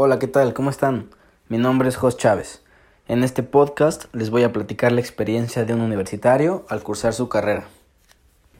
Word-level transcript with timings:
Hola, 0.00 0.20
¿qué 0.20 0.28
tal? 0.28 0.54
¿Cómo 0.54 0.70
están? 0.70 1.10
Mi 1.48 1.58
nombre 1.58 1.88
es 1.88 1.96
Jos 1.96 2.16
Chávez. 2.16 2.62
En 3.08 3.24
este 3.24 3.42
podcast 3.42 4.04
les 4.14 4.30
voy 4.30 4.44
a 4.44 4.52
platicar 4.52 4.92
la 4.92 5.00
experiencia 5.00 5.64
de 5.64 5.74
un 5.74 5.80
universitario 5.80 6.64
al 6.68 6.84
cursar 6.84 7.14
su 7.14 7.28
carrera. 7.28 7.66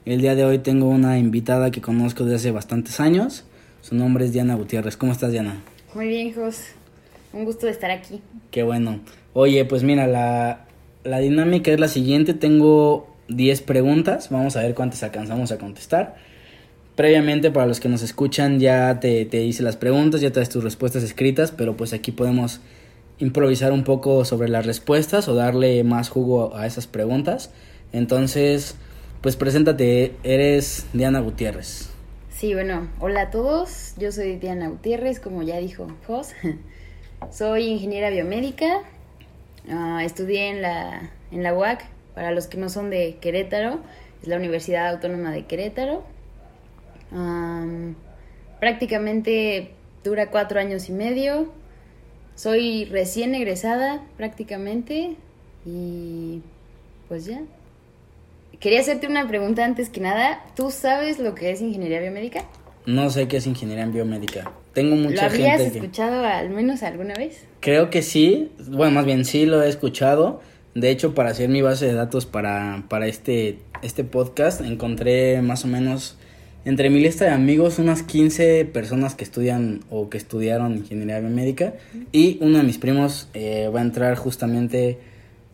El 0.05 0.21
día 0.21 0.35
de 0.35 0.45
hoy 0.45 0.59
tengo 0.59 0.89
una 0.89 1.17
invitada 1.17 1.71
que 1.71 1.81
conozco 1.81 2.25
desde 2.25 2.35
hace 2.35 2.51
bastantes 2.51 2.99
años. 2.99 3.45
Su 3.83 3.95
nombre 3.95 4.25
es 4.25 4.33
Diana 4.33 4.57
Gutiérrez. 4.57 4.97
¿Cómo 4.97 5.13
estás, 5.13 5.31
Diana? 5.31 5.63
Muy 5.95 6.09
bien, 6.09 6.35
Jos. 6.35 6.61
Un 7.33 7.45
gusto 7.45 7.67
de 7.67 7.73
estar 7.73 7.93
aquí. 7.93 8.21
Qué 8.51 8.65
bueno. 8.65 8.99
Oye, 9.33 9.65
pues 9.65 9.85
mira, 9.85 10.09
la, 10.09 10.67
la 11.05 11.19
dinámica 11.21 11.71
es 11.71 11.79
la 11.79 11.87
siguiente. 11.87 12.35
Tengo 12.35 13.15
10 13.29 13.63
preguntas. 13.63 14.29
Vamos 14.31 14.57
a 14.57 14.63
ver 14.63 14.75
cuántas 14.75 15.05
alcanzamos 15.05 15.53
a 15.53 15.59
contestar. 15.59 16.17
Previamente, 16.99 17.53
para 17.53 17.67
los 17.67 17.79
que 17.79 17.89
nos 17.89 18.03
escuchan, 18.03 18.59
ya 18.59 18.99
te, 18.99 19.25
te 19.25 19.45
hice 19.45 19.63
las 19.63 19.77
preguntas, 19.77 20.21
ya 20.21 20.33
traes 20.33 20.49
tus 20.49 20.65
respuestas 20.65 21.05
escritas, 21.05 21.53
pero 21.53 21.77
pues 21.77 21.93
aquí 21.93 22.11
podemos 22.11 22.61
improvisar 23.19 23.71
un 23.71 23.85
poco 23.85 24.25
sobre 24.25 24.49
las 24.49 24.67
respuestas 24.67 25.29
o 25.29 25.37
darle 25.37 25.85
más 25.85 26.09
jugo 26.09 26.57
a 26.57 26.67
esas 26.67 26.89
preguntas. 26.89 27.53
Entonces, 27.93 28.75
pues 29.21 29.37
preséntate, 29.37 30.17
eres 30.25 30.87
Diana 30.93 31.21
Gutiérrez. 31.21 31.89
Sí, 32.31 32.53
bueno, 32.53 32.89
hola 32.99 33.21
a 33.21 33.31
todos, 33.31 33.95
yo 33.97 34.11
soy 34.11 34.35
Diana 34.35 34.67
Gutiérrez, 34.67 35.21
como 35.21 35.45
ya 35.45 35.59
dijo 35.59 35.87
Jos. 36.05 36.33
soy 37.31 37.67
ingeniera 37.67 38.11
biomédica, 38.11 38.81
uh, 39.69 40.01
estudié 40.01 40.49
en 40.49 40.63
la, 40.63 41.13
en 41.31 41.45
la 41.45 41.55
UAC, 41.55 41.85
para 42.17 42.33
los 42.33 42.49
que 42.49 42.59
no 42.59 42.69
son 42.69 42.91
de 42.91 43.19
Querétaro, 43.21 43.79
es 44.21 44.27
la 44.27 44.35
Universidad 44.35 44.89
Autónoma 44.89 45.31
de 45.31 45.47
Querétaro. 45.47 46.18
Um, 47.13 47.95
prácticamente 48.61 49.71
dura 50.05 50.31
cuatro 50.31 50.61
años 50.61 50.89
y 50.89 50.93
medio. 50.93 51.51
Soy 52.35 52.85
recién 52.85 53.35
egresada 53.35 54.03
prácticamente 54.17 55.17
y 55.67 56.41
pues 57.09 57.25
ya. 57.25 57.41
Quería 58.61 58.81
hacerte 58.81 59.07
una 59.07 59.27
pregunta 59.29 59.65
antes 59.65 59.89
que 59.89 60.01
nada. 60.01 60.45
¿Tú 60.57 60.71
sabes 60.71 61.19
lo 61.19 61.35
que 61.35 61.51
es 61.53 61.61
ingeniería 61.61 62.01
biomédica? 62.01 62.45
No 62.87 63.09
sé 63.11 63.29
qué 63.29 63.37
es 63.39 63.47
ingeniería 63.47 63.87
biomédica. 63.87 64.51
Tengo 64.75 64.97
mucha 64.97 65.29
¿Lo 65.29 65.33
habías 65.35 65.59
gente 65.61 65.73
que- 65.73 65.79
escuchado 65.79 66.25
al 66.25 66.51
menos 66.51 66.83
alguna 66.83 67.15
vez? 67.15 67.45
Creo 67.61 67.91
que 67.91 68.03
sí, 68.03 68.51
bueno, 68.69 68.93
más 68.95 69.05
bien 69.07 69.25
sí 69.25 69.47
lo 69.47 69.63
he 69.63 69.69
escuchado. 69.69 70.41
De 70.75 70.91
hecho, 70.91 71.15
para 71.15 71.31
hacer 71.31 71.49
mi 71.49 71.63
base 71.63 71.87
de 71.87 71.95
datos 71.95 72.27
para, 72.27 72.85
para 72.89 73.07
este, 73.07 73.59
este 73.83 74.05
podcast, 74.05 74.61
encontré 74.61 75.41
más 75.43 75.65
o 75.65 75.69
menos 75.69 76.18
entre 76.69 76.91
mi 76.91 77.01
lista 77.01 77.25
de 77.25 77.31
amigos 77.31 77.79
unas 77.79 78.03
15 78.03 78.67
personas 78.67 79.15
que 79.15 79.25
estudian 79.25 79.81
o 79.89 80.11
que 80.11 80.19
estudiaron 80.19 80.77
ingeniería 80.77 81.19
biomédica. 81.19 81.73
Y 82.13 82.37
uno 82.43 82.59
de 82.59 82.65
mis 82.65 82.77
primos 82.77 83.31
eh, 83.33 83.71
va 83.75 83.81
a 83.81 83.83
entrar 83.83 84.17
justamente 84.17 84.99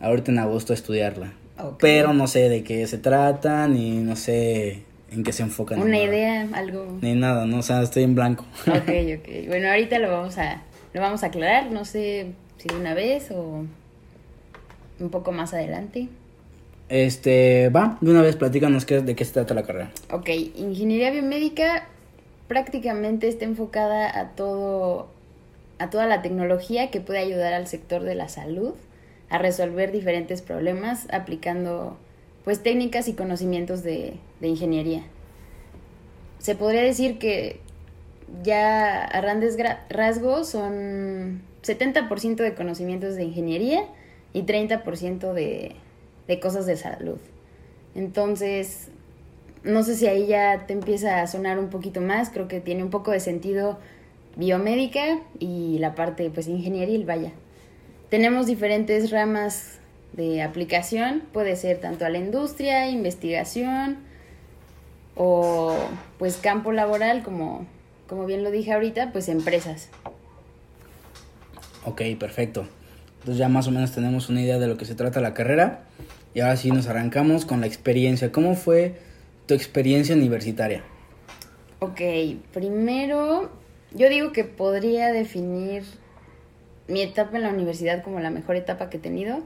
ahorita 0.00 0.32
en 0.32 0.40
agosto 0.40 0.72
a 0.72 0.76
estudiarla. 0.76 1.32
Pero 1.78 2.12
no 2.14 2.26
sé 2.26 2.48
de 2.48 2.64
qué 2.64 2.84
se 2.88 2.98
trata, 2.98 3.68
ni 3.68 3.98
no 3.98 4.16
sé 4.16 4.82
en 5.12 5.22
qué 5.22 5.32
se 5.32 5.44
enfocan. 5.44 5.80
Una 5.80 5.90
nada. 5.90 6.04
idea, 6.04 6.48
algo. 6.52 6.98
Ni 7.00 7.14
nada, 7.14 7.46
no, 7.46 7.58
o 7.58 7.62
sea, 7.62 7.80
estoy 7.82 8.02
en 8.02 8.16
blanco. 8.16 8.44
Ok, 8.66 8.74
ok. 9.18 9.46
Bueno, 9.46 9.68
ahorita 9.68 10.00
lo 10.00 10.10
vamos 10.10 10.36
a, 10.38 10.62
lo 10.92 11.00
vamos 11.00 11.22
a 11.22 11.26
aclarar. 11.26 11.70
No 11.70 11.84
sé 11.84 12.32
si 12.58 12.68
de 12.68 12.74
una 12.74 12.92
vez 12.92 13.30
o 13.30 13.64
un 14.98 15.10
poco 15.10 15.30
más 15.30 15.54
adelante. 15.54 16.08
Este, 16.88 17.70
va, 17.70 17.98
de 18.00 18.10
una 18.10 18.22
vez 18.22 18.36
platícanos 18.36 18.84
qué, 18.84 19.00
de 19.00 19.16
qué 19.16 19.24
se 19.24 19.32
trata 19.32 19.54
la 19.54 19.62
carrera. 19.62 19.90
Ok, 20.12 20.28
ingeniería 20.28 21.10
biomédica 21.10 21.86
prácticamente 22.48 23.26
está 23.28 23.46
enfocada 23.46 24.18
a 24.18 24.30
todo, 24.30 25.08
a 25.78 25.88
toda 25.90 26.06
la 26.06 26.20
tecnología 26.22 26.90
que 26.90 27.00
puede 27.00 27.20
ayudar 27.20 27.54
al 27.54 27.66
sector 27.66 28.02
de 28.02 28.14
la 28.14 28.28
salud 28.28 28.74
a 29.30 29.38
resolver 29.38 29.90
diferentes 29.92 30.42
problemas 30.42 31.06
aplicando 31.10 31.96
pues 32.44 32.62
técnicas 32.62 33.08
y 33.08 33.14
conocimientos 33.14 33.82
de, 33.82 34.14
de 34.40 34.48
ingeniería. 34.48 35.02
Se 36.38 36.54
podría 36.54 36.82
decir 36.82 37.18
que 37.18 37.60
ya 38.42 39.02
a 39.02 39.20
grandes 39.22 39.56
gra- 39.56 39.80
rasgos 39.88 40.48
son 40.50 41.40
70% 41.62 42.36
de 42.36 42.54
conocimientos 42.54 43.14
de 43.14 43.24
ingeniería 43.24 43.84
y 44.34 44.42
30% 44.42 45.32
de, 45.32 45.74
de 46.26 46.40
cosas 46.40 46.66
de 46.66 46.76
salud. 46.76 47.18
Entonces, 47.94 48.88
no 49.62 49.82
sé 49.82 49.96
si 49.96 50.06
ahí 50.06 50.26
ya 50.26 50.66
te 50.66 50.72
empieza 50.72 51.22
a 51.22 51.26
sonar 51.26 51.58
un 51.58 51.70
poquito 51.70 52.00
más, 52.00 52.30
creo 52.30 52.48
que 52.48 52.60
tiene 52.60 52.82
un 52.82 52.90
poco 52.90 53.10
de 53.10 53.20
sentido 53.20 53.78
biomédica 54.36 55.20
y 55.38 55.78
la 55.78 55.94
parte 55.94 56.28
pues 56.30 56.48
ingenieril, 56.48 57.04
vaya. 57.04 57.32
Tenemos 58.10 58.46
diferentes 58.46 59.10
ramas 59.10 59.78
de 60.12 60.42
aplicación, 60.42 61.22
puede 61.32 61.56
ser 61.56 61.78
tanto 61.78 62.04
a 62.04 62.08
la 62.08 62.18
industria, 62.18 62.88
investigación 62.88 63.98
o 65.16 65.76
pues 66.18 66.36
campo 66.36 66.72
laboral 66.72 67.22
como 67.22 67.66
como 68.08 68.26
bien 68.26 68.44
lo 68.44 68.50
dije 68.50 68.72
ahorita, 68.72 69.12
pues 69.12 69.28
empresas. 69.28 69.88
Ok, 71.84 72.02
perfecto. 72.18 72.66
Entonces 73.24 73.38
ya 73.38 73.48
más 73.48 73.66
o 73.68 73.70
menos 73.70 73.90
tenemos 73.90 74.28
una 74.28 74.42
idea 74.42 74.58
de 74.58 74.66
lo 74.66 74.76
que 74.76 74.84
se 74.84 74.94
trata 74.94 75.22
la 75.22 75.32
carrera. 75.32 75.84
Y 76.34 76.40
ahora 76.40 76.58
sí 76.58 76.70
nos 76.70 76.88
arrancamos 76.88 77.46
con 77.46 77.62
la 77.62 77.66
experiencia. 77.66 78.30
¿Cómo 78.30 78.54
fue 78.54 78.96
tu 79.46 79.54
experiencia 79.54 80.14
universitaria? 80.14 80.84
Ok, 81.78 82.02
primero 82.52 83.50
yo 83.94 84.10
digo 84.10 84.32
que 84.32 84.44
podría 84.44 85.10
definir 85.10 85.84
mi 86.86 87.00
etapa 87.00 87.38
en 87.38 87.44
la 87.44 87.48
universidad 87.48 88.02
como 88.02 88.20
la 88.20 88.28
mejor 88.28 88.56
etapa 88.56 88.90
que 88.90 88.98
he 88.98 89.00
tenido. 89.00 89.38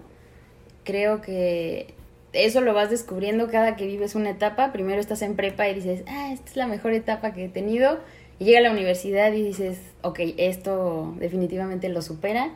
Creo 0.82 1.20
que 1.20 1.94
eso 2.32 2.60
lo 2.60 2.74
vas 2.74 2.90
descubriendo 2.90 3.46
cada 3.46 3.76
que 3.76 3.86
vives 3.86 4.16
una 4.16 4.30
etapa. 4.30 4.72
Primero 4.72 5.00
estás 5.00 5.22
en 5.22 5.36
prepa 5.36 5.68
y 5.68 5.74
dices, 5.74 6.02
ah, 6.08 6.32
esta 6.32 6.50
es 6.50 6.56
la 6.56 6.66
mejor 6.66 6.94
etapa 6.94 7.32
que 7.32 7.44
he 7.44 7.48
tenido. 7.48 8.00
Y 8.40 8.46
llega 8.46 8.58
a 8.58 8.62
la 8.62 8.72
universidad 8.72 9.32
y 9.34 9.44
dices, 9.44 9.78
ok, 10.02 10.18
esto 10.36 11.14
definitivamente 11.20 11.88
lo 11.88 12.02
supera. 12.02 12.50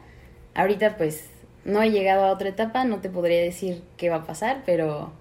Ahorita 0.54 0.96
pues 0.96 1.24
no 1.64 1.82
he 1.82 1.90
llegado 1.90 2.24
a 2.24 2.32
otra 2.32 2.48
etapa, 2.48 2.84
no 2.84 3.00
te 3.00 3.08
podría 3.08 3.40
decir 3.40 3.82
qué 3.96 4.10
va 4.10 4.16
a 4.16 4.26
pasar, 4.26 4.62
pero 4.66 5.12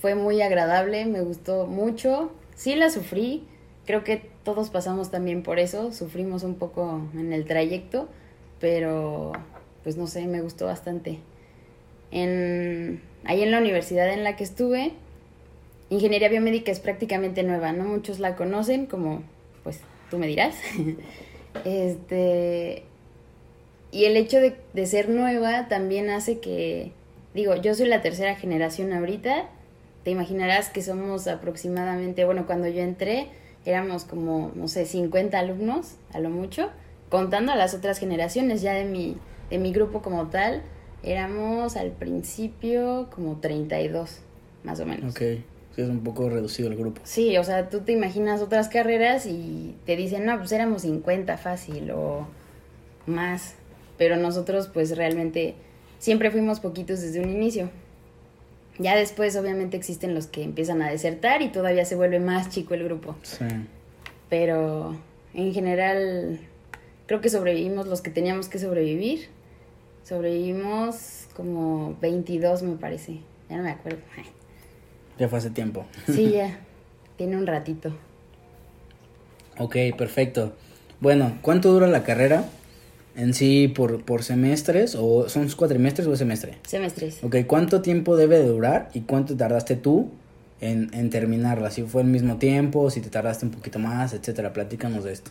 fue 0.00 0.14
muy 0.14 0.42
agradable, 0.42 1.06
me 1.06 1.20
gustó 1.20 1.66
mucho. 1.66 2.32
Sí 2.54 2.74
la 2.74 2.90
sufrí, 2.90 3.44
creo 3.86 4.04
que 4.04 4.30
todos 4.44 4.70
pasamos 4.70 5.10
también 5.10 5.42
por 5.42 5.58
eso, 5.58 5.92
sufrimos 5.92 6.42
un 6.42 6.56
poco 6.56 7.08
en 7.14 7.32
el 7.32 7.44
trayecto, 7.44 8.08
pero 8.60 9.32
pues 9.82 9.96
no 9.96 10.06
sé, 10.06 10.26
me 10.26 10.40
gustó 10.40 10.66
bastante. 10.66 11.18
En, 12.10 13.02
ahí 13.24 13.42
en 13.42 13.50
la 13.50 13.58
universidad 13.58 14.12
en 14.12 14.24
la 14.24 14.36
que 14.36 14.44
estuve, 14.44 14.92
ingeniería 15.90 16.28
biomédica 16.28 16.70
es 16.70 16.80
prácticamente 16.80 17.42
nueva, 17.42 17.72
no 17.72 17.84
muchos 17.84 18.18
la 18.20 18.36
conocen, 18.36 18.86
como 18.86 19.22
pues 19.62 19.80
tú 20.10 20.18
me 20.18 20.26
dirás. 20.26 20.56
este, 21.64 22.84
y 23.94 24.06
el 24.06 24.16
hecho 24.16 24.40
de, 24.40 24.56
de 24.72 24.86
ser 24.86 25.08
nueva 25.08 25.68
también 25.68 26.10
hace 26.10 26.40
que, 26.40 26.90
digo, 27.32 27.54
yo 27.54 27.76
soy 27.76 27.86
la 27.86 28.02
tercera 28.02 28.34
generación 28.34 28.92
ahorita, 28.92 29.48
te 30.02 30.10
imaginarás 30.10 30.68
que 30.68 30.82
somos 30.82 31.28
aproximadamente, 31.28 32.24
bueno, 32.24 32.44
cuando 32.44 32.66
yo 32.66 32.82
entré 32.82 33.28
éramos 33.64 34.04
como, 34.04 34.50
no 34.56 34.66
sé, 34.66 34.84
50 34.84 35.38
alumnos, 35.38 35.94
a 36.12 36.18
lo 36.18 36.28
mucho, 36.28 36.70
contando 37.08 37.52
a 37.52 37.56
las 37.56 37.72
otras 37.72 37.98
generaciones 37.98 38.62
ya 38.62 38.72
de 38.72 38.84
mi, 38.84 39.16
de 39.48 39.58
mi 39.58 39.72
grupo 39.72 40.02
como 40.02 40.26
tal, 40.26 40.62
éramos 41.04 41.76
al 41.76 41.92
principio 41.92 43.08
como 43.14 43.38
32, 43.38 44.18
más 44.64 44.80
o 44.80 44.86
menos. 44.86 45.12
Ok, 45.12 45.20
sí, 45.20 45.82
es 45.82 45.88
un 45.88 46.02
poco 46.02 46.28
reducido 46.28 46.68
el 46.68 46.76
grupo. 46.76 47.00
Sí, 47.04 47.38
o 47.38 47.44
sea, 47.44 47.68
tú 47.68 47.82
te 47.82 47.92
imaginas 47.92 48.42
otras 48.42 48.68
carreras 48.68 49.26
y 49.26 49.76
te 49.86 49.94
dicen, 49.94 50.26
no, 50.26 50.36
pues 50.36 50.50
éramos 50.50 50.82
50 50.82 51.38
fácil 51.38 51.92
o 51.92 52.26
más, 53.06 53.54
pero 53.98 54.16
nosotros 54.16 54.68
pues 54.68 54.96
realmente 54.96 55.54
siempre 55.98 56.30
fuimos 56.30 56.60
poquitos 56.60 57.00
desde 57.00 57.20
un 57.20 57.30
inicio. 57.30 57.70
Ya 58.78 58.96
después 58.96 59.36
obviamente 59.36 59.76
existen 59.76 60.14
los 60.14 60.26
que 60.26 60.42
empiezan 60.42 60.82
a 60.82 60.90
desertar 60.90 61.42
y 61.42 61.48
todavía 61.48 61.84
se 61.84 61.94
vuelve 61.94 62.18
más 62.18 62.50
chico 62.50 62.74
el 62.74 62.84
grupo, 62.84 63.14
Sí. 63.22 63.44
pero 64.28 64.96
en 65.32 65.54
general 65.54 66.40
creo 67.06 67.20
que 67.20 67.28
sobrevivimos 67.28 67.86
los 67.86 68.00
que 68.00 68.10
teníamos 68.10 68.48
que 68.48 68.58
sobrevivir. 68.58 69.28
Sobrevivimos 70.02 71.28
como 71.34 71.96
22 72.00 72.62
me 72.62 72.76
parece, 72.76 73.20
ya 73.48 73.56
no 73.56 73.62
me 73.62 73.70
acuerdo. 73.70 74.00
Ya 75.18 75.28
fue 75.28 75.38
hace 75.38 75.50
tiempo. 75.50 75.86
Sí, 76.06 76.30
ya, 76.34 76.58
tiene 77.16 77.36
un 77.36 77.46
ratito. 77.46 77.92
Ok, 79.58 79.76
perfecto. 79.96 80.52
Bueno, 81.00 81.38
¿cuánto 81.42 81.72
dura 81.72 81.86
la 81.86 82.02
carrera? 82.02 82.44
En 83.16 83.32
sí, 83.32 83.68
por, 83.68 84.02
por 84.04 84.24
semestres, 84.24 84.96
o 84.98 85.28
son 85.28 85.48
cuatrimestres 85.50 86.06
o 86.08 86.16
semestre. 86.16 86.58
Semestres. 86.66 87.22
Ok, 87.22 87.36
¿cuánto 87.46 87.80
tiempo 87.80 88.16
debe 88.16 88.38
de 88.38 88.48
durar 88.48 88.90
y 88.92 89.02
cuánto 89.02 89.36
tardaste 89.36 89.76
tú 89.76 90.10
en, 90.60 90.90
en 90.92 91.10
terminarla? 91.10 91.70
Si 91.70 91.82
fue 91.82 92.02
el 92.02 92.08
mismo 92.08 92.38
tiempo, 92.38 92.90
si 92.90 93.00
te 93.00 93.10
tardaste 93.10 93.46
un 93.46 93.52
poquito 93.52 93.78
más, 93.78 94.14
etcétera. 94.14 94.52
Platícanos 94.52 95.04
de 95.04 95.12
esto. 95.12 95.30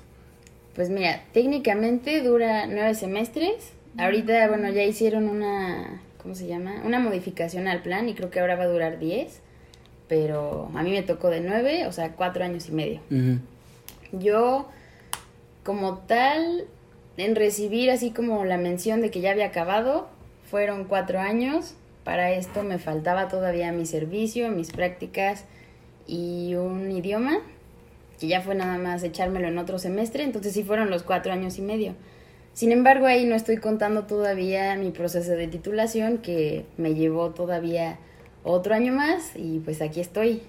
Pues 0.75 0.89
mira, 0.89 1.23
técnicamente 1.33 2.21
dura 2.21 2.67
nueve 2.67 2.95
semestres. 2.95 3.73
Ahorita, 3.97 4.47
bueno, 4.47 4.69
ya 4.71 4.83
hicieron 4.83 5.27
una, 5.27 6.01
¿cómo 6.21 6.35
se 6.35 6.47
llama? 6.47 6.81
Una 6.85 6.99
modificación 6.99 7.67
al 7.67 7.83
plan 7.83 8.09
y 8.09 8.15
creo 8.15 8.31
que 8.31 8.39
ahora 8.39 8.55
va 8.55 8.63
a 8.63 8.67
durar 8.67 8.97
diez. 8.97 9.41
Pero 10.07 10.69
a 10.73 10.83
mí 10.83 10.91
me 10.91 11.03
tocó 11.03 11.29
de 11.29 11.41
nueve, 11.41 11.85
o 11.85 11.91
sea, 11.91 12.13
cuatro 12.13 12.43
años 12.43 12.69
y 12.69 12.71
medio. 12.71 13.01
Yo, 14.11 14.67
como 15.63 15.99
tal, 15.99 16.65
en 17.17 17.35
recibir 17.35 17.91
así 17.91 18.11
como 18.11 18.45
la 18.45 18.57
mención 18.57 19.01
de 19.01 19.11
que 19.11 19.21
ya 19.21 19.31
había 19.31 19.47
acabado, 19.47 20.07
fueron 20.49 20.85
cuatro 20.85 21.19
años. 21.19 21.75
Para 22.03 22.31
esto 22.31 22.63
me 22.63 22.79
faltaba 22.79 23.27
todavía 23.27 23.71
mi 23.71 23.85
servicio, 23.85 24.49
mis 24.49 24.71
prácticas 24.71 25.45
y 26.05 26.55
un 26.55 26.91
idioma, 26.91 27.39
que 28.19 28.27
ya 28.27 28.41
fue 28.41 28.55
nada 28.55 28.77
más 28.77 29.03
echármelo 29.03 29.47
en 29.47 29.57
otro 29.57 29.79
semestre, 29.79 30.23
entonces 30.23 30.53
sí 30.53 30.63
fueron 30.63 30.89
los 30.89 31.03
cuatro 31.03 31.31
años 31.31 31.57
y 31.57 31.61
medio. 31.61 31.95
Sin 32.53 32.71
embargo, 32.71 33.07
ahí 33.07 33.25
no 33.25 33.35
estoy 33.35 33.57
contando 33.57 34.03
todavía 34.03 34.75
mi 34.75 34.91
proceso 34.91 35.31
de 35.31 35.47
titulación, 35.47 36.19
que 36.19 36.65
me 36.77 36.93
llevó 36.93 37.31
todavía 37.31 37.97
otro 38.43 38.75
año 38.75 38.93
más 38.93 39.31
y 39.35 39.59
pues 39.59 39.81
aquí 39.81 40.01
estoy, 40.01 40.41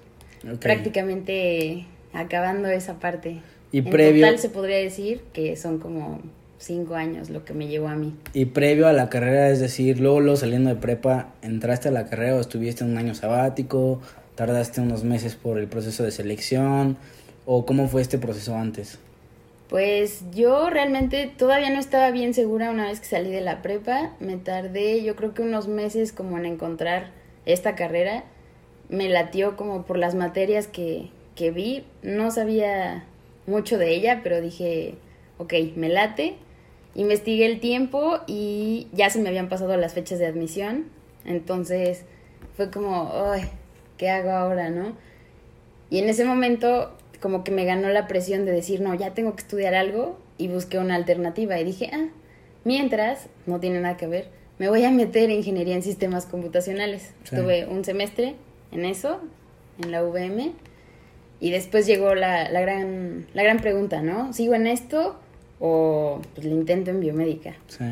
prácticamente 0.61 1.87
acabando 2.13 2.69
esa 2.69 2.99
parte. 2.99 3.41
Y 3.73 3.79
en 3.79 3.91
previo... 3.91 4.27
total 4.27 4.39
se 4.39 4.51
podría 4.51 4.77
decir 4.77 5.23
que 5.33 5.57
son 5.57 5.79
como 5.79 6.21
cinco 6.65 6.95
años 6.95 7.31
lo 7.31 7.45
que 7.45 7.55
me 7.55 7.69
llevó 7.69 7.89
a 7.89 7.95
mí. 7.95 8.15
Y 8.33 8.47
previo 8.47 8.87
a 8.87 8.93
la 8.93 9.09
carrera, 9.09 9.51
es 9.51 9.61
decir, 9.61 10.01
luego, 10.01 10.21
luego 10.21 10.37
saliendo 10.37 10.71
de 10.71 10.77
prepa, 10.77 11.35
¿entraste 11.43 11.89
a 11.89 11.93
la 11.93 12.07
carrera 12.07 12.37
o 12.37 12.41
estuviste 12.41 12.85
un 12.85 12.97
año 12.99 13.15
sabático? 13.15 14.01
¿Tardaste 14.35 14.81
unos 14.81 15.05
meses 15.05 15.37
por 15.37 15.59
el 15.59 15.69
proceso 15.69 16.03
de 16.03 16.11
selección? 16.11 16.97
¿O 17.47 17.67
cómo 17.67 17.89
fue 17.89 18.03
este 18.03 18.19
proceso 18.19 18.57
antes? 18.57 18.99
Pues 19.69 20.25
yo 20.33 20.71
realmente 20.71 21.33
todavía 21.37 21.71
no 21.71 21.79
estaba 21.79 22.11
bien 22.11 22.35
segura 22.35 22.71
una 22.71 22.87
vez 22.87 23.01
que 23.01 23.07
salí 23.07 23.31
de 23.31 23.41
la 23.41 23.63
prepa. 23.63 24.13
Me 24.21 24.37
tardé 24.37 25.03
yo 25.03 25.17
creo 25.17 25.35
que 25.35 25.43
unos 25.43 25.69
meses 25.69 26.13
como 26.13 26.39
en 26.39 26.47
encontrar 26.47 27.11
esta 27.47 27.75
carrera. 27.75 28.25
Me 28.89 29.09
latió 29.09 29.57
como 29.57 29.85
por 29.85 29.99
las 29.99 30.15
materias 30.15 30.67
que, 30.67 31.11
que 31.35 31.51
vi. 31.51 31.85
No 32.03 32.31
sabía 32.31 33.05
mucho 33.47 33.79
de 33.79 33.95
ella, 33.95 34.21
pero 34.23 34.41
dije, 34.41 34.95
ok, 35.39 35.55
me 35.77 35.89
late. 35.89 36.37
Investigué 36.95 37.47
el 37.47 37.61
tiempo 37.61 38.21
y 38.27 38.89
ya 38.93 39.11
se 39.11 39.21
me 39.21 39.29
habían 39.29 39.49
pasado 39.49 39.77
las 39.77 39.95
fechas 39.95 40.19
de 40.19 40.27
admisión. 40.27 40.87
Entonces 41.25 42.05
fue 42.57 42.71
como, 42.71 43.11
ay, 43.33 43.45
¿qué 43.99 44.11
hago 44.11 44.31
ahora, 44.31 44.71
no? 44.71 44.97
Y 45.91 45.99
en 45.99 46.09
ese 46.09 46.25
momento 46.25 46.97
como 47.21 47.43
que 47.43 47.51
me 47.51 47.65
ganó 47.65 47.89
la 47.89 48.07
presión 48.07 48.45
de 48.45 48.53
decir, 48.53 48.81
no, 48.81 48.95
ya 48.95 49.15
tengo 49.15 49.35
que 49.35 49.43
estudiar 49.43 49.75
algo 49.75 50.19
y 50.37 50.49
busqué 50.49 50.79
una 50.79 50.95
alternativa 50.95 51.59
y 51.59 51.65
dije, 51.65 51.91
ah, 51.93 52.09
mientras, 52.65 53.29
no 53.47 53.61
tiene 53.61 53.81
nada 53.81 53.97
que 53.97 54.07
ver, 54.07 54.29
me 54.59 54.69
voy 54.69 54.85
a 54.85 54.91
meter 54.91 55.25
en 55.25 55.39
ingeniería 55.39 55.75
en 55.75 55.83
sistemas 55.83 56.27
computacionales. 56.27 57.13
Estuve 57.25 57.67
un 57.67 57.85
semestre 57.85 58.35
en 58.73 58.85
eso, 58.85 59.21
en 59.83 59.91
la 59.91 60.03
VM, 60.03 60.53
y 61.41 61.51
después 61.51 61.87
llegó 61.87 62.15
la, 62.15 62.51
la, 62.51 62.61
gran, 62.61 63.27
la 63.33 63.43
gran 63.43 63.59
pregunta, 63.59 64.03
¿no? 64.03 64.33
¿Sigo 64.33 64.55
en 64.55 64.67
esto 64.67 65.17
o 65.61 66.21
pues, 66.35 66.47
le 66.47 66.53
intento 66.53 66.91
en 66.91 67.01
biomédica? 67.01 67.55
Sí. 67.69 67.85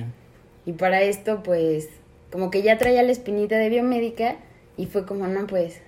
Y 0.67 0.73
para 0.73 1.03
esto, 1.03 1.43
pues, 1.43 1.89
como 2.31 2.51
que 2.51 2.63
ya 2.63 2.79
traía 2.79 3.03
la 3.03 3.13
espinita 3.13 3.57
de 3.57 3.69
biomédica 3.69 4.37
y 4.77 4.87
fue 4.87 5.07
como, 5.07 5.27
no, 5.27 5.47
pues, 5.47 5.81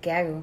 ¿qué 0.00 0.12
hago? 0.12 0.42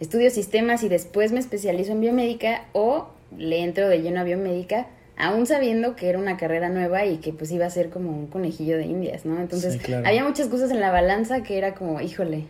¿Estudio 0.00 0.30
sistemas 0.30 0.82
y 0.82 0.88
después 0.88 1.32
me 1.32 1.40
especializo 1.40 1.92
en 1.92 2.00
biomédica 2.00 2.66
o 2.72 3.08
le 3.36 3.62
entro 3.62 3.88
de 3.88 4.02
lleno 4.02 4.20
a 4.20 4.24
biomédica? 4.24 4.88
aún 5.16 5.46
sabiendo 5.46 5.94
que 5.94 6.08
era 6.08 6.18
una 6.18 6.36
carrera 6.36 6.68
nueva 6.68 7.04
y 7.04 7.18
que 7.18 7.32
pues 7.32 7.50
iba 7.52 7.66
a 7.66 7.70
ser 7.70 7.90
como 7.90 8.10
un 8.10 8.26
conejillo 8.26 8.76
de 8.76 8.86
indias, 8.86 9.24
¿no? 9.24 9.40
Entonces 9.40 9.78
había 10.04 10.24
muchas 10.24 10.48
cosas 10.48 10.70
en 10.70 10.80
la 10.80 10.90
balanza 10.90 11.42
que 11.42 11.58
era 11.58 11.74
como, 11.74 12.00
híjole, 12.00 12.44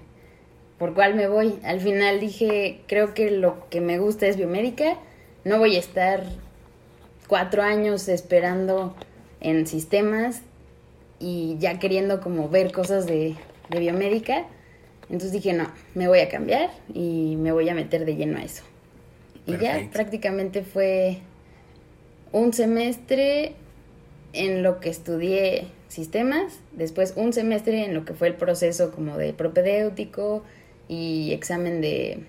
¿por 0.78 0.94
cuál 0.94 1.14
me 1.14 1.28
voy? 1.28 1.58
Al 1.64 1.80
final 1.80 2.20
dije, 2.20 2.80
creo 2.86 3.14
que 3.14 3.30
lo 3.30 3.68
que 3.68 3.80
me 3.80 3.98
gusta 3.98 4.26
es 4.26 4.36
biomédica, 4.36 4.96
no 5.44 5.58
voy 5.58 5.76
a 5.76 5.78
estar 5.78 6.24
cuatro 7.32 7.62
años 7.62 8.08
esperando 8.08 8.94
en 9.40 9.66
sistemas 9.66 10.42
y 11.18 11.56
ya 11.58 11.78
queriendo 11.78 12.20
como 12.20 12.50
ver 12.50 12.72
cosas 12.72 13.06
de, 13.06 13.36
de 13.70 13.80
biomédica. 13.80 14.44
Entonces 15.04 15.32
dije, 15.32 15.54
no, 15.54 15.72
me 15.94 16.08
voy 16.08 16.18
a 16.18 16.28
cambiar 16.28 16.68
y 16.92 17.36
me 17.38 17.50
voy 17.50 17.70
a 17.70 17.74
meter 17.74 18.04
de 18.04 18.16
lleno 18.16 18.36
a 18.36 18.44
eso. 18.44 18.64
Y 19.46 19.56
ya 19.56 19.88
prácticamente 19.94 20.62
fue 20.62 21.20
un 22.32 22.52
semestre 22.52 23.54
en 24.34 24.62
lo 24.62 24.78
que 24.78 24.90
estudié 24.90 25.68
sistemas, 25.88 26.60
después 26.72 27.14
un 27.16 27.32
semestre 27.32 27.86
en 27.86 27.94
lo 27.94 28.04
que 28.04 28.12
fue 28.12 28.28
el 28.28 28.34
proceso 28.34 28.92
como 28.92 29.16
de 29.16 29.32
propedéutico 29.32 30.42
y 30.86 31.32
examen 31.32 31.80
de 31.80 32.24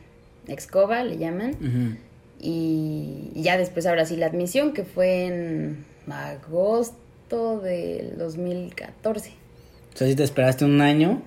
Excova, 0.48 1.04
le 1.04 1.18
llaman. 1.18 2.00
Y 2.46 3.30
ya 3.36 3.58
después 3.58 3.86
ahora 3.86 4.06
sí 4.06 4.18
la 4.18 4.26
admisión, 4.26 4.74
que 4.74 4.84
fue 4.84 5.28
en 5.28 5.86
agosto 6.12 7.62
del 7.62 8.18
2014. 8.18 9.30
O 9.94 9.98
sea, 9.98 10.08
si 10.08 10.16
te 10.16 10.24
esperaste 10.24 10.66
un 10.66 10.82
año, 10.82 11.22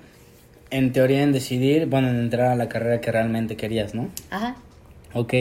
en 0.70 0.92
teoría 0.92 1.22
en 1.22 1.32
decidir, 1.32 1.86
bueno, 1.86 2.10
en 2.10 2.16
entrar 2.16 2.48
a 2.48 2.54
la 2.54 2.68
carrera 2.68 3.00
que 3.00 3.10
realmente 3.10 3.56
querías, 3.56 3.94
¿no? 3.94 4.10
Ajá. 4.28 4.56
Ok, 5.14 5.32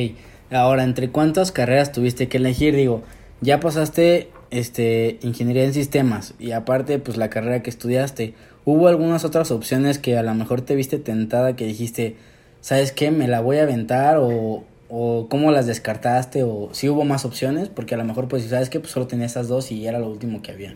ahora, 0.49 0.85
¿entre 0.85 1.09
cuántas 1.09 1.51
carreras 1.51 1.91
tuviste 1.91 2.29
que 2.29 2.37
elegir? 2.37 2.73
Digo, 2.73 3.03
ya 3.41 3.59
pasaste 3.59 4.29
este 4.51 5.19
ingeniería 5.23 5.65
en 5.65 5.73
sistemas 5.73 6.35
y 6.39 6.51
aparte 6.51 6.99
pues 6.99 7.17
la 7.17 7.29
carrera 7.29 7.61
que 7.61 7.69
estudiaste, 7.69 8.33
¿hubo 8.63 8.87
algunas 8.87 9.25
otras 9.25 9.51
opciones 9.51 9.97
que 9.97 10.17
a 10.17 10.23
lo 10.23 10.33
mejor 10.35 10.61
te 10.61 10.75
viste 10.75 10.99
tentada 10.99 11.57
que 11.57 11.65
dijiste, 11.65 12.15
¿sabes 12.61 12.93
qué? 12.93 13.11
Me 13.11 13.27
la 13.27 13.41
voy 13.41 13.57
a 13.57 13.63
aventar 13.63 14.17
o, 14.19 14.63
o 14.97 15.27
cómo 15.27 15.51
las 15.51 15.67
descartaste 15.67 16.43
o 16.43 16.69
si 16.71 16.87
hubo 16.87 17.03
más 17.03 17.25
opciones? 17.25 17.67
Porque 17.67 17.95
a 17.95 17.97
lo 17.97 18.05
mejor 18.05 18.27
pues 18.27 18.45
sabes 18.45 18.69
que 18.69 18.79
pues 18.79 18.91
solo 18.91 19.07
tenía 19.07 19.25
esas 19.25 19.49
dos 19.49 19.71
y 19.71 19.85
era 19.85 19.99
lo 19.99 20.07
último 20.07 20.41
que 20.41 20.51
había. 20.51 20.75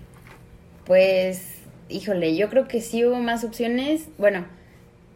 Pues, 0.86 1.56
híjole, 1.88 2.36
yo 2.36 2.50
creo 2.50 2.68
que 2.68 2.82
sí 2.82 3.06
hubo 3.06 3.16
más 3.16 3.44
opciones. 3.44 4.08
Bueno, 4.18 4.46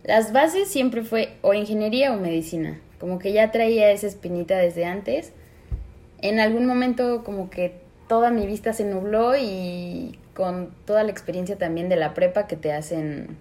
las 0.04 0.32
bases 0.32 0.70
siempre 0.70 1.04
fue 1.04 1.34
o 1.42 1.54
ingeniería 1.54 2.14
o 2.14 2.18
medicina. 2.20 2.80
Como 3.00 3.20
que 3.20 3.34
ya 3.34 3.52
traía 3.52 3.92
esa 3.92 4.08
espinita 4.08 4.58
desde 4.58 4.86
antes 4.86 5.34
en 6.24 6.40
algún 6.40 6.66
momento 6.66 7.24
como 7.26 7.50
que 7.50 7.76
toda 8.08 8.32
mi 8.32 8.48
vista 8.48 8.72
se 8.72 8.86
nubló 8.86 9.36
y 9.36 10.18
con 10.34 10.74
toda 10.86 11.04
la 11.04 11.12
experiencia 11.12 11.58
también 11.58 11.90
de 11.90 11.98
la 11.98 12.14
prepa 12.14 12.48
que 12.48 12.56
te 12.56 12.72
hacen 12.72 13.38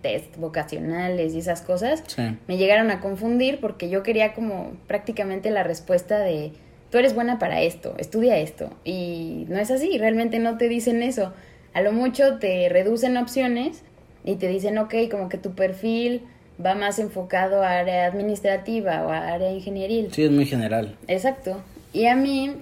test 0.00 0.36
vocacionales 0.36 1.34
y 1.34 1.38
esas 1.38 1.62
cosas, 1.62 2.04
me 2.46 2.56
llegaron 2.56 2.90
a 2.90 3.00
confundir 3.00 3.60
porque 3.60 3.88
yo 3.88 4.02
quería 4.02 4.32
como 4.34 4.72
prácticamente 4.86 5.50
la 5.50 5.62
respuesta 5.62 6.18
de 6.18 6.52
tú 6.90 6.98
eres 6.98 7.14
buena 7.14 7.38
para 7.38 7.62
esto, 7.62 7.94
estudia 7.98 8.38
esto. 8.38 8.70
Y 8.84 9.46
no 9.48 9.58
es 9.58 9.70
así, 9.70 9.96
realmente 9.98 10.38
no 10.38 10.58
te 10.58 10.68
dicen 10.68 11.02
eso. 11.02 11.32
A 11.72 11.82
lo 11.82 11.92
mucho 11.92 12.38
te 12.38 12.68
reducen 12.68 13.16
opciones 13.16 13.82
y 14.24 14.36
te 14.36 14.48
dicen, 14.48 14.76
ok, 14.78 14.94
como 15.10 15.28
que 15.28 15.38
tu 15.38 15.54
perfil 15.54 16.22
va 16.64 16.74
más 16.74 16.98
enfocado 16.98 17.62
a 17.62 17.78
área 17.78 18.06
administrativa 18.06 19.04
o 19.06 19.10
a 19.10 19.28
área 19.28 19.50
ingenieril. 19.52 20.12
Sí, 20.12 20.24
es 20.24 20.30
muy 20.30 20.46
general. 20.46 20.96
Exacto. 21.06 21.62
Y 21.92 22.06
a 22.06 22.16
mí, 22.16 22.56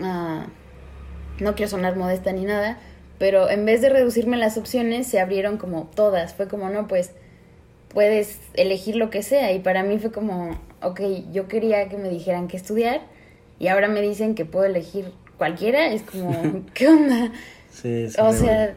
ah, 0.00 0.46
no 1.40 1.54
quiero 1.54 1.70
sonar 1.70 1.96
modesta 1.96 2.32
ni 2.32 2.44
nada, 2.44 2.78
pero 3.22 3.48
en 3.48 3.64
vez 3.64 3.80
de 3.80 3.88
reducirme 3.88 4.36
las 4.36 4.58
opciones, 4.58 5.06
se 5.06 5.20
abrieron 5.20 5.56
como 5.56 5.88
todas. 5.94 6.34
Fue 6.34 6.48
como, 6.48 6.70
no, 6.70 6.88
pues 6.88 7.12
puedes 7.86 8.40
elegir 8.54 8.96
lo 8.96 9.10
que 9.10 9.22
sea. 9.22 9.52
Y 9.52 9.60
para 9.60 9.84
mí 9.84 9.96
fue 10.00 10.10
como, 10.10 10.58
ok, 10.82 11.00
yo 11.30 11.46
quería 11.46 11.88
que 11.88 11.98
me 11.98 12.08
dijeran 12.08 12.48
qué 12.48 12.56
estudiar 12.56 13.00
y 13.60 13.68
ahora 13.68 13.86
me 13.86 14.02
dicen 14.02 14.34
que 14.34 14.44
puedo 14.44 14.64
elegir 14.64 15.12
cualquiera. 15.38 15.92
Es 15.92 16.02
como, 16.02 16.64
¿qué 16.74 16.88
onda? 16.88 17.30
Sí, 17.70 18.08
o 18.18 18.32
sea, 18.32 18.74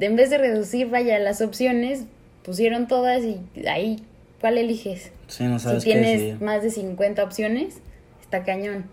en 0.00 0.16
vez 0.16 0.30
de 0.30 0.38
reducir, 0.38 0.88
vaya, 0.90 1.20
las 1.20 1.40
opciones, 1.40 2.06
pusieron 2.42 2.88
todas 2.88 3.22
y 3.22 3.38
ahí, 3.68 4.02
¿cuál 4.40 4.58
eliges? 4.58 5.12
Sí, 5.28 5.44
no 5.44 5.60
sabes 5.60 5.84
si 5.84 5.92
tienes 5.92 6.40
más 6.40 6.60
de 6.60 6.70
50 6.72 7.22
opciones, 7.22 7.76
está 8.20 8.42
cañón. 8.42 8.86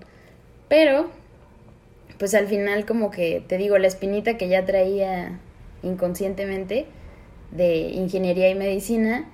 Pero, 0.69 1.09
pues 2.17 2.34
al 2.34 2.48
final 2.48 2.86
como 2.86 3.12
que, 3.12 3.43
te 3.48 3.58
digo, 3.58 3.77
la 3.77 3.88
espinita 3.88 4.38
que 4.38 4.48
ya 4.48 4.65
traía 4.65 5.39
inconscientemente 5.82 6.86
de 7.51 7.89
ingeniería 7.89 8.50
y 8.50 8.55
medicina 8.55 9.29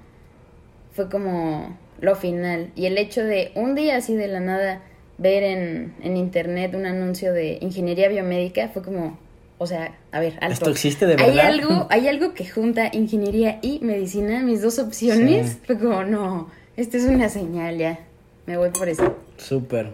fue 0.92 1.10
como 1.10 1.78
lo 2.02 2.16
final. 2.16 2.72
Y 2.76 2.86
el 2.86 2.98
hecho 2.98 3.24
de 3.24 3.52
un 3.56 3.76
día 3.76 3.98
así 3.98 4.16
de 4.16 4.28
la 4.28 4.40
nada 4.40 4.82
ver 5.18 5.44
en, 5.44 5.94
en 6.02 6.18
internet 6.18 6.74
un 6.74 6.86
anuncio 6.86 7.34
de 7.34 7.58
ingeniería 7.62 8.08
biomédica 8.08 8.70
fue 8.70 8.82
como, 8.82 9.20
o 9.58 9.68
sea, 9.68 9.96
a 10.12 10.20
ver, 10.20 10.34
alto. 10.42 10.54
¿Esto 10.54 10.70
existe 10.72 11.06
de 11.06 11.16
verdad? 11.18 11.30
¿Hay 11.30 11.40
algo, 11.40 11.88
hay 11.90 12.08
algo 12.08 12.34
que 12.34 12.48
junta 12.48 12.90
ingeniería 12.94 13.60
y 13.62 13.80
medicina, 13.80 14.42
mis 14.42 14.62
dos 14.62 14.80
opciones. 14.80 15.58
Fue 15.66 15.78
como, 15.78 16.04
no, 16.04 16.50
esta 16.78 16.98
es 16.98 17.04
una 17.04 17.30
señal 17.30 17.78
ya. 17.78 18.00
Me 18.46 18.58
voy 18.58 18.70
por 18.70 18.90
eso. 18.90 19.16
Súper. 19.38 19.92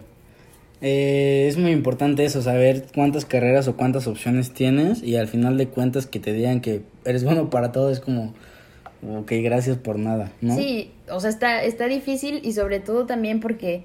Eh, 0.82 1.46
es 1.48 1.56
muy 1.56 1.70
importante 1.70 2.24
eso, 2.24 2.42
saber 2.42 2.86
cuántas 2.94 3.24
carreras 3.24 3.66
o 3.66 3.76
cuántas 3.76 4.06
opciones 4.06 4.52
tienes 4.52 5.02
y 5.02 5.16
al 5.16 5.26
final 5.26 5.56
de 5.56 5.68
cuentas 5.68 6.06
que 6.06 6.20
te 6.20 6.32
digan 6.32 6.60
que 6.60 6.82
eres 7.04 7.24
bueno 7.24 7.48
para 7.48 7.72
todo 7.72 7.90
es 7.90 8.00
como, 8.00 8.34
ok, 9.08 9.32
gracias 9.42 9.78
por 9.78 9.98
nada, 9.98 10.32
¿no? 10.42 10.54
Sí, 10.54 10.92
o 11.10 11.18
sea, 11.20 11.30
está, 11.30 11.62
está 11.62 11.86
difícil 11.86 12.40
y 12.44 12.52
sobre 12.52 12.80
todo 12.80 13.06
también 13.06 13.40
porque 13.40 13.84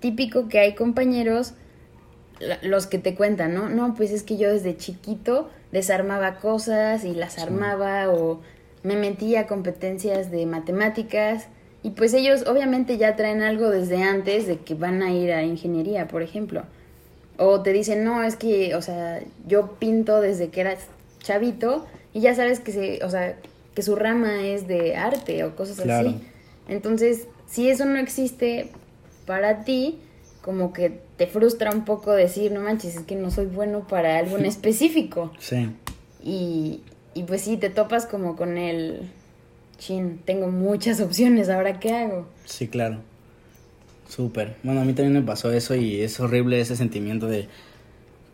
típico 0.00 0.48
que 0.48 0.58
hay 0.58 0.74
compañeros 0.74 1.54
los 2.62 2.88
que 2.88 2.98
te 2.98 3.14
cuentan, 3.14 3.54
¿no? 3.54 3.68
No, 3.68 3.94
pues 3.94 4.10
es 4.10 4.24
que 4.24 4.36
yo 4.36 4.50
desde 4.50 4.76
chiquito 4.76 5.48
desarmaba 5.70 6.36
cosas 6.36 7.04
y 7.04 7.14
las 7.14 7.38
armaba 7.38 8.10
o 8.10 8.40
me 8.82 8.96
metía 8.96 9.40
a 9.40 9.46
competencias 9.46 10.32
de 10.32 10.44
matemáticas 10.46 11.46
y 11.82 11.90
pues 11.90 12.14
ellos 12.14 12.44
obviamente 12.46 12.96
ya 12.96 13.16
traen 13.16 13.42
algo 13.42 13.70
desde 13.70 14.02
antes 14.02 14.46
de 14.46 14.58
que 14.58 14.74
van 14.74 15.02
a 15.02 15.12
ir 15.12 15.32
a 15.32 15.42
ingeniería, 15.42 16.06
por 16.06 16.22
ejemplo. 16.22 16.62
O 17.38 17.62
te 17.62 17.72
dicen, 17.72 18.04
no, 18.04 18.22
es 18.22 18.36
que, 18.36 18.74
o 18.76 18.82
sea, 18.82 19.20
yo 19.46 19.72
pinto 19.78 20.20
desde 20.20 20.48
que 20.48 20.60
eras 20.60 20.78
chavito 21.20 21.86
y 22.12 22.20
ya 22.20 22.34
sabes 22.34 22.60
que, 22.60 22.72
se, 22.72 23.04
o 23.04 23.10
sea, 23.10 23.36
que 23.74 23.82
su 23.82 23.96
rama 23.96 24.42
es 24.42 24.68
de 24.68 24.96
arte 24.96 25.42
o 25.44 25.56
cosas 25.56 25.80
así. 25.80 26.20
Entonces, 26.68 27.26
si 27.48 27.68
eso 27.68 27.84
no 27.84 27.98
existe 27.98 28.68
para 29.26 29.64
ti, 29.64 29.98
como 30.40 30.72
que 30.72 31.00
te 31.16 31.26
frustra 31.26 31.72
un 31.72 31.84
poco 31.84 32.12
decir, 32.12 32.52
no 32.52 32.60
manches, 32.60 32.96
es 32.96 33.02
que 33.02 33.16
no 33.16 33.30
soy 33.30 33.46
bueno 33.46 33.86
para 33.88 34.18
algo 34.18 34.38
en 34.38 34.44
específico. 34.44 35.32
Sí. 35.38 35.70
Y, 36.22 36.82
y 37.14 37.24
pues 37.24 37.42
sí, 37.42 37.56
te 37.56 37.70
topas 37.70 38.06
como 38.06 38.36
con 38.36 38.58
el, 38.58 39.10
chin, 39.82 40.20
tengo 40.24 40.48
muchas 40.48 41.00
opciones, 41.06 41.48
¿ahora 41.48 41.80
qué 41.80 41.92
hago? 41.94 42.26
Sí, 42.44 42.68
claro. 42.68 42.98
Súper. 44.08 44.54
Bueno, 44.62 44.80
a 44.80 44.84
mí 44.84 44.92
también 44.92 45.14
me 45.14 45.22
pasó 45.22 45.50
eso 45.52 45.74
y 45.74 46.02
es 46.02 46.20
horrible 46.20 46.60
ese 46.60 46.76
sentimiento 46.76 47.28
de, 47.28 47.48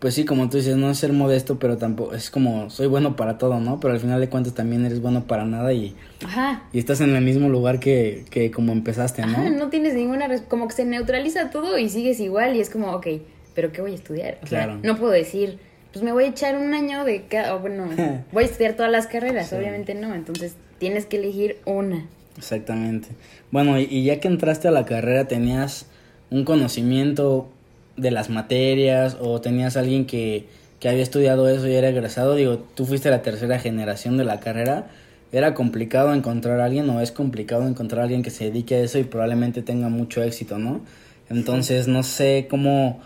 pues 0.01 0.15
sí, 0.15 0.25
como 0.25 0.49
tú 0.49 0.57
dices, 0.57 0.77
no 0.77 0.93
ser 0.95 1.13
modesto, 1.13 1.59
pero 1.61 1.77
tampoco, 1.79 2.15
es 2.15 2.31
como, 2.31 2.69
soy 2.69 2.89
bueno 2.89 3.15
para 3.15 3.39
todo, 3.39 3.61
¿no? 3.61 3.79
Pero 3.79 3.95
al 3.95 4.01
final 4.01 4.21
de 4.21 4.29
cuentas 4.29 4.55
también 4.55 4.85
eres 4.85 5.01
bueno 5.01 5.25
para 5.25 5.45
nada 5.45 5.73
y, 5.73 5.95
Ajá. 6.25 6.65
y 6.73 6.81
estás 6.81 7.01
en 7.01 7.15
el 7.15 7.25
mismo 7.25 7.49
lugar 7.49 7.79
que, 7.79 8.25
que 8.31 8.51
como 8.51 8.73
empezaste, 8.73 9.23
¿no? 9.23 9.29
Ajá, 9.39 9.51
no 9.51 9.69
tienes 9.69 9.95
ninguna, 9.95 10.29
como 10.49 10.67
que 10.67 10.75
se 10.75 10.85
neutraliza 10.85 11.51
todo 11.51 11.79
y 11.79 11.89
sigues 11.89 12.19
igual 12.19 12.57
y 12.57 12.61
es 12.61 12.71
como, 12.71 12.91
ok, 12.93 13.07
pero 13.55 13.71
¿qué 13.71 13.81
voy 13.81 13.93
a 13.93 13.95
estudiar? 13.95 14.39
O 14.43 14.47
claro. 14.47 14.73
sea, 14.73 14.81
no 14.83 14.99
puedo 14.99 15.13
decir, 15.13 15.61
pues 15.93 16.05
me 16.05 16.11
voy 16.13 16.25
a 16.25 16.29
echar 16.29 16.57
un 16.57 16.75
año 16.75 17.05
de 17.05 17.23
cada, 17.27 17.55
o 17.55 17.61
bueno, 17.61 17.89
voy 18.33 18.43
a 18.43 18.47
estudiar 18.47 18.75
todas 18.75 18.91
las 18.91 19.07
carreras, 19.07 19.53
obviamente 19.53 19.95
no, 19.95 20.13
entonces 20.13 20.55
tienes 20.79 21.07
que 21.07 21.17
elegir 21.17 21.59
una. 21.65 22.07
Exactamente. 22.37 23.09
Bueno, 23.51 23.79
y, 23.79 24.05
ya 24.05 24.21
que 24.21 24.29
entraste 24.29 24.69
a 24.69 24.71
la 24.71 24.85
carrera, 24.85 25.27
¿tenías 25.27 25.87
un 26.31 26.45
conocimiento 26.45 27.49
de 27.97 28.11
las 28.11 28.31
materias 28.31 29.17
o 29.21 29.41
tenías 29.41 29.77
alguien 29.77 30.07
que, 30.07 30.47
que 30.79 30.89
había 30.89 31.03
estudiado 31.03 31.49
eso 31.49 31.67
y 31.67 31.75
era 31.75 31.89
egresado? 31.89 32.35
Digo, 32.35 32.59
tú 32.75 32.87
fuiste 32.87 33.11
la 33.11 33.23
tercera 33.23 33.59
generación 33.59 34.17
de 34.17 34.25
la 34.25 34.41
carrera. 34.41 34.87
¿Era 35.33 35.53
complicado 35.53 36.15
encontrar 36.15 36.61
a 36.61 36.67
alguien 36.67 36.89
o 36.91 37.01
es 37.01 37.13
complicado 37.13 37.67
encontrar 37.67 38.01
a 38.01 38.05
alguien 38.05 38.23
que 38.23 38.31
se 38.31 38.45
dedique 38.45 38.77
a 38.77 38.81
eso 38.81 38.99
y 38.99 39.05
probablemente 39.05 39.63
tenga 39.63 39.89
mucho 39.89 40.23
éxito, 40.23 40.59
¿no? 40.59 40.81
Entonces, 41.29 41.89
no 41.89 42.03
sé 42.03 42.47
cómo, 42.49 43.01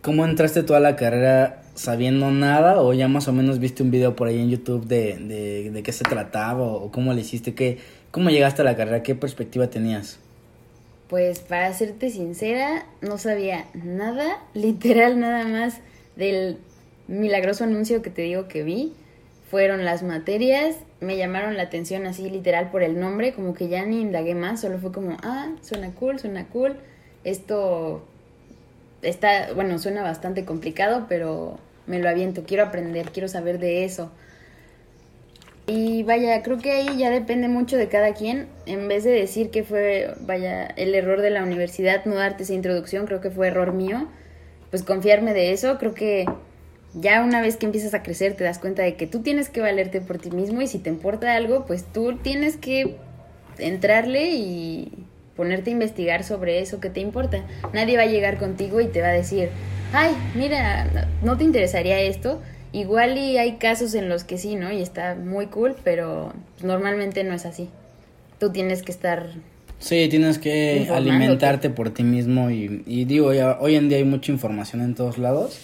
cómo 0.00 0.24
entraste 0.24 0.64
tú 0.64 0.74
a 0.74 0.80
la 0.80 0.96
carrera 0.96 1.61
sabiendo 1.74 2.30
nada 2.30 2.80
o 2.80 2.92
ya 2.92 3.08
más 3.08 3.28
o 3.28 3.32
menos 3.32 3.58
viste 3.58 3.82
un 3.82 3.90
video 3.90 4.14
por 4.14 4.28
ahí 4.28 4.38
en 4.38 4.50
YouTube 4.50 4.86
de, 4.86 5.16
de, 5.18 5.70
de 5.70 5.82
qué 5.82 5.92
se 5.92 6.04
trataba 6.04 6.62
o, 6.62 6.90
cómo 6.90 7.12
le 7.12 7.22
hiciste, 7.22 7.54
qué, 7.54 7.78
cómo 8.10 8.30
llegaste 8.30 8.62
a 8.62 8.64
la 8.64 8.76
carrera, 8.76 9.02
qué 9.02 9.14
perspectiva 9.14 9.68
tenías? 9.68 10.18
Pues 11.08 11.40
para 11.40 11.72
serte 11.72 12.10
sincera, 12.10 12.86
no 13.00 13.18
sabía 13.18 13.66
nada, 13.74 14.38
literal 14.54 15.18
nada 15.18 15.44
más 15.44 15.78
del 16.16 16.58
milagroso 17.08 17.64
anuncio 17.64 18.02
que 18.02 18.10
te 18.10 18.22
digo 18.22 18.48
que 18.48 18.62
vi. 18.62 18.92
Fueron 19.50 19.84
las 19.84 20.02
materias, 20.02 20.76
me 21.00 21.18
llamaron 21.18 21.58
la 21.58 21.64
atención 21.64 22.06
así 22.06 22.30
literal 22.30 22.70
por 22.70 22.82
el 22.82 22.98
nombre, 22.98 23.34
como 23.34 23.52
que 23.52 23.68
ya 23.68 23.84
ni 23.84 24.00
indagué 24.00 24.34
más, 24.34 24.62
solo 24.62 24.78
fue 24.78 24.92
como, 24.92 25.18
ah, 25.22 25.50
suena 25.60 25.90
cool, 25.90 26.18
suena 26.18 26.46
cool, 26.46 26.76
esto 27.22 28.02
está, 29.02 29.52
bueno, 29.54 29.78
suena 29.78 30.02
bastante 30.02 30.44
complicado, 30.44 31.06
pero 31.08 31.58
me 31.86 31.98
lo 31.98 32.08
aviento, 32.08 32.44
quiero 32.44 32.64
aprender, 32.64 33.10
quiero 33.10 33.28
saber 33.28 33.58
de 33.58 33.84
eso. 33.84 34.10
Y 35.66 36.02
vaya, 36.02 36.42
creo 36.42 36.58
que 36.58 36.72
ahí 36.72 36.98
ya 36.98 37.10
depende 37.10 37.48
mucho 37.48 37.76
de 37.76 37.88
cada 37.88 38.14
quien. 38.14 38.48
En 38.66 38.88
vez 38.88 39.04
de 39.04 39.10
decir 39.10 39.50
que 39.50 39.62
fue, 39.62 40.14
vaya, 40.20 40.66
el 40.66 40.94
error 40.94 41.20
de 41.20 41.30
la 41.30 41.42
universidad 41.42 42.04
no 42.04 42.16
darte 42.16 42.42
esa 42.42 42.54
introducción, 42.54 43.06
creo 43.06 43.20
que 43.20 43.30
fue 43.30 43.48
error 43.48 43.72
mío. 43.72 44.08
Pues 44.70 44.82
confiarme 44.82 45.34
de 45.34 45.52
eso, 45.52 45.78
creo 45.78 45.94
que 45.94 46.26
ya 46.94 47.22
una 47.22 47.40
vez 47.40 47.56
que 47.56 47.66
empiezas 47.66 47.94
a 47.94 48.02
crecer 48.02 48.34
te 48.34 48.44
das 48.44 48.58
cuenta 48.58 48.82
de 48.82 48.96
que 48.96 49.06
tú 49.06 49.22
tienes 49.22 49.48
que 49.48 49.60
valerte 49.60 50.00
por 50.00 50.18
ti 50.18 50.30
mismo 50.30 50.62
y 50.62 50.66
si 50.66 50.78
te 50.78 50.90
importa 50.90 51.34
algo, 51.34 51.64
pues 51.66 51.84
tú 51.84 52.16
tienes 52.18 52.56
que 52.56 52.96
entrarle 53.58 54.30
y 54.30 54.92
ponerte 55.36 55.70
a 55.70 55.72
investigar 55.72 56.24
sobre 56.24 56.60
eso 56.60 56.80
que 56.80 56.90
te 56.90 57.00
importa. 57.00 57.42
Nadie 57.72 57.96
va 57.96 58.04
a 58.04 58.06
llegar 58.06 58.38
contigo 58.38 58.80
y 58.80 58.86
te 58.86 59.00
va 59.00 59.08
a 59.08 59.12
decir, 59.12 59.48
ay, 59.92 60.12
mira, 60.34 61.08
¿no 61.22 61.36
te 61.36 61.44
interesaría 61.44 62.00
esto? 62.00 62.40
Igual 62.72 63.18
y 63.18 63.36
hay 63.38 63.56
casos 63.56 63.94
en 63.94 64.08
los 64.08 64.24
que 64.24 64.38
sí, 64.38 64.54
¿no? 64.54 64.72
Y 64.72 64.80
está 64.80 65.14
muy 65.14 65.46
cool, 65.46 65.76
pero 65.84 66.32
normalmente 66.62 67.22
no 67.24 67.34
es 67.34 67.44
así. 67.44 67.68
Tú 68.38 68.50
tienes 68.50 68.82
que 68.82 68.92
estar... 68.92 69.30
Sí, 69.78 70.06
tienes 70.08 70.38
que 70.38 70.88
alimentarte 70.92 71.68
por 71.68 71.90
ti 71.90 72.04
mismo 72.04 72.50
y, 72.50 72.84
y 72.86 73.04
digo, 73.04 73.34
ya, 73.34 73.58
hoy 73.60 73.74
en 73.74 73.88
día 73.88 73.98
hay 73.98 74.04
mucha 74.04 74.30
información 74.30 74.80
en 74.80 74.94
todos 74.94 75.18
lados, 75.18 75.58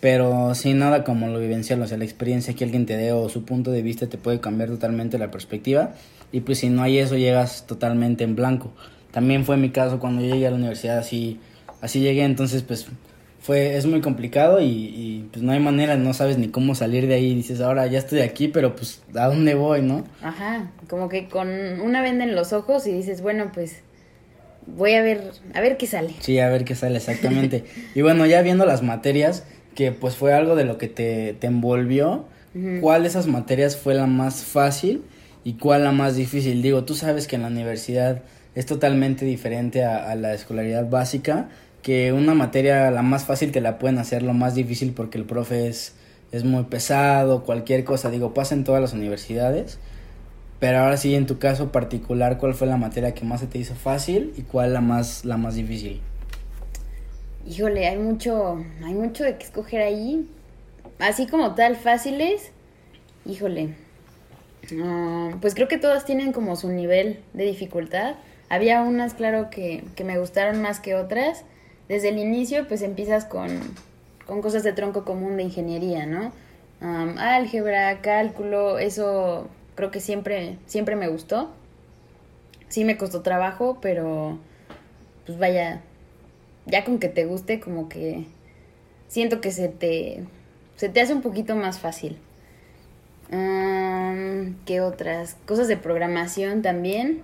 pero 0.00 0.54
sin 0.56 0.80
nada 0.80 1.04
como 1.04 1.28
lo 1.28 1.38
vivencial, 1.38 1.80
o 1.80 1.86
sea, 1.86 1.96
la 1.96 2.04
experiencia 2.04 2.52
que 2.54 2.64
alguien 2.64 2.84
te 2.84 2.96
dé 2.96 3.12
o 3.12 3.28
su 3.28 3.44
punto 3.44 3.70
de 3.70 3.82
vista 3.82 4.08
te 4.08 4.18
puede 4.18 4.40
cambiar 4.40 4.70
totalmente 4.70 5.18
la 5.18 5.30
perspectiva 5.30 5.92
y 6.32 6.40
pues 6.40 6.58
si 6.58 6.68
no 6.68 6.82
hay 6.82 6.98
eso 6.98 7.16
llegas 7.16 7.66
totalmente 7.66 8.24
en 8.24 8.34
blanco. 8.34 8.72
También 9.10 9.44
fue 9.44 9.56
mi 9.56 9.70
caso 9.70 9.98
cuando 9.98 10.22
llegué 10.22 10.46
a 10.46 10.50
la 10.50 10.56
universidad, 10.56 10.98
así, 10.98 11.40
así 11.80 12.00
llegué, 12.00 12.24
entonces 12.24 12.62
pues 12.62 12.86
fue, 13.40 13.76
es 13.76 13.86
muy 13.86 14.00
complicado 14.00 14.60
y, 14.60 15.28
pues 15.32 15.42
no 15.42 15.52
hay 15.52 15.60
manera, 15.60 15.96
no 15.96 16.12
sabes 16.12 16.38
ni 16.38 16.48
cómo 16.48 16.74
salir 16.74 17.06
de 17.06 17.14
ahí, 17.14 17.34
dices, 17.34 17.60
ahora 17.60 17.86
ya 17.86 17.98
estoy 17.98 18.20
aquí, 18.20 18.48
pero 18.48 18.76
pues 18.76 19.02
¿a 19.14 19.26
dónde 19.26 19.54
voy, 19.54 19.82
no? 19.82 20.04
Ajá, 20.22 20.70
como 20.88 21.08
que 21.08 21.28
con 21.28 21.48
una 21.80 22.02
venda 22.02 22.24
en 22.24 22.34
los 22.34 22.52
ojos 22.52 22.86
y 22.86 22.92
dices, 22.92 23.22
bueno, 23.22 23.50
pues 23.52 23.82
voy 24.66 24.92
a 24.92 25.02
ver, 25.02 25.32
a 25.54 25.60
ver 25.60 25.76
qué 25.76 25.86
sale. 25.86 26.14
Sí, 26.20 26.38
a 26.38 26.48
ver 26.48 26.64
qué 26.64 26.74
sale, 26.74 26.98
exactamente. 26.98 27.64
y 27.94 28.02
bueno, 28.02 28.26
ya 28.26 28.42
viendo 28.42 28.66
las 28.66 28.82
materias, 28.82 29.44
que 29.74 29.92
pues 29.92 30.16
fue 30.16 30.34
algo 30.34 30.54
de 30.54 30.64
lo 30.64 30.78
que 30.78 30.88
te, 30.88 31.34
te 31.34 31.46
envolvió, 31.46 32.26
¿cuál 32.80 33.02
de 33.02 33.08
esas 33.08 33.26
materias 33.26 33.76
fue 33.76 33.94
la 33.94 34.06
más 34.06 34.44
fácil 34.44 35.02
y 35.44 35.54
cuál 35.54 35.84
la 35.84 35.92
más 35.92 36.16
difícil? 36.16 36.60
Digo, 36.60 36.84
tú 36.84 36.94
sabes 36.94 37.26
que 37.26 37.36
en 37.36 37.42
la 37.42 37.48
universidad 37.48 38.22
es 38.54 38.66
totalmente 38.66 39.24
diferente 39.24 39.84
a, 39.84 40.14
la 40.14 40.34
escolaridad 40.34 40.88
básica, 40.88 41.48
que 41.82 42.12
una 42.12 42.34
materia 42.34 42.90
la 42.90 43.02
más 43.02 43.24
fácil 43.24 43.52
te 43.52 43.60
la 43.60 43.78
pueden 43.78 43.98
hacer 43.98 44.22
lo 44.22 44.34
más 44.34 44.54
difícil 44.54 44.92
porque 44.92 45.18
el 45.18 45.24
profe 45.24 45.68
es, 45.68 45.94
es 46.32 46.44
muy 46.44 46.64
pesado, 46.64 47.44
cualquier 47.44 47.84
cosa, 47.84 48.10
digo, 48.10 48.34
pasa 48.34 48.54
en 48.54 48.64
todas 48.64 48.80
las 48.80 48.92
universidades, 48.92 49.78
pero 50.58 50.80
ahora 50.80 50.98
sí, 50.98 51.14
en 51.14 51.26
tu 51.26 51.38
caso 51.38 51.72
particular, 51.72 52.36
¿cuál 52.36 52.54
fue 52.54 52.66
la 52.66 52.76
materia 52.76 53.14
que 53.14 53.24
más 53.24 53.40
se 53.40 53.46
te 53.46 53.58
hizo 53.58 53.74
fácil 53.74 54.34
y 54.36 54.42
cuál 54.42 54.74
la 54.74 54.82
más, 54.82 55.24
la 55.24 55.38
más 55.38 55.54
difícil? 55.54 56.02
Híjole, 57.46 57.88
hay 57.88 57.96
mucho, 57.96 58.62
hay 58.84 58.92
mucho 58.92 59.24
de 59.24 59.38
que 59.38 59.44
escoger 59.44 59.80
ahí. 59.80 60.28
Así 60.98 61.26
como 61.26 61.54
tal, 61.54 61.76
fáciles, 61.76 62.52
híjole. 63.24 63.70
Ah, 64.82 65.30
pues 65.40 65.54
creo 65.54 65.66
que 65.66 65.78
todas 65.78 66.04
tienen 66.04 66.32
como 66.32 66.54
su 66.56 66.68
nivel 66.68 67.20
de 67.32 67.44
dificultad. 67.44 68.16
Había 68.50 68.82
unas, 68.82 69.14
claro, 69.14 69.48
que, 69.48 69.84
que 69.94 70.04
me 70.04 70.18
gustaron 70.18 70.60
más 70.60 70.80
que 70.80 70.96
otras. 70.96 71.44
Desde 71.88 72.10
el 72.10 72.18
inicio, 72.18 72.68
pues 72.68 72.82
empiezas 72.82 73.24
con, 73.24 73.48
con 74.26 74.42
cosas 74.42 74.64
de 74.64 74.72
tronco 74.72 75.04
común 75.04 75.36
de 75.36 75.44
ingeniería, 75.44 76.04
¿no? 76.04 76.32
álgebra, 76.82 78.00
cálculo, 78.00 78.78
eso 78.78 79.48
creo 79.74 79.90
que 79.90 80.00
siempre, 80.00 80.56
siempre 80.66 80.96
me 80.96 81.08
gustó. 81.08 81.50
Sí 82.68 82.84
me 82.84 82.96
costó 82.96 83.22
trabajo, 83.22 83.78
pero 83.82 84.38
pues 85.26 85.38
vaya, 85.38 85.82
ya 86.66 86.84
con 86.84 86.98
que 86.98 87.08
te 87.08 87.26
guste, 87.26 87.60
como 87.60 87.88
que 87.88 88.24
siento 89.08 89.40
que 89.40 89.50
se 89.50 89.68
te, 89.68 90.24
se 90.76 90.88
te 90.88 91.00
hace 91.00 91.12
un 91.12 91.22
poquito 91.22 91.54
más 91.54 91.78
fácil. 91.78 92.18
¿Qué 94.66 94.80
otras? 94.80 95.36
Cosas 95.46 95.68
de 95.68 95.76
programación 95.76 96.62
también 96.62 97.22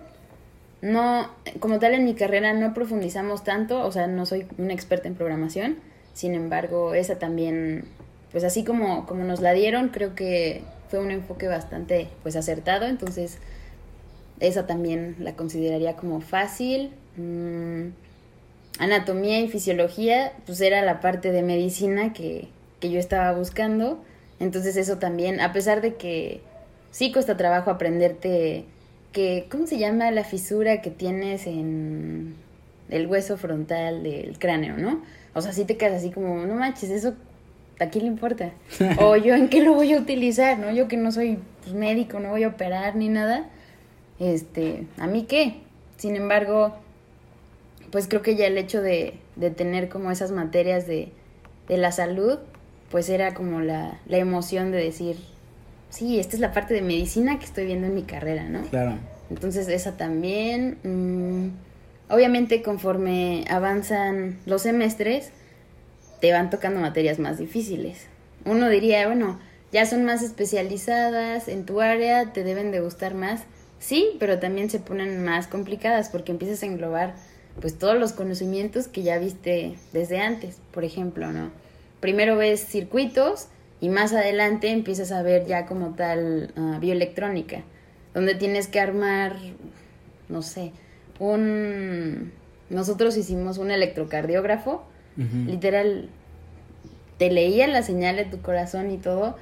no, 0.86 1.28
como 1.58 1.80
tal 1.80 1.94
en 1.94 2.04
mi 2.04 2.14
carrera 2.14 2.52
no 2.52 2.72
profundizamos 2.72 3.42
tanto, 3.42 3.84
o 3.84 3.90
sea, 3.90 4.06
no 4.06 4.24
soy 4.24 4.46
una 4.56 4.72
experta 4.72 5.08
en 5.08 5.16
programación, 5.16 5.78
sin 6.14 6.34
embargo, 6.34 6.94
esa 6.94 7.18
también, 7.18 7.84
pues 8.30 8.44
así 8.44 8.64
como, 8.64 9.04
como 9.06 9.24
nos 9.24 9.40
la 9.40 9.52
dieron, 9.52 9.88
creo 9.88 10.14
que 10.14 10.62
fue 10.88 11.00
un 11.00 11.10
enfoque 11.10 11.48
bastante, 11.48 12.08
pues 12.22 12.36
acertado, 12.36 12.86
entonces 12.86 13.38
esa 14.38 14.66
también 14.66 15.16
la 15.18 15.32
consideraría 15.34 15.96
como 15.96 16.20
fácil. 16.20 16.92
Mm, 17.16 17.88
anatomía 18.78 19.40
y 19.40 19.48
fisiología, 19.48 20.34
pues 20.44 20.60
era 20.60 20.82
la 20.82 21.00
parte 21.00 21.32
de 21.32 21.42
medicina 21.42 22.12
que, 22.12 22.48
que 22.78 22.90
yo 22.90 23.00
estaba 23.00 23.32
buscando. 23.32 24.04
Entonces 24.38 24.76
eso 24.76 24.98
también, 24.98 25.40
a 25.40 25.52
pesar 25.52 25.80
de 25.80 25.94
que 25.94 26.42
sí 26.90 27.10
cuesta 27.10 27.36
trabajo 27.36 27.70
aprenderte 27.70 28.66
que, 29.12 29.46
¿cómo 29.50 29.66
se 29.66 29.78
llama 29.78 30.10
la 30.10 30.24
fisura 30.24 30.82
que 30.82 30.90
tienes 30.90 31.46
en 31.46 32.34
el 32.88 33.06
hueso 33.06 33.36
frontal 33.36 34.02
del 34.02 34.38
cráneo, 34.38 34.76
no? 34.76 35.02
O 35.34 35.42
sea, 35.42 35.52
sí 35.52 35.64
te 35.64 35.76
quedas 35.76 35.98
así 35.98 36.10
como, 36.10 36.46
no 36.46 36.54
manches, 36.54 36.90
eso 36.90 37.14
¿a 37.80 37.86
quién 37.86 38.04
le 38.04 38.10
importa? 38.10 38.52
O 38.98 39.16
yo 39.16 39.34
en 39.34 39.48
qué 39.48 39.62
lo 39.62 39.74
voy 39.74 39.92
a 39.92 39.98
utilizar, 39.98 40.58
¿no? 40.58 40.70
Yo 40.70 40.88
que 40.88 40.96
no 40.96 41.12
soy 41.12 41.38
pues, 41.62 41.74
médico, 41.74 42.20
no 42.20 42.30
voy 42.30 42.44
a 42.44 42.48
operar 42.48 42.96
ni 42.96 43.08
nada. 43.08 43.48
Este, 44.18 44.86
¿a 44.98 45.06
mí 45.06 45.24
qué? 45.28 45.56
Sin 45.96 46.16
embargo, 46.16 46.74
pues 47.90 48.08
creo 48.08 48.22
que 48.22 48.36
ya 48.36 48.46
el 48.46 48.58
hecho 48.58 48.80
de, 48.80 49.14
de 49.36 49.50
tener 49.50 49.88
como 49.88 50.10
esas 50.10 50.30
materias 50.30 50.86
de, 50.86 51.10
de 51.68 51.76
la 51.76 51.92
salud, 51.92 52.38
pues 52.90 53.08
era 53.08 53.34
como 53.34 53.60
la, 53.60 54.00
la 54.06 54.18
emoción 54.18 54.70
de 54.70 54.78
decir, 54.78 55.16
sí, 55.90 56.18
esta 56.18 56.36
es 56.36 56.40
la 56.40 56.52
parte 56.52 56.74
de 56.74 56.82
medicina 56.82 57.38
que 57.38 57.44
estoy 57.44 57.66
viendo 57.66 57.86
en 57.86 57.94
mi 57.94 58.02
carrera, 58.02 58.48
¿no? 58.48 58.62
Claro. 58.62 58.98
Entonces 59.30 59.68
esa 59.68 59.96
también, 59.96 60.78
mm, 60.82 62.12
obviamente 62.12 62.62
conforme 62.62 63.44
avanzan 63.50 64.38
los 64.46 64.62
semestres, 64.62 65.30
te 66.20 66.32
van 66.32 66.50
tocando 66.50 66.80
materias 66.80 67.18
más 67.18 67.38
difíciles. 67.38 68.06
Uno 68.44 68.68
diría, 68.68 69.06
bueno, 69.06 69.38
ya 69.72 69.86
son 69.86 70.04
más 70.04 70.22
especializadas 70.22 71.48
en 71.48 71.66
tu 71.66 71.80
área, 71.80 72.32
te 72.32 72.44
deben 72.44 72.70
de 72.70 72.80
gustar 72.80 73.14
más. 73.14 73.42
Sí, 73.78 74.16
pero 74.18 74.38
también 74.38 74.70
se 74.70 74.78
ponen 74.78 75.24
más 75.24 75.48
complicadas 75.48 76.08
porque 76.08 76.32
empiezas 76.32 76.62
a 76.62 76.66
englobar 76.66 77.14
pues 77.60 77.78
todos 77.78 77.98
los 77.98 78.12
conocimientos 78.12 78.88
que 78.88 79.02
ya 79.02 79.18
viste 79.18 79.74
desde 79.92 80.20
antes, 80.20 80.58
por 80.72 80.84
ejemplo, 80.84 81.32
¿no? 81.32 81.50
Primero 82.00 82.36
ves 82.36 82.64
circuitos 82.64 83.48
y 83.80 83.88
más 83.88 84.12
adelante 84.12 84.70
empiezas 84.70 85.12
a 85.12 85.22
ver 85.22 85.46
ya 85.46 85.66
como 85.66 85.94
tal 85.94 86.52
uh, 86.56 86.78
bioelectrónica, 86.80 87.62
donde 88.14 88.34
tienes 88.34 88.68
que 88.68 88.80
armar, 88.80 89.36
no 90.28 90.42
sé, 90.42 90.72
un... 91.18 92.32
Nosotros 92.68 93.16
hicimos 93.16 93.58
un 93.58 93.70
electrocardiógrafo, 93.70 94.84
literal, 95.46 96.08
te 97.16 97.30
leía 97.30 97.68
la 97.68 97.82
señal 97.82 98.16
de 98.16 98.24
tu 98.24 98.42
corazón 98.42 98.90
y 98.90 98.98
todo, 98.98 99.36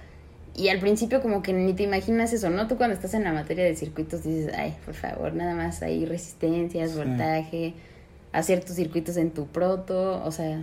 y 0.54 0.68
al 0.68 0.78
principio 0.78 1.22
como 1.22 1.42
que 1.42 1.52
ni 1.52 1.72
te 1.72 1.82
imaginas 1.82 2.32
eso, 2.32 2.50
¿no? 2.50 2.68
Tú 2.68 2.76
cuando 2.76 2.94
estás 2.94 3.14
en 3.14 3.24
la 3.24 3.32
materia 3.32 3.64
de 3.64 3.74
circuitos 3.74 4.24
dices, 4.24 4.52
ay, 4.54 4.76
por 4.84 4.94
favor, 4.94 5.34
nada 5.34 5.54
más 5.54 5.82
hay 5.82 6.04
resistencias, 6.04 6.94
voltaje, 6.94 7.74
hacer 8.32 8.62
tus 8.62 8.76
circuitos 8.76 9.16
en 9.16 9.30
tu 9.30 9.46
proto, 9.46 10.22
o 10.22 10.30
sea, 10.30 10.62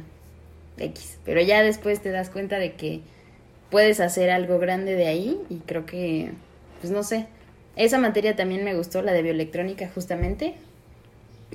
X. 0.78 1.18
Pero 1.26 1.42
ya 1.42 1.64
después 1.64 2.02
te 2.02 2.12
das 2.12 2.30
cuenta 2.30 2.60
de 2.60 2.74
que 2.74 3.02
puedes 3.72 4.00
hacer 4.00 4.30
algo 4.30 4.60
grande 4.60 4.96
de 4.96 5.08
ahí 5.08 5.42
y 5.50 5.60
creo 5.60 5.86
que, 5.86 6.32
pues 6.82 6.92
no 6.92 7.04
sé, 7.04 7.26
esa 7.76 7.98
materia 7.98 8.36
también 8.36 8.64
me 8.64 8.76
gustó, 8.76 9.02
la 9.02 9.14
de 9.14 9.24
bioelectrónica 9.24 9.90
justamente, 9.94 10.56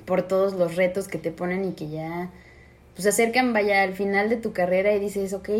por 0.06 0.22
todos 0.22 0.54
los 0.54 0.74
retos 0.74 1.08
que 1.08 1.18
te 1.18 1.30
ponen 1.30 1.64
y 1.64 1.72
que 1.72 1.88
ya, 1.88 2.30
pues 2.94 3.06
acercan, 3.06 3.52
vaya, 3.52 3.82
al 3.82 3.92
final 3.92 4.28
de 4.28 4.36
tu 4.36 4.52
carrera 4.52 4.94
y 4.94 4.98
dices, 4.98 5.34
ok, 5.34 5.50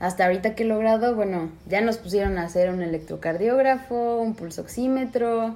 hasta 0.00 0.26
ahorita 0.26 0.56
que 0.56 0.64
he 0.64 0.66
logrado, 0.66 1.14
bueno, 1.14 1.50
ya 1.68 1.80
nos 1.80 1.98
pusieron 1.98 2.36
a 2.38 2.44
hacer 2.44 2.70
un 2.70 2.82
electrocardiógrafo, 2.82 4.20
un 4.20 4.34
pulsoxímetro, 4.34 5.54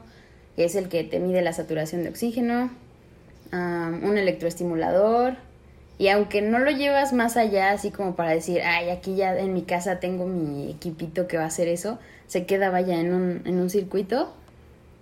que 0.54 0.64
es 0.64 0.76
el 0.76 0.88
que 0.88 1.02
te 1.02 1.18
mide 1.18 1.42
la 1.42 1.52
saturación 1.52 2.04
de 2.04 2.10
oxígeno, 2.10 2.70
um, 3.52 4.04
un 4.04 4.16
electroestimulador, 4.16 5.34
y 5.98 6.08
aunque 6.08 6.42
no 6.42 6.58
lo 6.58 6.70
llevas 6.70 7.12
más 7.12 7.36
allá, 7.36 7.70
así 7.70 7.90
como 7.90 8.16
para 8.16 8.30
decir, 8.30 8.60
ay, 8.62 8.90
aquí 8.90 9.16
ya 9.16 9.36
en 9.38 9.54
mi 9.54 9.62
casa 9.62 9.98
tengo 10.00 10.26
mi 10.26 10.70
equipito 10.70 11.26
que 11.26 11.36
va 11.38 11.44
a 11.44 11.46
hacer 11.46 11.68
eso, 11.68 11.98
se 12.26 12.44
queda 12.46 12.70
vaya 12.70 13.00
en 13.00 13.14
un, 13.14 13.42
en 13.44 13.58
un 13.60 13.70
circuito, 13.70 14.32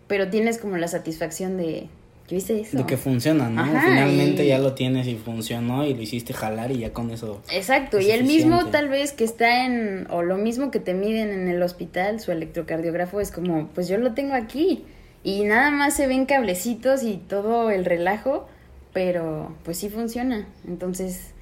pero 0.07 0.29
tienes 0.29 0.59
como 0.59 0.77
la 0.77 0.87
satisfacción 0.89 1.57
de, 1.57 1.89
yo 2.29 2.37
hice 2.37 2.61
eso. 2.61 2.77
De 2.77 2.85
que 2.87 2.97
funciona, 2.97 3.49
¿no? 3.49 3.63
Ajá, 3.63 3.83
Finalmente 3.87 4.45
y- 4.45 4.49
ya 4.49 4.59
lo 4.59 4.75
tienes 4.75 5.07
y 5.07 5.17
funcionó 5.17 5.85
y 5.87 5.95
lo 5.95 6.03
hiciste 6.03 6.33
jalar 6.33 6.71
y 6.71 6.79
ya 6.79 6.93
con 6.93 7.11
eso. 7.11 7.41
Exacto, 7.51 7.99
es 7.99 8.07
y 8.07 8.11
el 8.13 8.25
mismo 8.25 8.67
tal 8.71 8.89
vez 8.89 9.13
que 9.13 9.25
está 9.25 9.65
en, 9.67 10.07
o 10.11 10.23
lo 10.23 10.37
mismo 10.37 10.71
que 10.71 10.79
te 10.81 10.95
miden 10.95 11.31
en 11.31 11.49
el 11.49 11.63
hospital, 11.63 12.21
su 12.21 12.33
electrocardiógrafo 12.33 13.21
es 13.21 13.31
como, 13.31 13.69
pues 13.69 13.89
yo 13.89 13.99
lo 13.99 14.13
tengo 14.15 14.35
aquí. 14.35 14.85
Y 15.23 15.45
nada 15.45 15.71
más 15.71 15.95
se 15.97 16.07
ven 16.07 16.27
cablecitos 16.27 17.03
y 17.03 17.17
todo 17.17 17.71
el 17.71 17.87
relajo, 17.87 18.47
pero 18.95 19.55
pues 19.65 19.77
sí 19.77 19.91
funciona. 19.91 20.47
Entonces, 20.67 21.33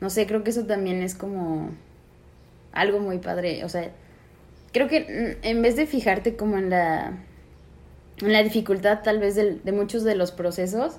no 0.00 0.10
sé, 0.10 0.28
creo 0.28 0.44
que 0.44 0.50
eso 0.50 0.66
también 0.66 1.02
es 1.02 1.16
como 1.16 1.70
algo 2.72 3.00
muy 3.00 3.18
padre. 3.18 3.64
O 3.64 3.68
sea, 3.68 3.90
creo 4.72 4.86
que 4.86 5.00
mm, 5.00 5.44
en 5.44 5.62
vez 5.62 5.74
de 5.74 5.86
fijarte 5.86 6.36
como 6.36 6.58
en 6.58 6.70
la, 6.70 7.14
en 8.20 8.32
la 8.32 8.44
dificultad 8.44 9.00
tal 9.02 9.18
vez 9.18 9.34
de 9.34 9.72
muchos 9.72 10.04
de 10.04 10.14
los 10.14 10.30
procesos, 10.30 10.94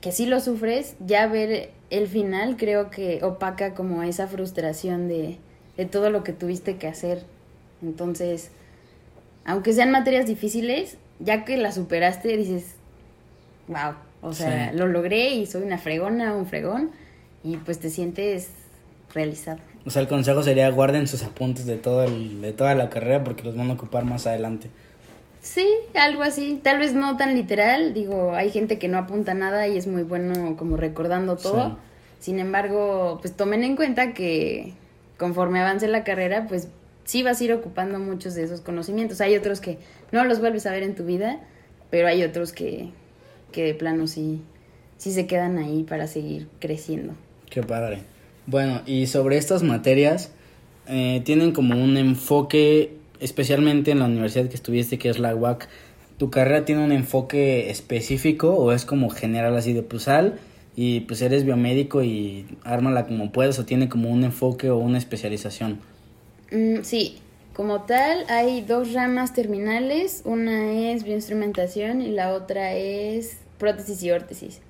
que 0.00 0.12
sí 0.12 0.26
lo 0.26 0.38
sufres, 0.40 0.94
ya 1.00 1.26
ver 1.26 1.70
el 1.90 2.06
final 2.06 2.56
creo 2.56 2.90
que 2.90 3.24
opaca 3.24 3.74
como 3.74 4.02
esa 4.02 4.26
frustración 4.26 5.08
de, 5.08 5.38
de 5.76 5.86
todo 5.86 6.10
lo 6.10 6.22
que 6.22 6.32
tuviste 6.32 6.76
que 6.76 6.88
hacer. 6.88 7.22
Entonces, 7.82 8.50
aunque 9.44 9.72
sean 9.72 9.90
materias 9.90 10.26
difíciles, 10.26 10.98
ya 11.18 11.44
que 11.44 11.56
las 11.56 11.76
superaste, 11.76 12.36
dices, 12.36 12.74
wow, 13.68 13.94
o 14.22 14.32
sea, 14.32 14.70
Sí. 14.70 14.78
lo 14.78 14.86
logré 14.86 15.30
y 15.34 15.44
soy 15.46 15.62
una 15.62 15.76
fregona, 15.78 16.34
un 16.34 16.46
fregón, 16.46 16.90
y 17.44 17.56
pues 17.58 17.78
te 17.78 17.90
sientes 17.90 18.48
realizado. 19.14 19.58
O 19.84 19.90
sea, 19.90 20.00
el 20.00 20.08
consejo 20.08 20.42
sería 20.42 20.70
guarden 20.70 21.06
sus 21.08 21.22
apuntes 21.24 21.66
de 21.66 21.76
todo 21.76 22.04
el, 22.04 22.40
de 22.40 22.52
toda 22.52 22.74
la 22.74 22.88
carrera 22.88 23.24
porque 23.24 23.42
los 23.42 23.56
van 23.56 23.68
a 23.70 23.74
ocupar 23.74 24.04
más 24.04 24.26
adelante. 24.26 24.70
Sí, 25.42 25.66
algo 25.94 26.22
así, 26.22 26.60
tal 26.62 26.78
vez 26.78 26.94
no 26.94 27.16
tan 27.16 27.34
literal, 27.34 27.94
digo, 27.94 28.32
hay 28.34 28.50
gente 28.50 28.78
que 28.78 28.86
no 28.86 28.96
apunta 28.96 29.34
nada 29.34 29.66
y 29.66 29.76
es 29.76 29.88
muy 29.88 30.04
bueno 30.04 30.56
como 30.56 30.76
recordando 30.76 31.36
todo. 31.36 31.70
Sí. 31.70 31.74
Sin 32.20 32.38
embargo, 32.38 33.18
pues 33.20 33.34
tomen 33.36 33.64
en 33.64 33.74
cuenta 33.74 34.14
que 34.14 34.72
conforme 35.18 35.60
avance 35.60 35.88
la 35.88 36.04
carrera, 36.04 36.46
pues 36.48 36.68
sí 37.04 37.24
vas 37.24 37.40
a 37.40 37.44
ir 37.44 37.52
ocupando 37.52 37.98
muchos 37.98 38.34
de 38.36 38.44
esos 38.44 38.60
conocimientos. 38.60 39.20
Hay 39.20 39.34
otros 39.36 39.60
que 39.60 39.78
no 40.12 40.22
los 40.24 40.38
vuelves 40.38 40.64
a 40.66 40.70
ver 40.70 40.84
en 40.84 40.94
tu 40.94 41.04
vida, 41.04 41.40
pero 41.90 42.06
hay 42.06 42.22
otros 42.22 42.52
que, 42.52 42.90
que 43.52 43.62
de 43.62 43.74
plano 43.74 44.06
sí, 44.06 44.40
sí 44.98 45.12
se 45.12 45.26
quedan 45.26 45.58
ahí 45.58 45.84
para 45.84 46.06
seguir 46.06 46.48
creciendo. 46.58 47.14
Qué 47.48 47.62
padre. 47.62 48.00
Bueno, 48.46 48.82
y 48.86 49.06
sobre 49.06 49.36
estas 49.36 49.62
materias, 49.62 50.32
eh, 50.88 51.22
tienen 51.24 51.52
como 51.52 51.82
un 51.82 51.96
enfoque, 51.96 52.96
especialmente 53.20 53.92
en 53.92 54.00
la 54.00 54.06
universidad 54.06 54.48
que 54.48 54.56
estuviste, 54.56 54.98
que 54.98 55.08
es 55.08 55.18
la 55.18 55.34
UAC. 55.34 55.68
¿Tu 56.18 56.30
carrera 56.30 56.64
tiene 56.64 56.84
un 56.84 56.92
enfoque 56.92 57.70
específico 57.70 58.54
o 58.54 58.72
es 58.72 58.84
como 58.84 59.10
general 59.10 59.56
así 59.56 59.72
de 59.72 59.82
pues 59.82 60.04
sal 60.04 60.38
y 60.76 61.00
pues 61.00 61.20
eres 61.22 61.44
biomédico 61.44 62.02
y 62.02 62.46
ármala 62.64 63.06
como 63.06 63.32
puedes 63.32 63.58
o 63.58 63.64
tiene 63.64 63.88
como 63.88 64.10
un 64.10 64.24
enfoque 64.24 64.70
o 64.70 64.76
una 64.78 64.98
especialización? 64.98 65.80
Mm, 66.50 66.82
sí, 66.82 67.18
como 67.54 67.82
tal 67.82 68.24
hay 68.28 68.62
dos 68.62 68.92
ramas 68.92 69.34
terminales, 69.34 70.22
una 70.24 70.72
es 70.72 71.04
bioinstrumentación 71.04 72.00
y 72.00 72.10
la 72.10 72.32
otra 72.32 72.72
es 72.72 73.38
prótesis 73.58 74.02
y 74.02 74.10
órtesis. 74.10 74.60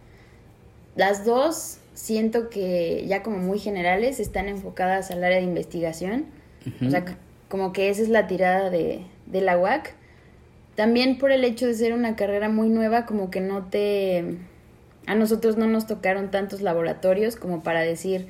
Las 0.97 1.25
dos 1.25 1.79
siento 1.95 2.51
que 2.51 3.05
ya 3.07 3.23
como 3.23 3.38
muy 3.38 3.59
generales 3.59 4.21
están 4.21 4.49
enfocadas 4.49 5.11
al 5.11 5.23
área 5.23 5.38
de 5.38 5.45
investigación, 5.45 6.27
o 6.85 6.90
sea, 6.90 7.05
como 7.49 7.73
que 7.73 7.88
esa 7.88 8.03
es 8.03 8.09
la 8.09 8.27
tirada 8.27 8.71
de, 8.71 9.03
de 9.27 9.40
la 9.40 9.59
UAC. 9.59 9.95
También 10.75 11.18
por 11.18 11.33
el 11.33 11.45
hecho 11.45 11.66
de 11.66 11.75
ser 11.75 11.92
una 11.92 12.16
carrera 12.16 12.49
muy 12.49 12.68
nueva, 12.68 13.07
como 13.07 13.31
que 13.31 13.40
no 13.40 13.64
te... 13.66 14.38
A 15.07 15.14
nosotros 15.14 15.57
no 15.57 15.66
nos 15.66 15.87
tocaron 15.87 16.31
tantos 16.31 16.62
laboratorios 16.62 17.37
como 17.37 17.62
para 17.62 17.81
decir, 17.81 18.29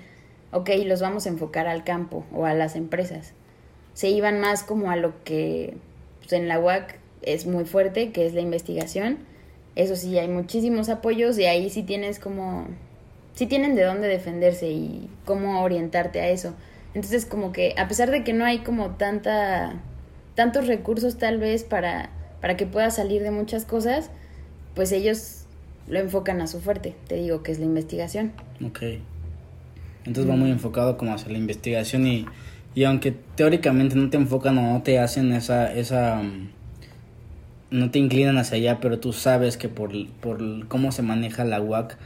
ok, 0.53 0.71
los 0.87 1.01
vamos 1.01 1.27
a 1.27 1.29
enfocar 1.29 1.67
al 1.67 1.85
campo 1.85 2.25
o 2.33 2.47
a 2.47 2.55
las 2.55 2.75
empresas. 2.75 3.35
Se 3.95 4.09
iban 4.09 4.41
más 4.41 4.63
como 4.63 4.91
a 4.91 4.97
lo 4.97 5.23
que 5.25 5.75
pues, 6.21 6.33
en 6.33 6.49
la 6.49 6.59
UAC 6.59 6.99
es 7.23 7.47
muy 7.47 7.65
fuerte, 7.65 8.13
que 8.13 8.27
es 8.27 8.35
la 8.35 8.41
investigación. 8.41 9.19
Eso 9.77 9.97
sí, 9.97 10.19
hay 10.19 10.29
muchísimos 10.29 10.89
apoyos 10.89 11.39
y 11.39 11.47
ahí 11.47 11.71
sí 11.71 11.83
tienes 11.83 12.19
como... 12.19 12.67
Sí 13.35 13.47
tienen 13.47 13.75
de 13.75 13.85
dónde 13.85 14.09
defenderse 14.09 14.71
y 14.71 15.09
cómo 15.25 15.63
orientarte 15.63 16.21
a 16.21 16.29
eso. 16.29 16.55
Entonces 16.95 17.25
como 17.25 17.53
que 17.53 17.75
a 17.79 17.89
pesar 17.89 18.11
de 18.11 18.25
que 18.25 18.35
no 18.35 18.45
hay 18.45 18.59
como 18.59 18.91
tanta 18.97 19.81
tantos 20.35 20.67
recursos 20.67 21.19
tal 21.19 21.39
vez 21.39 21.65
para, 21.65 22.11
para 22.41 22.57
que 22.57 22.67
puedas 22.67 22.97
salir 22.97 23.23
de 23.23 23.31
muchas 23.31 23.65
cosas, 23.65 24.11
pues 24.75 24.93
ellos 24.93 25.45
lo 25.89 25.99
enfocan 25.99 26.41
a 26.41 26.47
su 26.47 26.61
fuerte, 26.61 26.95
te 27.07 27.17
digo 27.17 27.43
que 27.43 27.53
es 27.53 27.59
la 27.59 27.65
investigación. 27.65 28.33
Ok. 28.65 28.83
Entonces 30.05 30.31
va 30.31 30.37
muy 30.37 30.51
enfocado 30.51 30.97
como 30.97 31.15
hacia 31.15 31.31
la 31.31 31.39
investigación 31.39 32.07
y, 32.07 32.27
y 32.75 32.85
aunque 32.85 33.13
teóricamente 33.13 33.97
no 33.97 34.09
te 34.11 34.17
enfocan 34.17 34.59
o 34.59 34.73
no 34.73 34.83
te 34.83 34.99
hacen 34.99 35.33
esa, 35.33 35.73
esa, 35.73 36.23
mm, 36.23 36.51
no 37.71 37.91
te 37.91 37.99
inclinan 37.99 38.39
hacia 38.39 38.57
allá, 38.57 38.81
pero 38.81 38.99
tú 38.99 39.13
sabes 39.13 39.57
que 39.57 39.69
por, 39.69 39.93
por 40.21 40.69
cómo 40.69 40.93
se 40.93 41.03
maneja 41.03 41.45
la 41.45 41.61
UAC, 41.61 41.97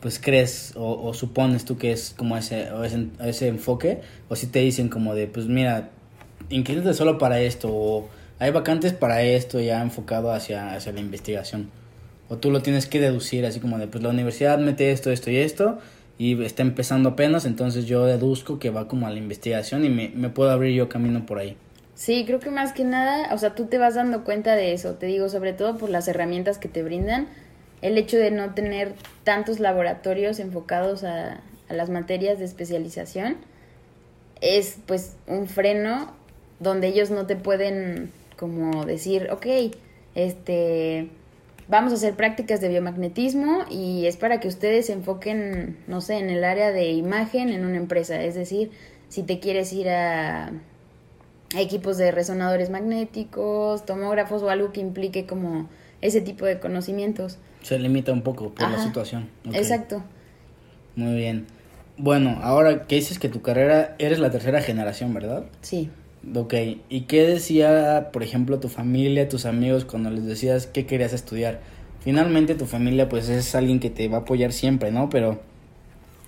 pues 0.00 0.18
crees 0.18 0.72
o, 0.76 1.12
supones 1.12 1.64
tú 1.66 1.76
que 1.76 1.92
es 1.92 2.14
como 2.16 2.36
ese, 2.36 2.72
o 2.72 2.84
ese, 2.84 3.08
ese 3.22 3.48
enfoque, 3.48 4.00
o 4.28 4.36
si 4.36 4.46
te 4.46 4.60
dicen 4.60 4.88
como 4.88 5.14
de, 5.14 5.26
pues 5.26 5.46
mira, 5.46 5.90
inclínate 6.48 6.94
solo 6.94 7.18
para 7.18 7.40
esto, 7.40 7.68
o 7.70 8.08
hay 8.38 8.50
vacantes 8.50 8.94
para 8.94 9.22
esto 9.22 9.60
ya 9.60 9.82
enfocado 9.82 10.32
hacia, 10.32 10.74
hacia 10.74 10.92
la 10.92 11.00
investigación. 11.00 11.70
O 12.30 12.38
tú 12.38 12.50
lo 12.50 12.62
tienes 12.62 12.86
que 12.86 13.00
deducir 13.00 13.44
así 13.44 13.60
como 13.60 13.78
de, 13.78 13.88
pues 13.88 14.02
la 14.02 14.10
universidad 14.10 14.58
mete 14.58 14.92
esto, 14.92 15.10
esto 15.10 15.30
y 15.30 15.36
esto, 15.36 15.78
y 16.20 16.44
está 16.44 16.60
empezando 16.60 17.08
apenas, 17.08 17.46
entonces 17.46 17.86
yo 17.86 18.04
deduzco 18.04 18.58
que 18.58 18.68
va 18.68 18.86
como 18.88 19.06
a 19.06 19.10
la 19.10 19.16
investigación 19.16 19.86
y 19.86 19.88
me, 19.88 20.28
puedo 20.28 20.50
abrir 20.50 20.74
yo 20.74 20.86
camino 20.86 21.24
por 21.24 21.38
ahí. 21.38 21.56
Sí, 21.94 22.24
creo 22.26 22.40
que 22.40 22.50
más 22.50 22.74
que 22.74 22.84
nada, 22.84 23.32
o 23.32 23.38
sea, 23.38 23.54
tú 23.54 23.68
te 23.68 23.78
vas 23.78 23.94
dando 23.94 24.22
cuenta 24.22 24.54
de 24.54 24.74
eso, 24.74 24.96
te 24.96 25.06
digo, 25.06 25.30
sobre 25.30 25.54
todo 25.54 25.78
por 25.78 25.88
las 25.88 26.08
herramientas 26.08 26.58
que 26.58 26.68
te 26.68 26.82
brindan, 26.82 27.26
el 27.80 27.96
hecho 27.96 28.18
de 28.18 28.30
no 28.30 28.52
tener 28.52 28.92
tantos 29.24 29.60
laboratorios 29.60 30.40
enfocados 30.40 31.04
a, 31.04 31.40
a 31.70 31.72
las 31.72 31.88
materias 31.88 32.38
de 32.38 32.44
especialización 32.44 33.38
es 34.42 34.76
pues 34.84 35.16
un 35.26 35.46
freno 35.46 36.12
donde 36.58 36.88
ellos 36.88 37.10
no 37.10 37.24
te 37.24 37.36
pueden 37.36 38.10
como 38.36 38.84
decir, 38.84 39.28
ok, 39.30 39.46
este, 40.14 41.08
vamos 41.70 41.92
a 41.92 41.96
hacer 41.96 42.14
prácticas 42.14 42.60
de 42.60 42.68
biomagnetismo 42.68 43.64
y 43.70 44.06
es 44.06 44.16
para 44.16 44.40
que 44.40 44.48
ustedes 44.48 44.86
se 44.86 44.92
enfoquen, 44.92 45.78
no 45.86 46.00
sé, 46.00 46.18
en 46.18 46.28
el 46.28 46.44
área 46.44 46.72
de 46.72 46.90
imagen 46.90 47.48
en 47.50 47.64
una 47.64 47.76
empresa. 47.76 48.20
Es 48.22 48.34
decir, 48.34 48.72
si 49.08 49.22
te 49.22 49.38
quieres 49.38 49.72
ir 49.72 49.88
a, 49.88 50.52
equipos 51.56 51.96
de 51.96 52.10
resonadores 52.12 52.70
magnéticos, 52.70 53.84
tomógrafos 53.84 54.42
o 54.42 54.50
algo 54.50 54.72
que 54.72 54.80
implique 54.80 55.26
como 55.26 55.68
ese 56.00 56.20
tipo 56.20 56.44
de 56.44 56.60
conocimientos. 56.60 57.38
Se 57.62 57.78
limita 57.78 58.12
un 58.12 58.22
poco 58.22 58.50
por 58.50 58.70
la 58.70 58.82
situación. 58.82 59.28
Exacto. 59.52 60.02
Muy 60.96 61.16
bien. 61.16 61.46
Bueno, 61.96 62.38
ahora 62.42 62.86
que 62.86 62.96
dices 62.96 63.18
que 63.18 63.28
tu 63.28 63.42
carrera 63.42 63.94
eres 63.98 64.18
la 64.18 64.30
tercera 64.30 64.60
generación, 64.62 65.12
¿verdad? 65.12 65.44
Sí. 65.60 65.90
Ok, 66.34 66.54
¿y 66.90 67.02
qué 67.02 67.26
decía, 67.26 68.10
por 68.12 68.22
ejemplo, 68.22 68.60
tu 68.60 68.68
familia, 68.68 69.28
tus 69.28 69.46
amigos 69.46 69.86
cuando 69.86 70.10
les 70.10 70.26
decías 70.26 70.66
qué 70.66 70.84
querías 70.84 71.14
estudiar? 71.14 71.60
Finalmente 72.00 72.54
tu 72.54 72.66
familia 72.66 73.08
pues 73.08 73.28
es 73.30 73.54
alguien 73.54 73.80
que 73.80 73.88
te 73.90 74.08
va 74.08 74.18
a 74.18 74.20
apoyar 74.20 74.52
siempre, 74.52 74.90
¿no? 74.90 75.08
Pero 75.08 75.40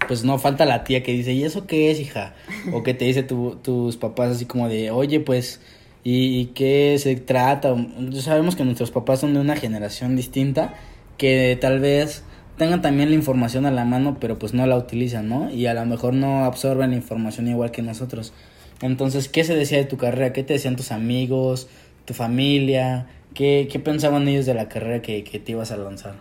pues 0.09 0.25
no 0.25 0.39
falta 0.39 0.65
la 0.65 0.85
tía 0.85 1.03
que 1.03 1.13
dice, 1.13 1.33
¿y 1.33 1.45
eso 1.45 1.67
qué 1.67 1.91
es, 1.91 2.01
hija? 2.01 2.35
O 2.73 2.83
que 2.83 2.95
te 2.95 3.05
dice 3.05 3.23
tu, 3.23 3.57
tus 3.63 3.97
papás 3.99 4.31
así 4.31 4.47
como 4.47 4.69
de, 4.69 4.91
oye, 4.91 5.21
pues, 5.21 5.61
¿y, 6.05 6.47
qué 6.47 6.97
se 6.99 7.15
trata? 7.17 7.75
Sabemos 8.21 8.57
que 8.57 8.65
nuestros 8.65 8.91
papás 8.91 9.21
son 9.21 9.35
de 9.35 9.41
una 9.41 9.57
generación 9.57 10.17
distinta, 10.17 10.75
que 11.19 11.57
tal 11.61 11.81
vez 11.81 12.25
tengan 12.57 12.83
también 12.83 13.11
la 13.11 13.15
información 13.15 13.67
a 13.67 13.71
la 13.71 13.85
mano, 13.85 14.17
pero 14.21 14.39
pues 14.39 14.55
no 14.55 14.67
la 14.67 14.77
utilizan, 14.77 15.29
¿no? 15.29 15.51
Y 15.51 15.67
a 15.67 15.75
lo 15.75 15.85
mejor 15.87 16.15
no 16.15 16.45
absorben 16.45 16.91
la 16.91 16.97
información 16.97 17.49
igual 17.49 17.71
que 17.71 17.83
nosotros. 17.83 18.33
Entonces, 18.83 19.29
¿qué 19.29 19.45
se 19.45 19.55
decía 19.55 19.79
de 19.79 19.85
tu 19.85 19.97
carrera? 19.97 20.33
¿Qué 20.33 20.43
te 20.43 20.55
decían 20.55 20.77
tus 20.77 20.93
amigos, 20.93 21.69
tu 22.05 22.15
familia? 22.15 23.07
¿Qué, 23.33 23.69
qué 23.71 23.79
pensaban 23.79 24.29
ellos 24.29 24.45
de 24.45 24.55
la 24.55 24.69
carrera 24.69 25.01
que, 25.01 25.25
que 25.25 25.39
te 25.39 25.53
ibas 25.53 25.73
a 25.73 25.77
lanzar? 25.77 26.17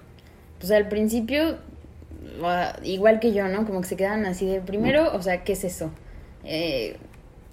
Pues 0.59 0.71
al 0.71 0.87
principio, 0.87 1.57
ah, 2.43 2.77
igual 2.83 3.19
que 3.19 3.33
yo, 3.33 3.47
¿no? 3.47 3.65
Como 3.65 3.81
que 3.81 3.87
se 3.87 3.95
quedaban 3.95 4.25
así 4.25 4.45
de 4.45 4.61
primero, 4.61 5.13
o 5.13 5.21
sea, 5.21 5.43
¿qué 5.43 5.53
es 5.53 5.63
eso? 5.63 5.91
Eh, 6.43 6.97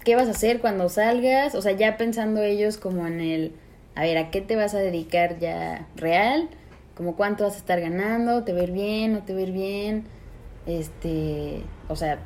¿Qué 0.03 0.15
vas 0.15 0.27
a 0.27 0.31
hacer 0.31 0.59
cuando 0.61 0.87
salgas? 0.89 1.55
O 1.55 1.61
sea, 1.61 1.71
ya 1.73 1.97
pensando 1.97 2.43
ellos 2.43 2.77
como 2.77 3.07
en 3.07 3.19
el, 3.19 3.53
a 3.95 4.03
ver, 4.03 4.17
¿a 4.17 4.29
qué 4.29 4.41
te 4.41 4.55
vas 4.55 4.75
a 4.75 4.79
dedicar 4.79 5.39
ya 5.39 5.87
real? 5.95 6.49
Como 6.95 7.15
cuánto 7.15 7.43
vas 7.43 7.55
a 7.55 7.57
estar 7.57 7.81
ganando, 7.81 8.43
te 8.43 8.51
ir 8.51 8.71
bien, 8.71 9.13
no 9.13 9.23
te 9.23 9.33
ir 9.41 9.51
bien, 9.51 10.03
este, 10.67 11.63
o 11.87 11.95
sea, 11.95 12.19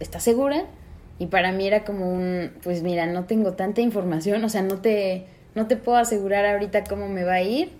¿estás 0.00 0.22
segura? 0.22 0.66
Y 1.18 1.26
para 1.26 1.52
mí 1.52 1.66
era 1.66 1.84
como 1.84 2.10
un, 2.10 2.52
pues 2.62 2.82
mira, 2.82 3.06
no 3.06 3.24
tengo 3.24 3.54
tanta 3.54 3.80
información, 3.80 4.44
o 4.44 4.48
sea, 4.48 4.62
no 4.62 4.80
te, 4.80 5.24
no 5.54 5.66
te 5.66 5.76
puedo 5.76 5.98
asegurar 5.98 6.46
ahorita 6.46 6.84
cómo 6.84 7.08
me 7.08 7.24
va 7.24 7.34
a 7.34 7.42
ir, 7.42 7.70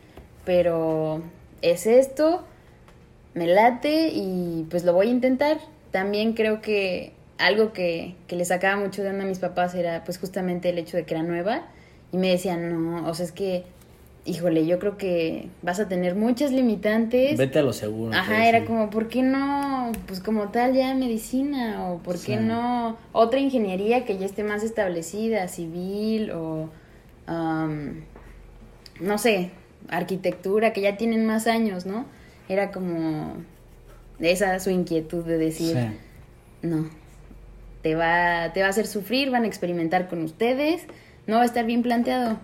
pero 0.44 1.22
es 1.62 1.86
esto, 1.86 2.44
me 3.34 3.46
late 3.46 4.10
y 4.12 4.66
pues 4.70 4.84
lo 4.84 4.92
voy 4.92 5.08
a 5.08 5.10
intentar. 5.10 5.58
También 5.92 6.32
creo 6.32 6.60
que 6.60 7.12
algo 7.38 7.72
que, 7.72 8.16
que 8.26 8.36
le 8.36 8.44
sacaba 8.44 8.76
mucho 8.76 9.02
de 9.02 9.10
onda 9.10 9.24
a 9.24 9.26
mis 9.26 9.38
papás 9.38 9.74
era 9.74 10.02
pues 10.04 10.18
justamente 10.18 10.70
el 10.70 10.78
hecho 10.78 10.96
de 10.96 11.04
que 11.04 11.14
era 11.14 11.22
nueva 11.22 11.62
y 12.12 12.16
me 12.16 12.30
decían, 12.30 12.68
no, 12.70 13.08
o 13.08 13.14
sea, 13.14 13.24
es 13.24 13.32
que 13.32 13.64
híjole, 14.28 14.66
yo 14.66 14.78
creo 14.78 14.98
que 14.98 15.48
vas 15.62 15.80
a 15.80 15.88
tener 15.88 16.14
muchas 16.14 16.52
limitantes. 16.52 17.38
Vete 17.38 17.58
a 17.58 17.62
lo 17.62 17.72
seguro. 17.72 18.14
Ajá, 18.14 18.46
era 18.46 18.64
como, 18.64 18.90
¿por 18.90 19.08
qué 19.08 19.22
no, 19.22 19.90
pues 20.06 20.20
como 20.20 20.48
tal 20.48 20.74
ya 20.74 20.94
medicina? 20.94 21.88
O 21.88 21.98
¿por 21.98 22.20
qué 22.20 22.36
no 22.36 22.96
otra 23.12 23.40
ingeniería 23.40 24.04
que 24.04 24.18
ya 24.18 24.26
esté 24.26 24.44
más 24.44 24.62
establecida, 24.62 25.48
civil 25.48 26.30
o, 26.32 26.68
no 29.00 29.18
sé, 29.18 29.50
arquitectura, 29.88 30.72
que 30.72 30.82
ya 30.82 30.96
tienen 30.96 31.26
más 31.26 31.46
años, 31.46 31.86
¿no? 31.86 32.04
Era 32.48 32.70
como 32.70 33.34
esa 34.20 34.58
su 34.60 34.70
inquietud 34.70 35.24
de 35.24 35.38
decir, 35.38 35.76
no, 36.62 36.90
te 37.82 37.94
va, 37.94 38.52
te 38.52 38.60
va 38.60 38.66
a 38.66 38.70
hacer 38.70 38.86
sufrir, 38.86 39.30
van 39.30 39.44
a 39.44 39.46
experimentar 39.46 40.08
con 40.08 40.22
ustedes, 40.22 40.82
no 41.26 41.36
va 41.36 41.42
a 41.42 41.46
estar 41.46 41.64
bien 41.64 41.82
planteado. 41.82 42.38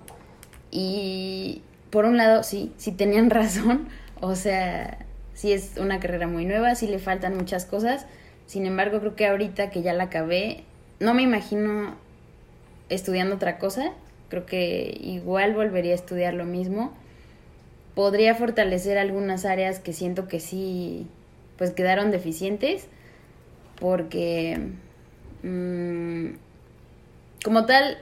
Y 0.70 1.62
por 1.94 2.06
un 2.06 2.16
lado, 2.16 2.42
sí, 2.42 2.72
sí 2.76 2.90
tenían 2.90 3.30
razón, 3.40 3.86
o 4.20 4.34
sea, 4.34 4.98
sí 5.32 5.52
es 5.52 5.74
una 5.78 6.00
carrera 6.00 6.26
muy 6.26 6.44
nueva, 6.44 6.74
sí 6.74 6.88
le 6.88 6.98
faltan 6.98 7.36
muchas 7.36 7.66
cosas, 7.66 8.06
sin 8.46 8.66
embargo 8.66 8.98
creo 8.98 9.14
que 9.14 9.28
ahorita 9.28 9.70
que 9.70 9.80
ya 9.82 9.92
la 9.92 10.04
acabé, 10.04 10.64
no 10.98 11.14
me 11.14 11.22
imagino 11.22 11.94
estudiando 12.88 13.36
otra 13.36 13.58
cosa, 13.58 13.92
creo 14.28 14.44
que 14.44 14.98
igual 15.02 15.54
volvería 15.54 15.92
a 15.92 15.94
estudiar 15.94 16.34
lo 16.34 16.44
mismo, 16.44 16.92
podría 17.94 18.34
fortalecer 18.34 18.98
algunas 18.98 19.44
áreas 19.44 19.78
que 19.78 19.92
siento 19.92 20.26
que 20.26 20.40
sí, 20.40 21.06
pues 21.56 21.70
quedaron 21.70 22.10
deficientes, 22.10 22.88
porque 23.78 24.58
mm, 25.44 26.30
como 27.44 27.66
tal, 27.66 27.98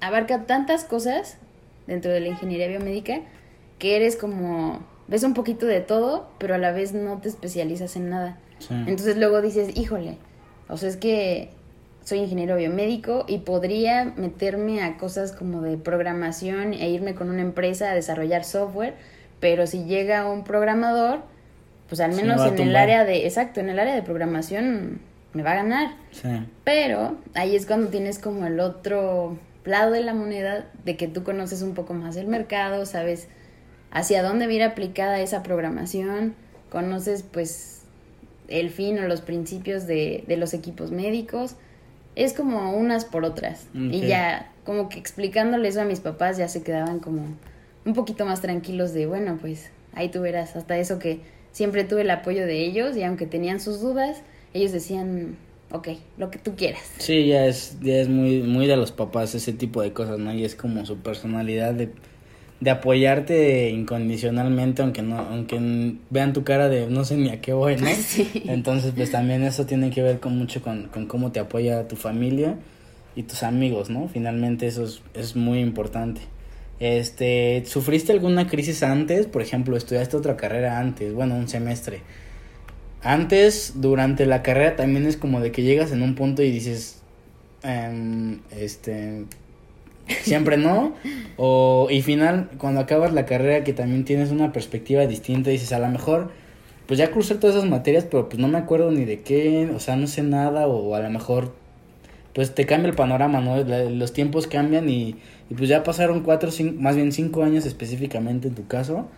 abarca 0.00 0.44
tantas 0.44 0.84
cosas 0.84 1.38
dentro 1.86 2.10
de 2.10 2.20
la 2.20 2.28
ingeniería 2.28 2.68
biomédica, 2.68 3.20
que 3.78 3.96
eres 3.96 4.16
como, 4.16 4.80
ves 5.08 5.22
un 5.22 5.34
poquito 5.34 5.66
de 5.66 5.80
todo, 5.80 6.28
pero 6.38 6.54
a 6.54 6.58
la 6.58 6.72
vez 6.72 6.92
no 6.92 7.18
te 7.20 7.28
especializas 7.28 7.96
en 7.96 8.10
nada. 8.10 8.38
Entonces 8.70 9.16
luego 9.16 9.42
dices, 9.42 9.76
híjole, 9.76 10.16
o 10.68 10.76
sea, 10.76 10.88
es 10.88 10.96
que 10.96 11.50
soy 12.04 12.20
ingeniero 12.20 12.56
biomédico 12.56 13.24
y 13.28 13.38
podría 13.38 14.12
meterme 14.16 14.82
a 14.82 14.96
cosas 14.96 15.32
como 15.32 15.60
de 15.60 15.76
programación 15.76 16.72
e 16.72 16.88
irme 16.88 17.14
con 17.14 17.28
una 17.28 17.42
empresa 17.42 17.90
a 17.90 17.94
desarrollar 17.94 18.44
software, 18.44 18.94
pero 19.40 19.66
si 19.66 19.84
llega 19.84 20.30
un 20.30 20.44
programador, 20.44 21.20
pues 21.88 22.00
al 22.00 22.12
menos 22.14 22.44
en 22.46 22.58
el 22.60 22.76
área 22.76 23.04
de, 23.04 23.26
exacto, 23.26 23.60
en 23.60 23.68
el 23.68 23.78
área 23.78 23.94
de 23.94 24.02
programación 24.02 25.00
me 25.34 25.42
va 25.42 25.52
a 25.52 25.56
ganar. 25.56 25.96
Pero 26.64 27.16
ahí 27.34 27.54
es 27.56 27.66
cuando 27.66 27.88
tienes 27.88 28.18
como 28.18 28.46
el 28.46 28.58
otro 28.60 29.36
lado 29.66 29.92
de 29.92 30.00
la 30.00 30.14
moneda 30.14 30.70
de 30.84 30.96
que 30.96 31.08
tú 31.08 31.24
conoces 31.24 31.62
un 31.62 31.74
poco 31.74 31.94
más 31.94 32.16
el 32.16 32.26
mercado, 32.26 32.86
sabes 32.86 33.28
hacia 33.90 34.22
dónde 34.22 34.46
viene 34.46 34.64
aplicada 34.64 35.20
esa 35.20 35.42
programación, 35.42 36.34
conoces 36.70 37.22
pues 37.22 37.82
el 38.48 38.70
fin 38.70 38.98
o 38.98 39.08
los 39.08 39.20
principios 39.20 39.86
de, 39.86 40.24
de 40.26 40.36
los 40.36 40.54
equipos 40.54 40.90
médicos, 40.90 41.56
es 42.14 42.32
como 42.32 42.72
unas 42.72 43.04
por 43.04 43.24
otras. 43.24 43.66
Y 43.74 44.00
ya 44.06 44.50
como 44.64 44.88
que 44.88 44.98
explicándole 44.98 45.68
eso 45.68 45.82
a 45.82 45.84
mis 45.84 46.00
papás 46.00 46.38
ya 46.38 46.48
se 46.48 46.62
quedaban 46.62 46.98
como 46.98 47.26
un 47.84 47.92
poquito 47.92 48.24
más 48.24 48.40
tranquilos 48.40 48.92
de, 48.94 49.06
bueno, 49.06 49.38
pues 49.40 49.70
ahí 49.92 50.08
tú 50.08 50.20
verás, 50.22 50.56
hasta 50.56 50.76
eso 50.78 50.98
que 50.98 51.20
siempre 51.52 51.84
tuve 51.84 52.02
el 52.02 52.10
apoyo 52.10 52.46
de 52.46 52.64
ellos 52.64 52.96
y 52.96 53.02
aunque 53.02 53.26
tenían 53.26 53.60
sus 53.60 53.80
dudas, 53.80 54.22
ellos 54.54 54.72
decían, 54.72 55.36
ok, 55.72 55.88
lo 56.18 56.30
que 56.30 56.38
tú 56.38 56.54
quieras. 56.56 56.82
Sí, 56.98 57.26
ya 57.26 57.46
es, 57.46 57.78
ya 57.80 57.96
es 57.96 58.08
muy, 58.08 58.42
muy 58.42 58.66
de 58.66 58.76
los 58.76 58.92
papás 58.92 59.34
ese 59.34 59.52
tipo 59.52 59.82
de 59.82 59.92
cosas, 59.92 60.18
¿no? 60.18 60.32
Y 60.32 60.44
es 60.44 60.54
como 60.54 60.86
su 60.86 60.98
personalidad 60.98 61.74
de, 61.74 61.90
de 62.60 62.70
apoyarte 62.70 63.70
incondicionalmente, 63.70 64.82
aunque 64.82 65.02
no, 65.02 65.18
aunque 65.18 65.96
vean 66.10 66.32
tu 66.32 66.44
cara 66.44 66.68
de 66.68 66.86
no 66.86 67.04
sé 67.04 67.16
ni 67.16 67.30
a 67.30 67.40
qué 67.40 67.52
voy, 67.52 67.76
¿no? 67.76 67.86
Entonces, 68.46 68.92
pues 68.94 69.10
también 69.10 69.42
eso 69.42 69.66
tiene 69.66 69.90
que 69.90 70.02
ver 70.02 70.20
con 70.20 70.36
mucho 70.36 70.62
con, 70.62 70.88
con 70.88 71.06
cómo 71.06 71.32
te 71.32 71.40
apoya 71.40 71.88
tu 71.88 71.96
familia 71.96 72.56
y 73.14 73.24
tus 73.24 73.42
amigos, 73.42 73.90
¿no? 73.90 74.08
Finalmente 74.08 74.66
eso 74.66 74.84
es, 74.84 75.02
es 75.14 75.36
muy 75.36 75.60
importante. 75.60 76.20
Este, 76.78 77.64
¿sufriste 77.64 78.12
alguna 78.12 78.46
crisis 78.46 78.82
antes? 78.82 79.26
Por 79.26 79.40
ejemplo, 79.40 79.76
estudiaste 79.76 80.16
otra 80.16 80.36
carrera 80.36 80.78
antes, 80.78 81.14
bueno, 81.14 81.34
un 81.34 81.48
semestre 81.48 82.02
antes, 83.02 83.74
durante 83.76 84.26
la 84.26 84.42
carrera 84.42 84.76
también 84.76 85.06
es 85.06 85.16
como 85.16 85.40
de 85.40 85.52
que 85.52 85.62
llegas 85.62 85.92
en 85.92 86.02
un 86.02 86.14
punto 86.14 86.42
y 86.42 86.50
dices, 86.50 87.02
em, 87.62 88.40
este, 88.50 89.24
siempre 90.22 90.56
no. 90.56 90.94
O, 91.38 91.88
y 91.90 92.00
final, 92.00 92.48
cuando 92.56 92.80
acabas 92.80 93.12
la 93.12 93.26
carrera 93.26 93.62
que 93.62 93.74
también 93.74 94.06
tienes 94.06 94.30
una 94.30 94.52
perspectiva 94.52 95.06
distinta, 95.06 95.50
dices, 95.50 95.72
a 95.72 95.78
lo 95.78 95.88
mejor 95.88 96.30
pues 96.86 96.98
ya 96.98 97.10
cursé 97.10 97.34
todas 97.34 97.56
esas 97.56 97.68
materias, 97.68 98.04
pero 98.04 98.28
pues 98.28 98.38
no 98.38 98.48
me 98.48 98.58
acuerdo 98.58 98.90
ni 98.90 99.04
de 99.04 99.20
qué, 99.20 99.70
o 99.74 99.80
sea, 99.80 99.96
no 99.96 100.06
sé 100.06 100.22
nada, 100.22 100.68
o 100.68 100.94
a 100.94 101.00
lo 101.00 101.10
mejor, 101.10 101.52
pues 102.32 102.54
te 102.54 102.64
cambia 102.64 102.88
el 102.90 102.96
panorama, 102.96 103.40
¿no? 103.40 103.62
los 103.90 104.12
tiempos 104.12 104.46
cambian 104.46 104.88
y, 104.88 105.16
y, 105.50 105.54
pues 105.56 105.68
ya 105.68 105.82
pasaron 105.82 106.20
cuatro, 106.22 106.50
cinco, 106.50 106.80
más 106.80 106.94
bien 106.94 107.12
cinco 107.12 107.42
años 107.42 107.66
específicamente 107.66 108.48
en 108.48 108.54
tu 108.54 108.66
caso, 108.66 109.08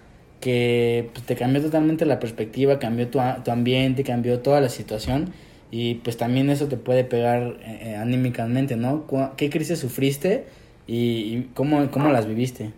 que 0.41 1.11
pues, 1.13 1.25
te 1.27 1.37
cambió 1.37 1.61
totalmente 1.63 2.07
la 2.07 2.21
perspectiva, 2.21 2.79
cambió 2.79 3.09
tu, 3.09 3.19
tu 3.45 3.51
ambiente, 3.51 4.05
cambió 4.05 4.41
toda 4.41 4.61
la 4.61 4.69
situación 4.69 5.33
y 5.71 5.97
pues 5.97 6.17
también 6.17 6.49
eso 6.51 6.67
te 6.69 6.77
puede 6.77 7.05
pegar 7.05 7.57
eh, 7.63 7.81
eh, 7.83 7.97
anímicamente, 7.97 8.77
¿no? 8.77 9.05
¿Qué 9.37 9.51
crisis 9.51 9.79
sufriste 9.79 10.47
y, 10.87 11.43
cómo, 11.55 11.91
cómo 11.91 12.11
las 12.11 12.27
viviste? 12.27 12.73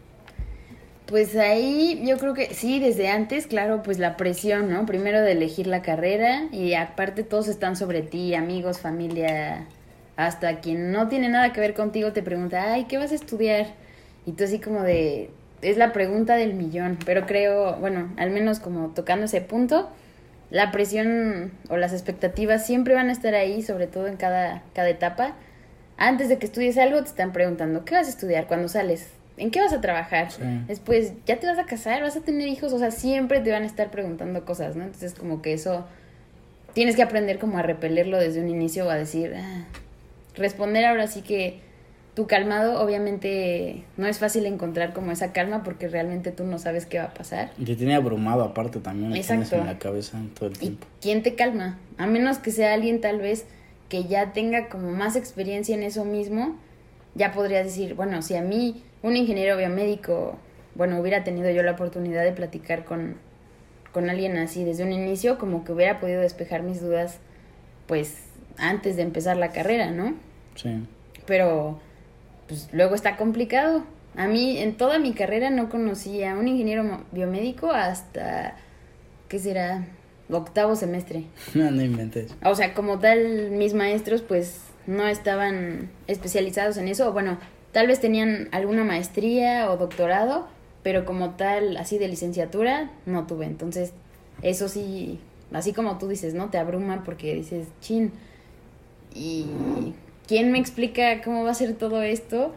Pues 1.07 1.37
ahí 1.37 2.03
yo 2.05 2.19
creo 2.19 2.35
que 2.35 2.55
sí, 2.55 2.79
desde 2.79 3.09
antes, 3.09 3.47
claro, 3.47 3.83
pues 3.83 3.99
la 3.99 4.17
presión, 4.17 4.71
¿no? 4.71 4.87
Primero 4.87 5.21
de 5.21 5.33
elegir 5.33 5.67
la 5.67 5.83
carrera 5.83 6.47
y 6.53 6.75
aparte 6.75 7.25
todos 7.25 7.49
están 7.49 7.77
sobre 7.77 8.03
ti, 8.03 8.35
amigos, 8.35 8.79
familia, 8.79 9.67
hasta 10.17 10.61
quien 10.61 10.93
no 10.93 11.09
tiene 11.09 11.29
nada 11.29 11.53
que 11.53 11.61
ver 11.61 11.75
contigo 11.75 12.13
te 12.13 12.23
pregunta, 12.23 12.73
ay, 12.73 12.85
¿qué 12.85 12.99
vas 12.99 13.13
a 13.13 13.17
estudiar? 13.17 13.67
Y 14.27 14.33
tú 14.33 14.45
así 14.45 14.59
como 14.59 14.83
de, 14.83 15.31
es 15.63 15.77
la 15.77 15.93
pregunta 15.93 16.37
del 16.37 16.55
millón, 16.55 16.99
pero 17.05 17.27
creo, 17.27 17.77
bueno, 17.77 18.13
al 18.17 18.31
menos 18.31 18.61
como 18.61 18.89
tocando 18.89 19.27
ese 19.27 19.41
punto, 19.41 19.91
la 20.51 20.73
presión 20.73 21.53
o 21.69 21.77
las 21.77 21.93
expectativas 21.93 22.67
siempre 22.67 22.95
van 22.95 23.09
a 23.09 23.13
estar 23.13 23.35
ahí, 23.35 23.63
sobre 23.63 23.87
todo 23.87 24.07
en 24.07 24.17
cada, 24.17 24.63
cada 24.75 24.89
etapa. 24.89 25.35
Antes 25.97 26.29
de 26.29 26.39
que 26.39 26.47
estudies 26.47 26.79
algo, 26.79 26.99
te 27.03 27.11
están 27.11 27.33
preguntando, 27.33 27.85
¿qué 27.85 27.95
vas 27.95 28.07
a 28.07 28.11
estudiar 28.11 28.47
cuando 28.47 28.69
sales? 28.69 29.09
¿En 29.37 29.51
qué 29.51 29.61
vas 29.61 29.73
a 29.73 29.81
trabajar? 29.81 30.29
Después, 30.67 31.13
¿ya 31.25 31.39
te 31.39 31.47
vas 31.47 31.59
a 31.59 31.65
casar? 31.65 32.03
¿Vas 32.03 32.17
a 32.17 32.21
tener 32.21 32.49
hijos? 32.49 32.73
O 32.73 32.79
sea, 32.79 32.91
siempre 32.91 33.41
te 33.41 33.51
van 33.51 33.63
a 33.63 33.67
estar 33.67 33.91
preguntando 33.91 34.45
cosas, 34.45 34.77
¿no? 34.77 34.85
Entonces, 34.85 35.15
como 35.15 35.41
que 35.41 35.53
eso 35.55 35.87
tienes 36.75 36.97
que 36.97 37.03
aprender 37.03 37.39
como 37.39 37.59
a 37.59 37.63
repelerlo 37.63 38.19
desde 38.19 38.41
un 38.41 38.49
inicio 38.49 38.87
o 38.87 38.91
a 38.91 38.97
decir, 38.97 39.35
ah, 39.37 39.65
responder 40.37 40.85
ahora 40.85 41.07
sí 41.07 41.23
que 41.23 41.61
tu 42.21 42.27
calmado, 42.27 42.83
obviamente 42.83 43.83
no 43.97 44.07
es 44.07 44.19
fácil 44.19 44.45
encontrar 44.45 44.93
como 44.93 45.11
esa 45.11 45.33
calma 45.33 45.63
porque 45.63 45.89
realmente 45.89 46.33
tú 46.33 46.45
no 46.45 46.59
sabes 46.59 46.85
qué 46.85 46.99
va 46.99 47.05
a 47.05 47.15
pasar. 47.15 47.51
Y 47.57 47.65
te 47.65 47.77
tiene 47.77 47.95
abrumado 47.95 48.45
aparte 48.45 48.79
también, 48.79 49.17
Exacto. 49.17 49.57
en 49.57 49.65
la 49.65 49.79
cabeza 49.79 50.21
todo 50.39 50.51
el 50.51 50.59
tiempo. 50.59 50.87
¿Quién 51.01 51.23
te 51.23 51.35
calma? 51.35 51.79
A 51.97 52.07
menos 52.07 52.37
que 52.37 52.51
sea 52.51 52.75
alguien 52.75 53.01
tal 53.01 53.21
vez 53.21 53.47
que 53.89 54.05
ya 54.05 54.35
tenga 54.35 54.69
como 54.69 54.91
más 54.91 55.17
experiencia 55.17 55.75
en 55.75 55.83
eso 55.83 56.05
mismo, 56.05 56.59
ya 57.15 57.33
podrías 57.33 57.65
decir, 57.65 57.95
bueno, 57.95 58.21
si 58.21 58.37
a 58.37 58.43
mí 58.43 58.85
un 59.03 59.17
ingeniero 59.17 59.57
biomédico, 59.57 60.37
bueno, 60.75 61.01
hubiera 61.01 61.25
tenido 61.25 61.49
yo 61.51 61.63
la 61.63 61.73
oportunidad 61.73 62.23
de 62.23 62.33
platicar 62.33 62.85
con, 62.85 63.15
con 63.93 64.11
alguien 64.11 64.37
así 64.37 64.63
desde 64.63 64.85
un 64.85 64.93
inicio, 64.93 65.39
como 65.39 65.65
que 65.65 65.73
hubiera 65.73 66.01
podido 66.01 66.21
despejar 66.21 66.65
mis 66.65 66.83
dudas, 66.83 67.17
pues 67.87 68.19
antes 68.59 68.97
de 68.97 69.05
empezar 69.05 69.39
la 69.39 69.53
carrera, 69.53 69.91
¿no? 69.91 70.17
Sí. 70.55 70.87
Pero 71.25 71.81
pues 72.51 72.69
luego 72.73 72.97
está 72.97 73.17
complicado. 73.17 73.85
A 74.17 74.27
mí 74.27 74.59
en 74.59 74.75
toda 74.75 74.99
mi 74.99 75.13
carrera 75.13 75.51
no 75.51 75.71
conocí 75.71 76.25
a 76.25 76.35
un 76.35 76.49
ingeniero 76.49 77.05
biomédico 77.13 77.71
hasta, 77.71 78.57
¿qué 79.29 79.39
será? 79.39 79.87
Octavo 80.29 80.75
semestre. 80.75 81.27
No, 81.55 81.71
no 81.71 81.81
inventes. 81.81 82.35
O 82.45 82.55
sea, 82.57 82.75
como 82.75 82.99
tal, 82.99 83.53
mis 83.53 83.73
maestros 83.73 84.23
pues 84.23 84.63
no 84.89 85.07
estaban 85.07 85.91
especializados 86.09 86.77
en 86.77 86.89
eso. 86.89 87.13
Bueno, 87.13 87.39
tal 87.71 87.87
vez 87.87 88.01
tenían 88.01 88.49
alguna 88.51 88.83
maestría 88.83 89.71
o 89.71 89.77
doctorado, 89.77 90.49
pero 90.83 91.05
como 91.05 91.37
tal, 91.37 91.77
así 91.77 91.99
de 91.99 92.09
licenciatura, 92.09 92.91
no 93.07 93.29
tuve. 93.29 93.47
Entonces, 93.47 93.93
eso 94.43 94.69
sí, 94.69 95.21
así 95.53 95.73
como 95.73 95.99
tú 95.99 96.09
dices, 96.09 96.35
¿no? 96.35 96.51
Te 96.51 96.59
abruma 96.59 97.05
porque 97.05 97.33
dices, 97.33 97.69
chin. 97.81 98.11
Y 99.15 99.47
¿quién 100.31 100.53
me 100.53 100.61
explica 100.61 101.23
cómo 101.23 101.43
va 101.43 101.51
a 101.51 101.55
ser 101.55 101.75
todo 101.75 102.03
esto 102.03 102.55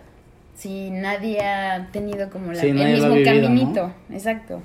si 0.56 0.92
nadie 0.92 1.42
ha 1.42 1.90
tenido 1.92 2.30
como 2.30 2.52
la, 2.52 2.62
el 2.62 2.76
mismo 2.76 3.16
caminito? 3.26 3.92
Exacto. 4.12 4.62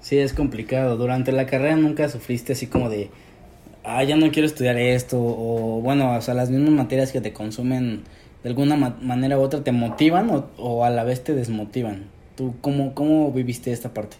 Sí, 0.00 0.18
es 0.18 0.32
complicado. 0.32 0.96
Durante 0.96 1.30
la 1.30 1.46
carrera 1.46 1.76
nunca 1.76 2.08
sufriste 2.08 2.54
así 2.54 2.66
como 2.66 2.90
de, 2.90 3.08
ah, 3.84 4.02
ya 4.02 4.16
no 4.16 4.32
quiero 4.32 4.46
estudiar 4.46 4.76
esto, 4.78 5.16
o 5.20 5.80
bueno, 5.80 6.16
o 6.16 6.20
sea, 6.20 6.34
las 6.34 6.50
mismas 6.50 6.72
materias 6.72 7.12
que 7.12 7.20
te 7.20 7.32
consumen 7.32 8.02
de 8.42 8.48
alguna 8.48 8.74
manera 8.74 9.38
u 9.38 9.42
otra 9.42 9.62
te 9.62 9.70
motivan 9.70 10.44
o, 10.56 10.84
a 10.84 10.90
la 10.90 11.04
vez 11.04 11.22
te 11.22 11.34
desmotivan. 11.34 12.06
¿Tú 12.34 12.54
cómo, 12.60 12.96
cómo 12.96 13.30
viviste 13.30 13.70
esta 13.70 13.94
parte? 13.94 14.16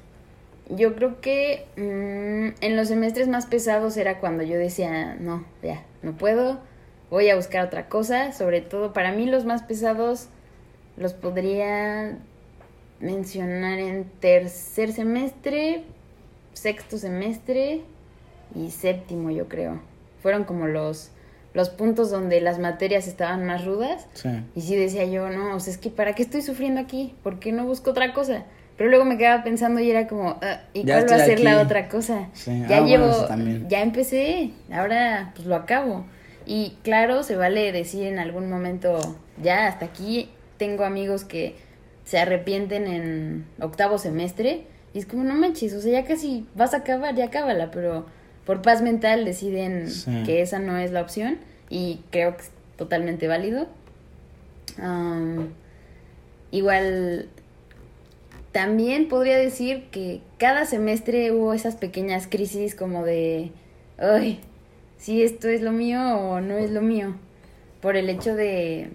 Yo 0.68 0.94
creo 0.94 1.20
que 1.20 1.66
mm, 1.76 2.62
en 2.64 2.76
los 2.76 2.86
semestres 2.86 3.26
más 3.26 3.46
pesados 3.46 3.96
era 3.96 4.20
cuando 4.20 4.44
yo 4.44 4.56
decía, 4.56 5.16
no, 5.18 5.44
ya, 5.64 5.82
no 6.04 6.12
puedo, 6.12 6.60
voy 7.10 7.28
a 7.28 7.36
buscar 7.36 7.66
otra 7.66 7.88
cosa. 7.88 8.32
Sobre 8.32 8.60
todo, 8.60 8.92
para 8.92 9.12
mí 9.12 9.26
los 9.26 9.44
más 9.44 9.62
pesados 9.62 10.28
los 10.96 11.12
podría 11.12 12.18
mencionar 13.00 13.78
en 13.78 14.04
tercer 14.20 14.92
semestre, 14.92 15.84
sexto 16.52 16.98
semestre 16.98 17.82
y 18.54 18.70
séptimo, 18.70 19.30
yo 19.30 19.48
creo. 19.48 19.80
Fueron 20.22 20.44
como 20.44 20.66
los, 20.66 21.10
los 21.54 21.70
puntos 21.70 22.10
donde 22.10 22.40
las 22.40 22.58
materias 22.58 23.06
estaban 23.08 23.44
más 23.46 23.64
rudas. 23.64 24.06
Y 24.54 24.60
sí 24.60 24.76
decía 24.76 25.04
yo, 25.04 25.30
no, 25.30 25.56
o 25.56 25.60
sea, 25.60 25.72
es 25.72 25.78
que 25.78 25.90
¿para 25.90 26.14
qué 26.14 26.22
estoy 26.22 26.42
sufriendo 26.42 26.80
aquí? 26.80 27.14
¿Por 27.22 27.38
qué 27.40 27.52
no 27.52 27.64
busco 27.64 27.90
otra 27.90 28.12
cosa? 28.12 28.44
Pero 28.76 28.88
luego 28.88 29.04
me 29.04 29.18
quedaba 29.18 29.42
pensando 29.42 29.80
y 29.80 29.90
era 29.90 30.06
como, 30.06 30.38
ah, 30.40 30.62
¿y 30.72 30.84
cuál 30.84 31.10
va 31.10 31.16
a 31.16 31.18
ser 31.18 31.40
la 31.40 31.60
otra 31.60 31.88
cosa? 31.88 32.28
Ya 32.46 32.78
ah, 32.78 32.80
llevo, 32.80 33.28
ya 33.68 33.82
empecé, 33.82 34.52
ahora 34.72 35.32
pues 35.34 35.46
lo 35.46 35.54
acabo. 35.54 36.06
Y 36.46 36.76
claro, 36.82 37.22
se 37.22 37.36
vale 37.36 37.72
decir 37.72 38.06
en 38.06 38.18
algún 38.18 38.50
momento, 38.50 38.98
ya 39.42 39.66
hasta 39.66 39.86
aquí 39.86 40.30
tengo 40.56 40.84
amigos 40.84 41.24
que 41.24 41.54
se 42.04 42.18
arrepienten 42.18 42.86
en 42.86 43.46
octavo 43.60 43.98
semestre 43.98 44.64
y 44.92 44.98
es 44.98 45.06
como, 45.06 45.22
no 45.22 45.34
manches, 45.34 45.72
o 45.74 45.80
sea, 45.80 46.00
ya 46.00 46.04
casi 46.06 46.46
vas 46.54 46.74
a 46.74 46.78
acabar, 46.78 47.14
ya 47.14 47.26
acábala, 47.26 47.70
pero 47.70 48.06
por 48.44 48.62
paz 48.62 48.82
mental 48.82 49.24
deciden 49.24 49.88
que 50.26 50.42
esa 50.42 50.58
no 50.58 50.76
es 50.76 50.90
la 50.90 51.02
opción 51.02 51.38
y 51.68 52.00
creo 52.10 52.36
que 52.36 52.42
es 52.42 52.50
totalmente 52.76 53.28
válido. 53.28 53.68
igual, 56.50 57.28
también 58.50 59.08
podría 59.08 59.38
decir 59.38 59.84
que 59.92 60.20
cada 60.38 60.64
semestre 60.64 61.30
hubo 61.30 61.52
esas 61.54 61.76
pequeñas 61.76 62.26
crisis 62.26 62.74
como 62.74 63.04
de, 63.04 63.52
ay, 63.98 64.40
si 65.00 65.22
esto 65.22 65.48
es 65.48 65.62
lo 65.62 65.72
mío 65.72 66.00
o 66.00 66.40
no 66.40 66.58
es 66.58 66.70
lo 66.70 66.82
mío, 66.82 67.14
por 67.80 67.96
el 67.96 68.10
hecho 68.10 68.36
de 68.36 68.90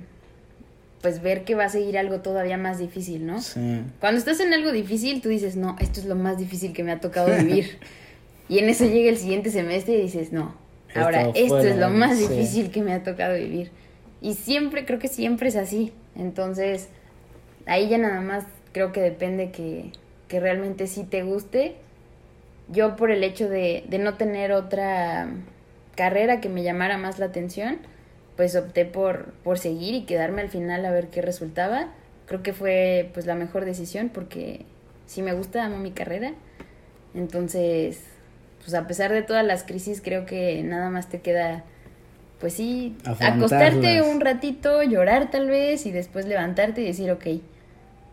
pues 1.02 1.22
ver 1.22 1.44
que 1.44 1.56
va 1.56 1.66
a 1.66 1.70
seguir 1.70 1.98
algo 1.98 2.22
todavía 2.22 2.58
más 2.58 2.80
difícil, 2.80 3.26
¿no? 3.26 3.42
Sí. 3.42 3.82
Cuando 4.00 4.18
estás 4.18 4.40
en 4.40 4.54
algo 4.54 4.72
difícil, 4.72 5.22
tú 5.22 5.30
dices, 5.30 5.56
no, 5.56 5.76
esto 5.80 6.00
es 6.00 6.06
lo 6.06 6.16
más 6.16 6.38
difícil 6.38 6.74
que 6.74 6.84
me 6.84 6.92
ha 6.92 7.00
tocado 7.00 7.36
vivir. 7.44 7.78
y 8.50 8.60
en 8.60 8.70
eso 8.70 8.86
llega 8.86 9.10
el 9.10 9.18
siguiente 9.18 9.50
semestre 9.50 9.96
y 9.96 10.02
dices, 10.02 10.32
no, 10.32 10.56
ahora 10.96 11.32
esto 11.36 11.60
es 11.60 11.78
lo 11.78 11.90
más 11.90 12.18
difícil 12.18 12.72
que 12.72 12.82
me 12.82 12.94
ha 12.94 13.04
tocado 13.04 13.36
vivir. 13.36 13.72
Y 14.22 14.34
siempre, 14.34 14.86
creo 14.86 14.98
que 14.98 15.08
siempre 15.08 15.50
es 15.50 15.56
así. 15.56 15.92
Entonces, 16.16 16.88
ahí 17.66 17.90
ya 17.90 17.98
nada 17.98 18.22
más 18.22 18.46
creo 18.72 18.92
que 18.92 19.02
depende 19.02 19.52
que, 19.52 19.92
que 20.28 20.40
realmente 20.40 20.88
sí 20.88 21.04
te 21.04 21.24
guste. 21.24 21.76
Yo 22.68 22.96
por 22.96 23.12
el 23.12 23.24
hecho 23.24 23.48
de, 23.50 23.84
de 23.88 24.00
no 24.00 24.16
tener 24.16 24.52
otra 24.52 25.30
carrera 25.96 26.42
que 26.42 26.50
me 26.50 26.64
llamara 26.64 26.98
más 26.98 27.20
la 27.20 27.28
atención, 27.28 27.80
pues 28.36 28.56
opté 28.56 28.86
por, 28.86 29.34
por 29.44 29.58
seguir 29.58 29.96
y 29.96 30.06
quedarme 30.06 30.42
al 30.42 30.50
final 30.50 30.86
a 30.86 30.92
ver 30.92 31.08
qué 31.08 31.22
resultaba. 31.22 31.88
Creo 32.28 32.44
que 32.44 32.54
fue 32.54 33.10
pues 33.14 33.26
la 33.26 33.36
mejor 33.36 33.66
decisión 33.66 34.10
porque 34.10 34.66
si 35.06 35.22
me 35.22 35.34
gusta, 35.34 35.66
amo 35.66 35.78
mi 35.78 35.92
carrera. 35.92 36.34
Entonces, 37.14 38.04
pues 38.60 38.74
a 38.74 38.88
pesar 38.88 39.12
de 39.12 39.22
todas 39.22 39.46
las 39.46 39.64
crisis, 39.64 40.02
creo 40.02 40.26
que 40.26 40.62
nada 40.64 40.90
más 40.90 41.08
te 41.08 41.22
queda, 41.22 41.64
pues 42.40 42.54
sí, 42.54 42.98
acostarte 43.06 44.02
un 44.02 44.20
ratito, 44.20 44.84
llorar 44.84 45.32
tal 45.32 45.48
vez 45.48 45.86
y 45.86 45.92
después 45.92 46.26
levantarte 46.26 46.82
y 46.82 46.86
decir, 46.86 47.12
ok, 47.12 47.26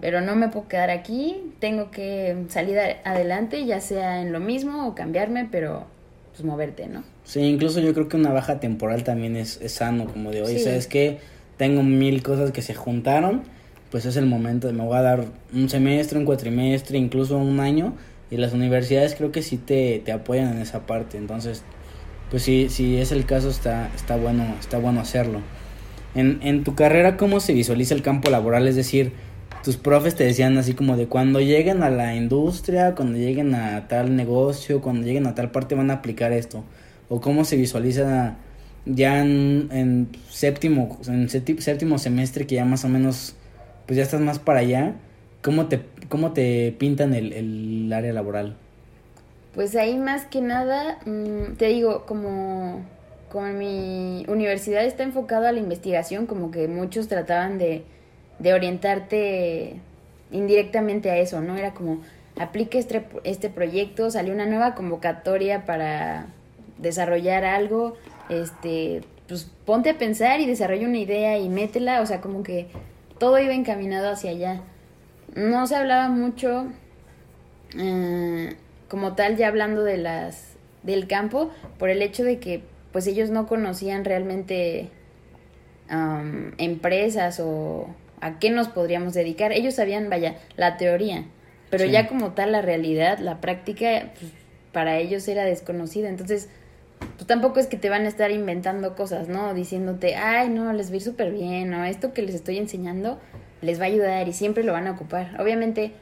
pero 0.01 0.21
no 0.21 0.37
me 0.37 0.49
puedo 0.49 0.69
quedar 0.69 0.91
aquí, 0.91 1.55
tengo 1.59 1.91
que 1.91 2.45
salir 2.49 2.79
adelante, 3.05 3.65
ya 3.65 3.81
sea 3.81 4.21
en 4.21 4.33
lo 4.33 4.41
mismo 4.41 4.87
o 4.87 4.95
cambiarme, 4.95 5.49
pero 5.51 5.87
pues 6.33 6.45
moverte, 6.45 6.89
¿no? 6.89 7.05
Sí, 7.25 7.41
incluso 7.41 7.81
yo 7.81 7.95
creo 7.95 8.09
que 8.09 8.17
una 8.17 8.33
baja 8.33 8.59
temporal 8.59 9.05
también 9.05 9.37
es, 9.37 9.61
sano, 9.67 10.07
como 10.07 10.31
de 10.31 10.43
hoy, 10.43 10.59
¿sabes 10.59 10.87
qué? 10.87 11.19
Tengo 11.59 11.83
mil 11.83 12.23
cosas 12.23 12.51
que 12.51 12.63
se 12.63 12.75
juntaron, 12.75 13.43
pues 13.91 14.07
es 14.07 14.17
el 14.17 14.27
momento 14.27 14.67
de 14.67 14.73
me 14.73 14.85
voy 14.85 14.97
a 14.97 15.03
dar 15.03 15.25
un 15.53 15.69
semestre, 15.69 16.19
un 16.19 16.25
cuatrimestre, 16.25 16.99
incluso 16.99 17.37
un 17.37 17.61
año, 17.61 17.95
y 18.31 18.39
las 18.39 18.55
universidades 18.55 19.15
creo 19.15 19.31
que 19.31 19.43
sí 19.43 19.59
te, 19.59 20.01
te 20.05 20.13
apoyan 20.13 20.53
en 20.53 20.63
esa 20.63 20.87
parte, 20.87 21.19
entonces, 21.19 21.63
pues 22.31 22.43
sí, 22.43 22.69
si 22.71 22.97
es 22.97 23.13
el 23.13 23.27
caso, 23.27 23.51
está, 23.51 23.91
está, 23.95 24.17
bueno, 24.17 24.55
está 24.59 24.79
bueno 24.79 25.01
hacerlo. 25.01 25.41
En, 26.15 26.41
en 26.43 26.65
tu 26.65 26.75
carrera, 26.75 27.17
¿cómo 27.17 27.41
se 27.41 27.53
visualiza 27.53 27.95
el 27.95 28.03
campo 28.03 28.31
laboral? 28.31 28.67
Es 28.67 28.77
decir, 28.77 29.13
tus 29.63 29.77
profes 29.77 30.15
te 30.15 30.25
decían 30.25 30.59
así 30.59 30.75
como 30.75 30.97
de 30.97 31.07
cuando 31.07 31.41
lleguen 31.41 31.83
a 31.83 31.91
la 31.91 32.15
industria, 32.15 32.95
cuando 32.95 33.19
lleguen 33.19 33.55
a 33.55 33.89
tal 33.89 34.17
negocio, 34.17 34.81
cuando 34.81 35.07
lleguen 35.07 35.27
a 35.27 35.35
tal 35.35 35.51
parte 35.51 35.75
van 35.75 35.91
a 35.91 35.95
aplicar 35.95 36.33
esto? 36.33 36.65
¿O 37.09 37.21
cómo 37.21 37.45
se 37.45 37.57
visualiza 37.57 38.37
ya 38.85 39.21
en, 39.21 40.09
séptimo, 40.29 40.99
en 41.07 41.29
séptimo 41.29 41.99
semestre 41.99 42.47
que 42.47 42.57
ya 42.57 42.65
más 42.65 42.85
o 42.85 42.89
menos, 42.89 43.37
pues 43.87 43.97
ya 43.97 44.03
estás 44.03 44.21
más 44.21 44.39
para 44.39 44.61
allá? 44.61 44.95
¿Cómo 45.43 45.67
te, 45.67 45.81
cómo 46.09 46.33
te 46.33 46.75
pintan 46.79 47.15
el, 47.15 47.33
el 47.33 47.93
área 47.93 48.13
laboral? 48.13 48.57
Pues 49.55 49.77
ahí 49.77 49.99
más 49.99 50.25
que 50.25 50.41
nada, 50.41 50.99
mm, 51.05 51.57
te 51.59 51.67
digo, 51.67 52.07
como, 52.07 52.81
como 53.31 53.49
mi 53.49 54.25
universidad 54.29 54.85
está 54.85 55.03
enfocada 55.03 55.51
a 55.51 55.53
la 55.53 55.59
investigación, 55.61 56.27
como 56.27 56.51
que 56.51 56.69
muchos 56.69 57.07
trataban 57.07 57.59
de 57.59 57.85
de 58.43 58.55
orientarte 58.55 59.77
indirectamente 60.31 61.11
a 61.11 61.19
eso, 61.19 61.41
¿no? 61.41 61.57
Era 61.57 61.73
como, 61.73 62.01
aplique 62.39 62.79
este, 62.79 63.07
este 63.25 63.49
proyecto, 63.51 64.11
salió 64.11 64.35
una 64.35 64.47
nueva 64.47 64.75
convocatoria 64.75 65.65
para 65.65 66.27
desarrollar 66.79 67.45
algo, 67.45 67.97
este, 68.29 69.03
pues 69.29 69.51
ponte 69.65 69.91
a 69.91 69.99
pensar 69.99 70.41
y 70.41 70.47
desarrolla 70.47 70.89
una 70.89 70.99
idea 70.99 71.39
y 71.39 71.49
métela, 71.49 72.01
o 72.01 72.07
sea, 72.07 72.21
como 72.21 72.43
que 72.43 72.67
todo 73.19 73.39
iba 73.39 73.55
encaminado 73.55 74.11
hacia 74.11 74.31
allá. 74.31 74.61
No 75.37 75.67
se 75.67 75.77
hablaba 75.77 76.09
mucho, 76.09 76.67
eh, 77.79 78.57
como 78.89 79.15
tal, 79.15 79.37
ya 79.37 79.49
hablando 79.49 79.85
de 79.85 79.99
las 79.99 80.53
del 80.83 81.07
campo, 81.07 81.51
por 81.79 81.91
el 81.91 82.03
hecho 82.03 82.25
de 82.25 82.41
que 82.41 82.63
pues 82.91 83.07
ellos 83.07 83.31
no 83.31 83.47
conocían 83.47 84.05
realmente 84.05 84.91
empresas 86.59 87.39
o, 87.41 87.87
a 88.23 88.39
qué 88.39 88.51
nos 88.51 88.69
podríamos 88.69 89.13
dedicar. 89.13 89.53
Ellos 89.53 89.75
sabían, 89.75 90.09
vaya, 90.09 90.37
la 90.57 90.79
teoría, 90.79 91.25
pero 91.71 91.85
ya 91.85 92.07
como 92.07 92.33
tal 92.33 92.53
la 92.53 92.63
realidad, 92.63 93.19
la 93.19 93.41
práctica, 93.41 94.13
pues, 94.19 94.33
para 94.73 94.99
ellos 94.99 95.27
era 95.29 95.45
desconocida. 95.45 96.09
Entonces, 96.09 96.49
pues 97.17 97.27
tampoco 97.27 97.59
es 97.59 97.67
que 97.67 97.77
te 97.77 97.91
van 97.91 98.05
a 98.05 98.09
estar 98.09 98.31
inventando 98.31 98.95
cosas, 98.95 99.29
¿no? 99.29 99.53
Diciéndote, 99.55 100.15
ay, 100.15 100.49
no, 100.49 100.73
les 100.73 100.89
va 100.89 100.93
a 100.93 100.97
ir 100.97 101.03
súper 101.03 101.33
bien, 101.33 101.75
o 101.75 101.85
esto 101.85 102.15
que 102.15 102.23
les 102.23 102.35
estoy 102.35 102.59
enseñando 102.59 103.19
les 103.61 103.81
va 103.81 103.85
a 103.85 103.89
ayudar 103.89 104.29
y 104.29 104.33
siempre 104.33 104.65
lo 104.65 104.73
van 104.73 104.87
a 104.87 104.93
ocupar. 104.93 105.41
Obviamente, 105.41 105.93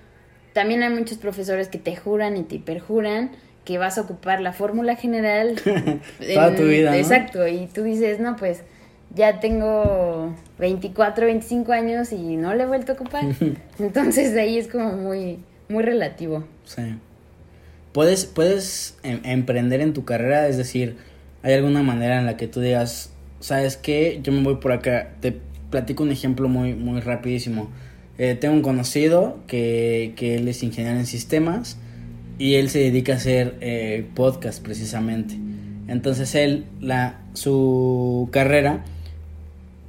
también 0.52 0.83
hay 0.83 0.90
muchos 0.90 1.18
profesores 1.18 1.68
que 1.68 1.78
te 1.78 1.96
juran 1.96 2.37
y 2.37 2.42
te 2.42 2.59
perjuran 2.59 3.30
que 3.64 3.78
vas 3.78 3.98
a 3.98 4.02
ocupar 4.02 4.40
la 4.40 4.52
fórmula 4.52 4.96
general. 4.96 5.54
Toda 6.35 6.54
tu 6.54 6.64
vida. 6.64 6.96
Exacto, 6.96 7.46
y 7.46 7.66
tú 7.66 7.83
dices, 7.83 8.20
no, 8.20 8.37
pues 8.37 8.62
ya 9.14 9.40
tengo 9.40 10.35
24, 10.59 11.27
25 11.27 11.73
años 11.73 12.12
y 12.12 12.37
no 12.37 12.55
le 12.55 12.64
he 12.64 12.66
vuelto 12.66 12.92
a 12.92 12.94
ocupar. 12.94 13.25
Entonces 13.79 14.33
de 14.35 14.40
ahí 14.40 14.59
es 14.59 14.68
como 14.68 14.92
muy, 14.92 15.38
muy 15.68 15.83
relativo. 15.83 16.44
Sí. 16.64 16.83
Puedes, 17.92 18.27
puedes 18.27 18.99
em, 19.03 19.20
emprender 19.25 19.81
en 19.81 19.92
tu 19.92 20.05
carrera, 20.05 20.46
es 20.46 20.57
decir, 20.57 20.96
¿hay 21.42 21.55
alguna 21.55 21.83
manera 21.83 22.18
en 22.18 22.27
la 22.27 22.37
que 22.37 22.46
tú 22.46 22.61
digas, 22.61 23.12
sabes 23.40 23.77
qué, 23.77 24.20
yo 24.23 24.33
me 24.33 24.42
voy 24.42 24.57
por 24.57 24.73
acá? 24.73 25.12
Te 25.20 25.37
platico 25.70 26.05
un 26.05 26.12
ejemplo 26.12 26.49
muy, 26.49 26.75
muy 26.75 27.01
rapidísimo. 27.01 27.68
Eh, 28.18 28.37
tengo 28.37 28.55
un 28.55 28.62
conocido 28.62 29.40
que, 29.46 30.12
que, 30.16 30.37
él 30.37 30.46
es 30.46 30.62
ingeniero 30.62 30.99
en 30.99 31.07
sistemas 31.07 31.79
y 32.38 32.57
él 32.57 32.68
se 32.68 32.79
dedica 32.79 33.14
a 33.14 33.16
hacer 33.16 33.57
eh, 33.61 34.07
podcast 34.14 34.62
precisamente. 34.62 35.37
Entonces 35.88 36.35
él, 36.35 36.66
la, 36.81 37.23
su 37.33 38.29
carrera 38.31 38.85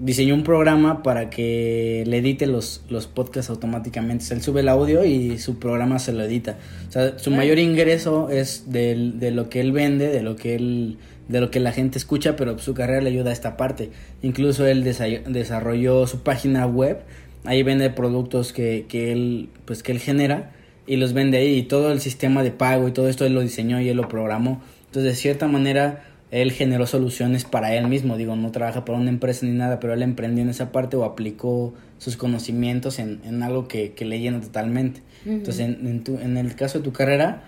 diseñó 0.02 0.34
un 0.34 0.44
programa 0.44 1.04
para 1.04 1.30
que 1.30 2.04
le 2.08 2.18
edite 2.18 2.48
los, 2.48 2.84
los 2.90 3.06
podcasts 3.08 3.50
automáticamente. 3.52 4.24
O 4.24 4.28
sea, 4.28 4.38
él 4.38 4.44
sube 4.44 4.62
el 4.62 4.70
audio 4.70 5.06
y 5.06 5.38
su 5.38 5.60
programa 5.60 6.00
se 6.00 6.12
lo 6.12 6.24
edita. 6.24 6.58
O 6.90 6.92
sea, 6.92 7.20
su 7.20 7.30
mayor 7.30 7.60
ingreso 7.60 8.30
es 8.30 8.72
de, 8.72 9.12
de 9.16 9.32
lo 9.32 9.50
que 9.50 9.62
él 9.62 9.72
vende, 9.72 10.08
de 10.08 10.22
lo 10.22 10.36
que 10.36 10.56
él 10.56 10.98
de 11.28 11.40
lo 11.40 11.50
que 11.50 11.62
la 11.62 11.72
gente 11.72 11.98
escucha, 11.98 12.36
pero 12.36 12.60
su 12.60 12.74
carrera 12.74 13.00
le 13.00 13.10
ayuda 13.10 13.30
a 13.30 13.34
esta 13.34 13.56
parte. 13.56 13.92
Incluso 14.22 14.66
él 14.66 14.84
desarrolló 14.84 16.06
su 16.06 16.24
página 16.24 16.66
web, 16.68 17.04
ahí 17.46 17.64
vende 17.64 17.90
productos 17.90 18.52
que, 18.52 18.86
que 18.90 19.14
él 19.14 19.50
pues 19.64 19.82
que 19.82 19.94
él 19.94 20.00
genera 20.00 20.52
y 20.88 20.98
los 20.98 21.14
vende 21.14 21.38
ahí 21.38 21.56
y 21.56 21.64
todo 21.64 21.94
el 21.94 22.02
sistema 22.02 22.44
de 22.44 22.52
pago 22.52 22.88
y 22.88 22.92
todo 22.92 23.08
esto 23.08 23.26
él 23.26 23.34
lo 23.34 23.42
diseñó 23.42 23.80
y 23.80 23.88
él 23.88 23.96
lo 23.96 24.10
programó. 24.10 24.62
Entonces, 24.88 25.14
de 25.14 25.16
cierta 25.16 25.48
manera 25.48 26.04
él 26.32 26.52
generó 26.52 26.88
soluciones 26.88 27.44
para 27.44 27.76
él 27.76 27.88
mismo, 27.88 28.18
digo, 28.18 28.36
no 28.36 28.52
trabaja 28.52 28.86
para 28.86 28.98
una 28.98 29.10
empresa 29.10 29.46
ni 29.46 29.52
nada, 29.52 29.80
pero 29.80 29.94
él 29.94 30.02
emprendió 30.02 30.44
en 30.44 30.50
esa 30.50 30.72
parte 30.72 30.96
o 30.96 31.04
aplicó 31.04 31.74
sus 31.98 32.18
conocimientos 32.18 33.00
en, 33.00 33.22
en 33.26 33.44
algo 33.44 33.68
que, 33.68 33.92
que, 33.94 34.06
le 34.06 34.20
llena 34.20 34.42
totalmente. 34.42 35.02
Entonces, 35.26 35.60
en, 35.60 35.86
en, 35.86 36.04
tu, 36.04 36.18
en 36.18 36.38
el 36.38 36.56
caso 36.56 36.80
de 36.80 36.84
tu 36.86 36.94
carrera, 36.94 37.44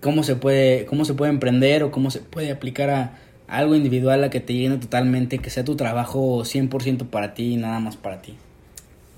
¿cómo 0.00 0.22
se 0.22 0.36
puede, 0.36 0.86
cómo 0.86 1.04
se 1.04 1.14
puede 1.14 1.32
emprender 1.32 1.82
o 1.84 1.90
cómo 1.90 2.10
se 2.10 2.20
puede 2.20 2.50
aplicar 2.50 2.90
a, 2.90 3.18
algo 3.46 3.74
individual 3.74 4.24
a 4.24 4.30
que 4.30 4.40
te 4.40 4.54
llene 4.54 4.78
totalmente, 4.78 5.38
que 5.38 5.50
sea 5.50 5.64
tu 5.64 5.76
trabajo 5.76 6.40
100% 6.40 7.06
para 7.08 7.34
ti 7.34 7.54
y 7.54 7.56
nada 7.56 7.78
más 7.80 7.96
para 7.96 8.22
ti? 8.22 8.36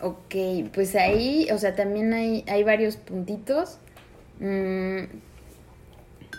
Ok, 0.01 0.35
pues 0.75 0.95
ahí, 0.95 1.47
o 1.53 1.59
sea, 1.59 1.75
también 1.75 2.13
hay, 2.13 2.45
hay 2.49 2.65
varios 2.65 2.97
puntitos. 2.97 3.79
Mm, 4.41 5.05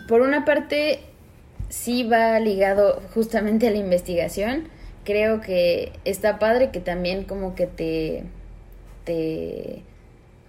por 0.06 0.20
una 0.20 0.44
parte, 0.44 1.00
sí 1.68 2.04
va 2.04 2.38
ligado 2.40 3.00
justamente 3.14 3.68
a 3.68 3.70
la 3.70 3.78
investigación. 3.78 4.68
Creo 5.04 5.40
que 5.40 5.92
está 6.04 6.38
padre 6.38 6.70
que 6.70 6.80
también 6.80 7.24
como 7.24 7.54
que 7.54 7.66
te, 7.66 8.24
te 9.04 9.82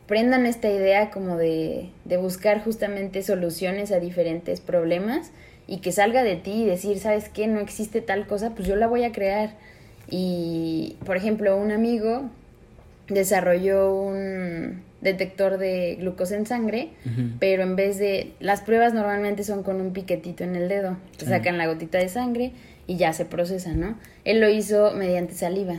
prendan 0.08 0.46
esta 0.46 0.70
idea 0.70 1.12
como 1.12 1.38
de, 1.38 1.90
de 2.06 2.18
buscar 2.18 2.64
justamente 2.64 3.22
soluciones 3.24 3.92
a 3.92 4.00
diferentes 4.00 4.60
problemas 4.60 5.32
y 5.68 5.78
que 5.78 5.92
salga 5.92 6.24
de 6.24 6.36
ti 6.36 6.64
y 6.64 6.66
decir, 6.66 7.00
¿sabes 7.00 7.30
qué? 7.30 7.48
No 7.48 7.60
existe 7.60 8.02
tal 8.02 8.26
cosa, 8.26 8.56
pues 8.56 8.68
yo 8.68 8.76
la 8.76 8.88
voy 8.88 9.04
a 9.04 9.12
crear. 9.12 9.52
Y, 10.10 10.98
por 11.06 11.16
ejemplo, 11.16 11.56
un 11.56 11.72
amigo 11.72 12.24
desarrolló 13.08 13.94
un, 13.94 14.84
detector 15.02 15.58
de 15.58 15.96
glucosa 16.00 16.36
en 16.36 16.46
sangre, 16.46 16.90
pero 17.40 17.64
en 17.64 17.76
vez 17.76 17.98
de 17.98 18.34
las 18.40 18.62
pruebas 18.62 18.94
normalmente 18.94 19.44
son 19.44 19.64
con 19.64 19.80
un 19.80 19.94
piquetito 19.94 20.44
en 20.44 20.56
el 20.56 20.68
dedo, 20.68 20.98
te 21.18 21.26
sacan 21.26 21.58
la 21.58 21.68
gotita 21.68 21.98
de 21.98 22.10
sangre 22.10 22.52
y 22.86 22.98
ya 22.98 23.14
se 23.14 23.26
procesa, 23.26 23.74
¿no? 23.74 23.98
Él 24.26 24.40
lo 24.40 24.50
hizo 24.50 24.92
mediante 24.92 25.34
saliva, 25.34 25.76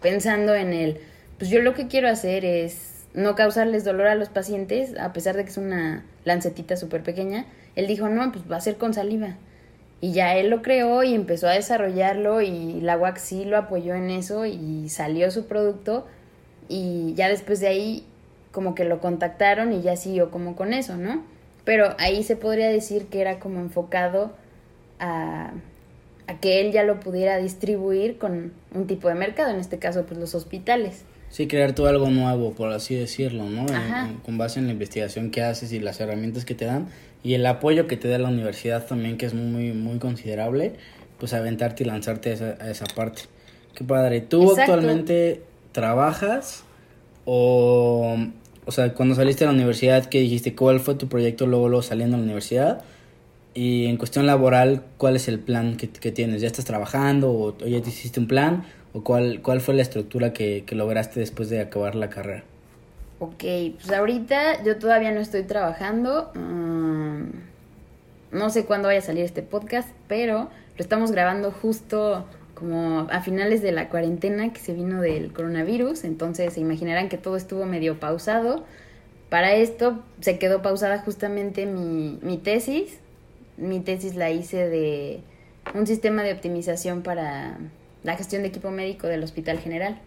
pensando 0.00 0.54
en 0.54 0.72
el, 0.72 0.98
pues 1.38 1.50
yo 1.50 1.60
lo 1.62 1.74
que 1.74 1.88
quiero 1.88 2.08
hacer 2.08 2.44
es 2.44 3.06
no 3.12 3.34
causarles 3.34 3.84
dolor 3.84 4.06
a 4.06 4.14
los 4.14 4.28
pacientes, 4.28 4.96
a 4.98 5.12
pesar 5.12 5.36
de 5.36 5.44
que 5.44 5.50
es 5.50 5.56
una 5.56 6.04
lancetita 6.24 6.76
súper 6.76 7.02
pequeña, 7.02 7.46
él 7.74 7.86
dijo, 7.86 8.08
no, 8.08 8.30
pues 8.30 8.44
va 8.50 8.56
a 8.56 8.60
ser 8.60 8.76
con 8.76 8.94
saliva. 8.94 9.36
Y 10.00 10.12
ya 10.12 10.36
él 10.36 10.48
lo 10.48 10.62
creó 10.62 11.02
y 11.02 11.14
empezó 11.14 11.48
a 11.48 11.52
desarrollarlo 11.52 12.40
y 12.40 12.80
la 12.80 12.96
WAC 12.96 13.18
sí 13.18 13.44
lo 13.44 13.58
apoyó 13.58 13.94
en 13.94 14.10
eso 14.10 14.46
y 14.46 14.88
salió 14.88 15.30
su 15.30 15.46
producto 15.46 16.06
y 16.68 17.12
ya 17.14 17.28
después 17.28 17.60
de 17.60 17.66
ahí 17.66 18.06
como 18.52 18.74
que 18.74 18.84
lo 18.84 19.00
contactaron 19.00 19.72
y 19.72 19.82
ya 19.82 19.96
siguió 19.96 20.30
como 20.30 20.56
con 20.56 20.72
eso, 20.72 20.96
¿no? 20.96 21.22
Pero 21.64 21.94
ahí 21.98 22.22
se 22.22 22.36
podría 22.36 22.68
decir 22.68 23.06
que 23.06 23.20
era 23.20 23.38
como 23.38 23.60
enfocado 23.60 24.32
a, 24.98 25.52
a 26.26 26.40
que 26.40 26.60
él 26.60 26.72
ya 26.72 26.82
lo 26.82 27.00
pudiera 27.00 27.38
distribuir 27.38 28.18
con 28.18 28.52
un 28.74 28.86
tipo 28.86 29.08
de 29.08 29.14
mercado, 29.14 29.50
en 29.50 29.60
este 29.60 29.78
caso 29.78 30.04
pues 30.04 30.18
los 30.18 30.34
hospitales. 30.34 31.04
Sí, 31.28 31.46
crear 31.46 31.74
tú 31.74 31.86
algo 31.86 32.10
nuevo, 32.10 32.52
por 32.52 32.72
así 32.72 32.96
decirlo, 32.96 33.44
¿no? 33.44 33.66
con 34.24 34.36
base 34.36 34.58
en 34.58 34.66
la 34.66 34.72
investigación 34.72 35.30
que 35.30 35.42
haces 35.42 35.72
y 35.72 35.78
las 35.78 36.00
herramientas 36.00 36.44
que 36.44 36.56
te 36.56 36.64
dan 36.64 36.88
y 37.22 37.34
el 37.34 37.46
apoyo 37.46 37.86
que 37.86 37.96
te 37.96 38.08
da 38.08 38.18
la 38.18 38.28
universidad 38.28 38.86
también, 38.86 39.16
que 39.16 39.26
es 39.26 39.34
muy, 39.34 39.72
muy 39.72 39.98
considerable, 39.98 40.72
pues 41.18 41.32
aventarte 41.32 41.84
y 41.84 41.86
lanzarte 41.86 42.30
a 42.30 42.32
esa, 42.32 42.56
a 42.60 42.70
esa 42.70 42.86
parte. 42.86 43.22
Qué 43.74 43.84
padre. 43.84 44.20
¿Tú 44.20 44.52
actualmente 44.58 45.42
trabajas 45.72 46.64
o 47.24 48.16
o 48.66 48.72
sea, 48.72 48.94
cuando 48.94 49.14
saliste 49.14 49.44
de 49.44 49.50
la 49.50 49.54
universidad, 49.54 50.06
¿qué 50.06 50.20
dijiste? 50.20 50.54
¿Cuál 50.54 50.80
fue 50.80 50.94
tu 50.94 51.08
proyecto 51.08 51.46
luego, 51.46 51.68
luego 51.68 51.82
saliendo 51.82 52.16
de 52.16 52.20
la 52.20 52.24
universidad? 52.24 52.82
Y 53.54 53.86
en 53.86 53.96
cuestión 53.96 54.26
laboral, 54.26 54.84
¿cuál 54.96 55.16
es 55.16 55.28
el 55.28 55.40
plan 55.40 55.76
que, 55.76 55.88
que 55.88 56.12
tienes? 56.12 56.40
¿Ya 56.40 56.46
estás 56.46 56.64
trabajando 56.64 57.30
o, 57.32 57.58
ya 57.58 57.82
te 57.82 57.88
hiciste 57.88 58.20
un 58.20 58.28
plan? 58.28 58.64
¿O 58.92 59.02
cuál, 59.02 59.40
cuál 59.42 59.60
fue 59.60 59.74
la 59.74 59.82
estructura 59.82 60.32
que, 60.32 60.64
que 60.66 60.74
lograste 60.74 61.20
después 61.20 61.50
de 61.50 61.60
acabar 61.60 61.94
la 61.94 62.10
carrera? 62.10 62.44
Ok, 63.18 63.44
pues 63.76 63.92
ahorita 63.92 64.62
yo 64.64 64.78
todavía 64.78 65.12
no 65.12 65.20
estoy 65.20 65.42
trabajando. 65.42 66.30
Mm, 66.34 67.24
no 68.32 68.50
sé 68.50 68.64
cuándo 68.64 68.88
vaya 68.88 69.00
a 69.00 69.02
salir 69.02 69.24
este 69.24 69.42
podcast, 69.42 69.88
pero 70.08 70.48
lo 70.76 70.82
estamos 70.82 71.10
grabando 71.12 71.50
justo 71.50 72.24
como 72.60 73.08
a 73.10 73.22
finales 73.22 73.62
de 73.62 73.72
la 73.72 73.88
cuarentena 73.88 74.52
que 74.52 74.60
se 74.60 74.74
vino 74.74 75.00
del 75.00 75.32
coronavirus, 75.32 76.04
entonces 76.04 76.52
se 76.52 76.60
imaginarán 76.60 77.08
que 77.08 77.18
todo 77.18 77.36
estuvo 77.36 77.64
medio 77.64 77.98
pausado. 77.98 78.64
Para 79.30 79.54
esto 79.54 80.04
se 80.20 80.38
quedó 80.38 80.62
pausada 80.62 80.98
justamente 80.98 81.66
mi, 81.66 82.18
mi 82.22 82.36
tesis. 82.36 82.98
Mi 83.56 83.80
tesis 83.80 84.14
la 84.14 84.30
hice 84.30 84.68
de 84.68 85.20
un 85.74 85.86
sistema 85.86 86.22
de 86.22 86.32
optimización 86.32 87.02
para 87.02 87.58
la 88.02 88.16
gestión 88.16 88.42
de 88.42 88.48
equipo 88.48 88.70
médico 88.70 89.06
del 89.06 89.22
Hospital 89.22 89.58
General. 89.58 89.98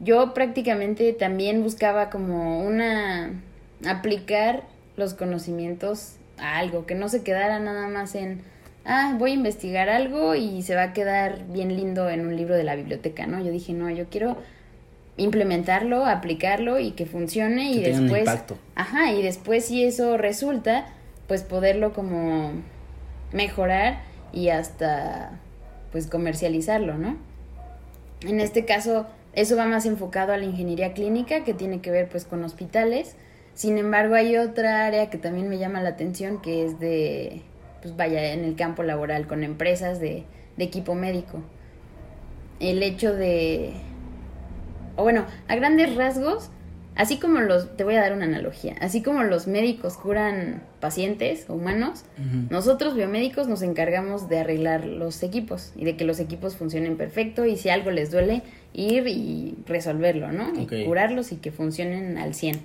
yo 0.00 0.34
prácticamente 0.34 1.12
también 1.12 1.62
buscaba 1.62 2.10
como 2.10 2.64
una 2.66 3.40
aplicar 3.86 4.64
los 4.96 5.14
conocimientos 5.14 6.16
a 6.38 6.58
algo, 6.58 6.86
que 6.86 6.94
no 6.94 7.08
se 7.08 7.22
quedara 7.22 7.60
nada 7.60 7.88
más 7.88 8.14
en, 8.14 8.42
ah, 8.84 9.14
voy 9.18 9.32
a 9.32 9.34
investigar 9.34 9.88
algo 9.88 10.34
y 10.34 10.62
se 10.62 10.74
va 10.74 10.82
a 10.82 10.92
quedar 10.92 11.46
bien 11.48 11.76
lindo 11.76 12.08
en 12.10 12.26
un 12.26 12.36
libro 12.36 12.54
de 12.54 12.64
la 12.64 12.76
biblioteca, 12.76 13.26
¿no? 13.26 13.42
Yo 13.42 13.50
dije, 13.50 13.72
no, 13.72 13.90
yo 13.90 14.06
quiero 14.06 14.36
implementarlo, 15.16 16.06
aplicarlo 16.06 16.78
y 16.78 16.92
que 16.92 17.06
funcione 17.06 17.70
y 17.72 17.82
después, 17.82 18.28
ajá, 18.74 19.12
y 19.12 19.22
después 19.22 19.66
si 19.66 19.84
eso 19.84 20.16
resulta, 20.16 20.86
pues 21.28 21.42
poderlo 21.42 21.92
como 21.92 22.52
mejorar 23.32 24.00
y 24.32 24.48
hasta 24.48 25.38
pues 25.90 26.06
comercializarlo, 26.06 26.96
¿no? 26.96 27.16
En 28.22 28.40
este 28.40 28.64
caso, 28.64 29.06
eso 29.34 29.56
va 29.56 29.66
más 29.66 29.84
enfocado 29.84 30.32
a 30.32 30.38
la 30.38 30.44
ingeniería 30.44 30.94
clínica 30.94 31.44
que 31.44 31.54
tiene 31.54 31.80
que 31.80 31.90
ver 31.90 32.08
pues 32.08 32.24
con 32.24 32.42
hospitales. 32.44 33.14
Sin 33.54 33.76
embargo, 33.76 34.14
hay 34.14 34.36
otra 34.36 34.86
área 34.86 35.10
que 35.10 35.18
también 35.18 35.48
me 35.48 35.58
llama 35.58 35.82
la 35.82 35.90
atención 35.90 36.40
que 36.40 36.64
es 36.64 36.78
de 36.78 37.42
pues 37.82 37.96
vaya 37.96 38.32
en 38.32 38.44
el 38.44 38.56
campo 38.56 38.82
laboral 38.82 39.26
con 39.26 39.44
empresas 39.44 40.00
de, 40.00 40.24
de 40.56 40.64
equipo 40.64 40.94
médico. 40.94 41.42
El 42.60 42.82
hecho 42.82 43.12
de 43.12 43.74
o 44.96 45.02
bueno, 45.02 45.26
a 45.48 45.56
grandes 45.56 45.94
rasgos, 45.94 46.50
así 46.94 47.18
como 47.18 47.40
los, 47.40 47.76
te 47.76 47.84
voy 47.84 47.94
a 47.94 48.00
dar 48.00 48.12
una 48.12 48.26
analogía, 48.26 48.76
así 48.80 49.02
como 49.02 49.22
los 49.22 49.46
médicos 49.46 49.96
curan 49.96 50.62
pacientes 50.80 51.46
humanos, 51.48 52.04
nosotros 52.50 52.94
biomédicos 52.94 53.48
nos 53.48 53.62
encargamos 53.62 54.28
de 54.28 54.38
arreglar 54.38 54.84
los 54.84 55.22
equipos 55.22 55.72
y 55.76 55.84
de 55.84 55.96
que 55.96 56.04
los 56.04 56.20
equipos 56.20 56.56
funcionen 56.56 56.96
perfecto 56.96 57.46
y 57.46 57.56
si 57.56 57.70
algo 57.70 57.90
les 57.90 58.10
duele, 58.10 58.42
ir 58.74 59.06
y 59.06 59.56
resolverlo, 59.66 60.32
¿no? 60.32 60.52
Y 60.58 60.66
curarlos 60.84 61.32
y 61.32 61.36
que 61.36 61.52
funcionen 61.52 62.18
al 62.18 62.34
100. 62.34 62.60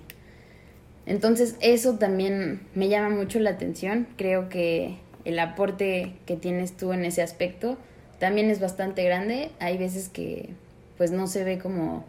Entonces 1.06 1.56
eso 1.62 1.98
también 1.98 2.62
me 2.76 2.90
llama 2.90 3.16
mucho 3.16 3.40
la 3.40 3.52
atención, 3.52 4.08
creo 4.18 4.50
que 4.50 4.98
el 5.28 5.40
aporte 5.40 6.14
que 6.26 6.38
tienes 6.38 6.78
tú 6.78 6.94
en 6.94 7.04
ese 7.04 7.22
aspecto 7.22 7.78
también 8.18 8.50
es 8.50 8.60
bastante 8.60 9.04
grande, 9.04 9.52
hay 9.60 9.78
veces 9.78 10.10
que 10.10 10.50
pues 10.98 11.12
no 11.12 11.28
se 11.28 11.44
ve 11.44 11.60
como 11.60 12.06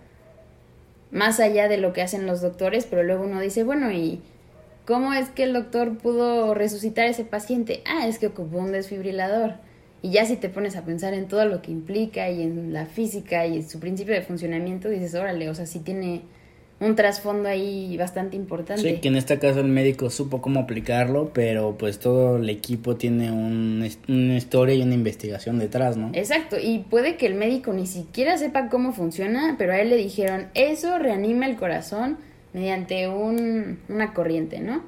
más 1.10 1.40
allá 1.40 1.68
de 1.68 1.78
lo 1.78 1.92
que 1.92 2.02
hacen 2.02 2.26
los 2.26 2.40
doctores, 2.40 2.86
pero 2.86 3.02
luego 3.02 3.24
uno 3.24 3.40
dice, 3.40 3.64
bueno, 3.64 3.90
¿y 3.90 4.20
cómo 4.86 5.12
es 5.12 5.28
que 5.30 5.42
el 5.42 5.52
doctor 5.52 5.98
pudo 5.98 6.54
resucitar 6.54 7.06
a 7.06 7.10
ese 7.10 7.24
paciente? 7.24 7.82
Ah, 7.86 8.06
es 8.06 8.18
que 8.18 8.28
ocupó 8.28 8.58
un 8.58 8.72
desfibrilador. 8.72 9.54
Y 10.00 10.10
ya 10.12 10.24
si 10.24 10.36
te 10.36 10.48
pones 10.48 10.76
a 10.76 10.84
pensar 10.84 11.12
en 11.12 11.26
todo 11.26 11.44
lo 11.44 11.60
que 11.60 11.72
implica 11.72 12.30
y 12.30 12.42
en 12.42 12.72
la 12.72 12.86
física 12.86 13.46
y 13.46 13.56
en 13.56 13.68
su 13.68 13.80
principio 13.80 14.14
de 14.14 14.22
funcionamiento, 14.22 14.88
dices, 14.88 15.14
órale, 15.14 15.50
o 15.50 15.54
sea, 15.54 15.66
sí 15.66 15.80
tiene 15.80 16.22
un 16.80 16.94
trasfondo 16.94 17.48
ahí 17.48 17.96
bastante 17.96 18.36
importante. 18.36 18.82
Sí, 18.82 19.00
que 19.00 19.08
en 19.08 19.16
este 19.16 19.38
caso 19.38 19.60
el 19.60 19.68
médico 19.68 20.10
supo 20.10 20.40
cómo 20.40 20.60
aplicarlo, 20.60 21.32
pero 21.34 21.76
pues 21.76 21.98
todo 21.98 22.36
el 22.36 22.48
equipo 22.48 22.96
tiene 22.96 23.32
un, 23.32 23.88
una 24.08 24.36
historia 24.36 24.76
y 24.76 24.82
una 24.82 24.94
investigación 24.94 25.58
detrás, 25.58 25.96
¿no? 25.96 26.10
Exacto, 26.14 26.56
y 26.62 26.78
puede 26.78 27.16
que 27.16 27.26
el 27.26 27.34
médico 27.34 27.72
ni 27.72 27.86
siquiera 27.86 28.38
sepa 28.38 28.68
cómo 28.68 28.92
funciona, 28.92 29.56
pero 29.58 29.72
a 29.72 29.80
él 29.80 29.90
le 29.90 29.96
dijeron, 29.96 30.46
eso 30.54 30.98
reanima 30.98 31.46
el 31.46 31.56
corazón 31.56 32.18
mediante 32.52 33.08
un, 33.08 33.80
una 33.88 34.14
corriente, 34.14 34.60
¿no? 34.60 34.82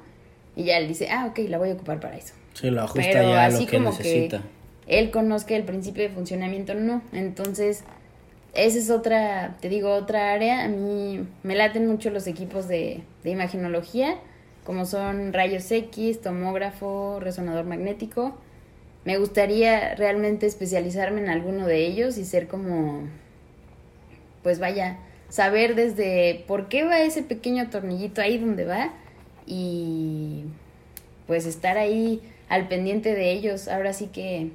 Y 0.55 0.65
ya 0.65 0.77
él 0.77 0.87
dice, 0.87 1.09
ah, 1.09 1.27
ok, 1.27 1.39
la 1.49 1.57
voy 1.57 1.71
a 1.71 1.73
ocupar 1.73 1.99
para 1.99 2.17
eso. 2.17 2.33
Sí, 2.53 2.69
lo 2.69 2.81
ajusta 2.81 3.11
ya 3.11 3.45
a 3.45 3.49
lo 3.49 3.65
que 3.65 3.79
necesita. 3.79 4.41
él 4.87 5.11
conozca 5.11 5.55
el 5.55 5.63
principio 5.63 6.03
de 6.03 6.09
funcionamiento, 6.09 6.73
no. 6.73 7.01
Entonces 7.13 7.83
esa 8.53 8.77
es 8.77 8.89
otra, 8.89 9.57
te 9.61 9.69
digo, 9.69 9.91
otra 9.93 10.33
área. 10.33 10.65
A 10.65 10.67
mí 10.67 11.25
me 11.43 11.55
laten 11.55 11.87
mucho 11.87 12.09
los 12.09 12.27
equipos 12.27 12.67
de, 12.67 13.01
de 13.23 13.29
imaginología, 13.29 14.17
como 14.65 14.85
son 14.85 15.33
rayos 15.33 15.71
X, 15.71 16.21
tomógrafo, 16.21 17.19
resonador 17.19 17.65
magnético. 17.65 18.37
Me 19.05 19.17
gustaría 19.17 19.95
realmente 19.95 20.45
especializarme 20.45 21.21
en 21.21 21.29
alguno 21.29 21.65
de 21.65 21.85
ellos 21.85 22.17
y 22.17 22.25
ser 22.25 22.47
como, 22.47 23.03
pues 24.43 24.59
vaya, 24.59 24.99
saber 25.29 25.75
desde 25.75 26.43
por 26.47 26.67
qué 26.67 26.83
va 26.83 27.01
ese 27.01 27.23
pequeño 27.23 27.69
tornillito 27.69 28.21
ahí 28.21 28.37
donde 28.37 28.65
va 28.65 28.93
y 29.47 30.43
pues 31.25 31.45
estar 31.45 31.77
ahí 31.77 32.21
al 32.49 32.67
pendiente 32.67 33.15
de 33.15 33.31
ellos. 33.31 33.69
Ahora 33.69 33.93
sí 33.93 34.07
que, 34.07 34.49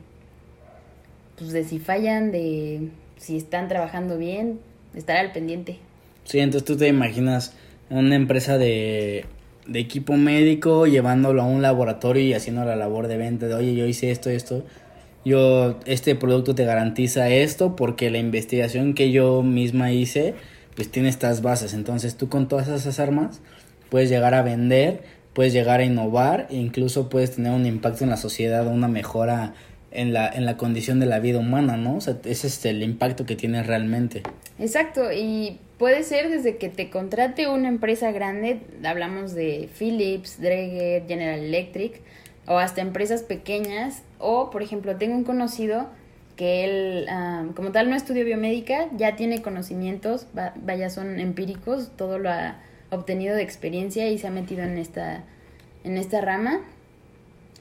pues 1.39 1.53
de 1.53 1.65
si 1.65 1.79
fallan, 1.79 2.31
de 2.31 2.91
si 3.17 3.37
están 3.37 3.69
trabajando 3.69 4.19
bien, 4.19 4.61
estar 4.95 5.17
al 5.17 5.33
pendiente. 5.33 5.79
Sí, 6.25 6.39
entonces 6.39 6.65
tú 6.65 6.77
te 6.77 6.89
imaginas 6.89 7.55
una 7.91 8.17
empresa 8.17 8.59
de, 8.59 9.25
de 9.67 9.79
equipo 9.79 10.17
médico 10.17 10.87
llevándolo 10.87 11.43
a 11.43 11.47
un 11.47 11.63
laboratorio 11.63 12.23
y 12.23 12.35
haciendo 12.35 12.65
la 12.65 12.77
labor 12.77 13.09
de 13.09 13.17
venta 13.17 13.47
de, 13.47 13.55
oye, 13.55 13.75
yo 13.75 13.87
hice 13.87 14.11
esto, 14.11 14.31
esto, 14.31 14.65
yo, 15.25 15.81
este 15.87 16.15
producto 16.15 16.55
te 16.55 16.65
garantiza 16.65 17.29
esto 17.29 17.75
porque 17.75 18.11
la 18.11 18.19
investigación 18.19 18.95
que 18.95 19.11
yo 19.11 19.43
misma 19.43 19.93
hice, 19.93 20.35
pues 20.77 20.91
tiene 20.91 21.09
estas 21.09 21.43
bases. 21.43 21.75
Entonces 21.75 22.17
tú 22.17 22.29
con 22.29 22.47
todas 22.49 22.69
esas 22.69 23.01
armas 23.01 23.41
puedes 23.91 24.09
llegar 24.09 24.35
a 24.35 24.43
vender, 24.43 25.03
puedes 25.33 25.53
llegar 25.53 25.81
a 25.81 25.85
innovar 25.85 26.47
e 26.51 26.57
incluso 26.57 27.09
puedes 27.09 27.35
tener 27.35 27.53
un 27.53 27.67
impacto 27.67 28.05
en 28.05 28.11
la 28.11 28.17
sociedad, 28.17 28.67
una 28.67 28.89
mejora 28.89 29.55
en 29.97 30.13
la, 30.13 30.29
en 30.29 30.45
la 30.45 30.57
condición 30.57 31.01
de 31.01 31.07
la 31.07 31.19
vida 31.19 31.39
humana, 31.39 31.77
¿no? 31.77 31.97
O 31.97 32.01
sea, 32.01 32.19
ese 32.25 32.47
es 32.47 32.65
el 32.67 32.83
impacto 32.83 33.25
que 33.25 33.35
tiene 33.35 33.63
realmente. 33.63 34.23
Exacto, 34.59 35.11
y 35.13 35.59
puede 35.79 36.03
ser 36.03 36.29
desde 36.29 36.59
que 36.59 36.69
te 36.69 36.91
contrate 36.91 37.49
una 37.49 37.69
empresa 37.69 38.13
grande, 38.13 38.61
hablamos 38.85 39.35
de 39.35 39.69
Philips, 39.79 40.41
Dräger, 40.41 41.07
General 41.09 41.41
Electric, 41.41 42.03
o 42.47 42.59
hasta 42.59 42.83
empresas 42.83 43.23
pequeñas, 43.23 44.03
o 44.19 44.51
por 44.51 44.63
ejemplo, 44.63 44.97
tengo 44.97 45.17
un 45.17 45.25
conocido 45.25 45.89
que 46.37 46.65
él, 46.65 47.07
como 47.55 47.73
tal, 47.73 47.89
no 47.89 47.97
estudió 47.97 48.25
biomédica, 48.27 48.89
ya 48.97 49.17
tiene 49.17 49.41
conocimientos, 49.41 50.27
vaya, 50.35 50.91
son 50.91 51.19
empíricos, 51.19 51.91
todo 51.97 52.19
lo 52.19 52.31
ha 52.31 52.59
obtenido 52.91 53.35
de 53.35 53.43
experiencia 53.43 54.09
y 54.11 54.19
se 54.19 54.27
ha 54.27 54.31
metido 54.31 54.63
en 54.63 54.77
esta, 54.77 55.25
en 55.85 55.97
esta 55.97 56.21
rama 56.21 56.61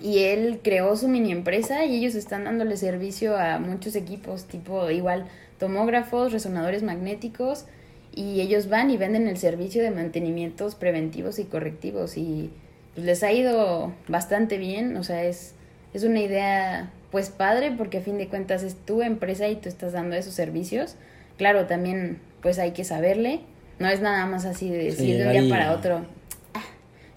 y 0.02 0.20
él 0.20 0.60
creó 0.64 0.96
su 0.96 1.08
mini 1.08 1.32
empresa 1.32 1.86
y 1.86 1.98
ellos 1.98 2.16
están 2.16 2.44
dándole 2.44 2.78
servicio 2.78 3.38
a 3.38 3.60
muchos 3.60 3.96
equipos, 3.96 4.46
tipo 4.46 4.90
igual 4.90 5.26
tomógrafos, 5.58 6.34
resonadores 6.34 6.84
magnéticos, 6.84 7.66
y 8.14 8.42
ellos 8.42 8.70
van 8.70 8.90
y 8.90 8.98
venden 8.98 9.28
el 9.28 9.38
servicio 9.38 9.84
de 9.84 9.92
mantenimientos 9.92 10.76
preventivos 10.76 11.40
y 11.40 11.44
correctivos 11.46 12.18
y 12.18 12.50
pues, 12.94 13.06
les 13.06 13.24
ha 13.24 13.32
ido 13.32 13.94
bastante 14.08 14.58
bien, 14.58 14.96
o 14.98 15.04
sea, 15.04 15.24
es, 15.26 15.54
es 15.94 16.04
una 16.04 16.22
idea 16.22 16.92
pues 17.12 17.30
padre 17.30 17.74
porque 17.78 18.00
a 18.00 18.02
fin 18.02 18.18
de 18.18 18.28
cuentas 18.28 18.64
es 18.64 18.76
tu 18.76 19.02
empresa 19.02 19.48
y 19.48 19.56
tú 19.56 19.70
estás 19.70 19.94
dando 19.94 20.16
esos 20.16 20.34
servicios. 20.34 20.96
Claro, 21.38 21.66
también 21.66 22.20
pues 22.42 22.60
hay 22.60 22.72
que 22.72 22.84
saberle, 22.84 23.42
no 23.80 23.90
es 23.90 24.02
nada 24.02 24.26
más 24.26 24.46
así 24.46 24.70
de 24.70 24.78
decir 24.78 25.18
de 25.18 25.26
un 25.26 25.32
día 25.32 25.50
para 25.50 25.74
otro, 25.74 26.06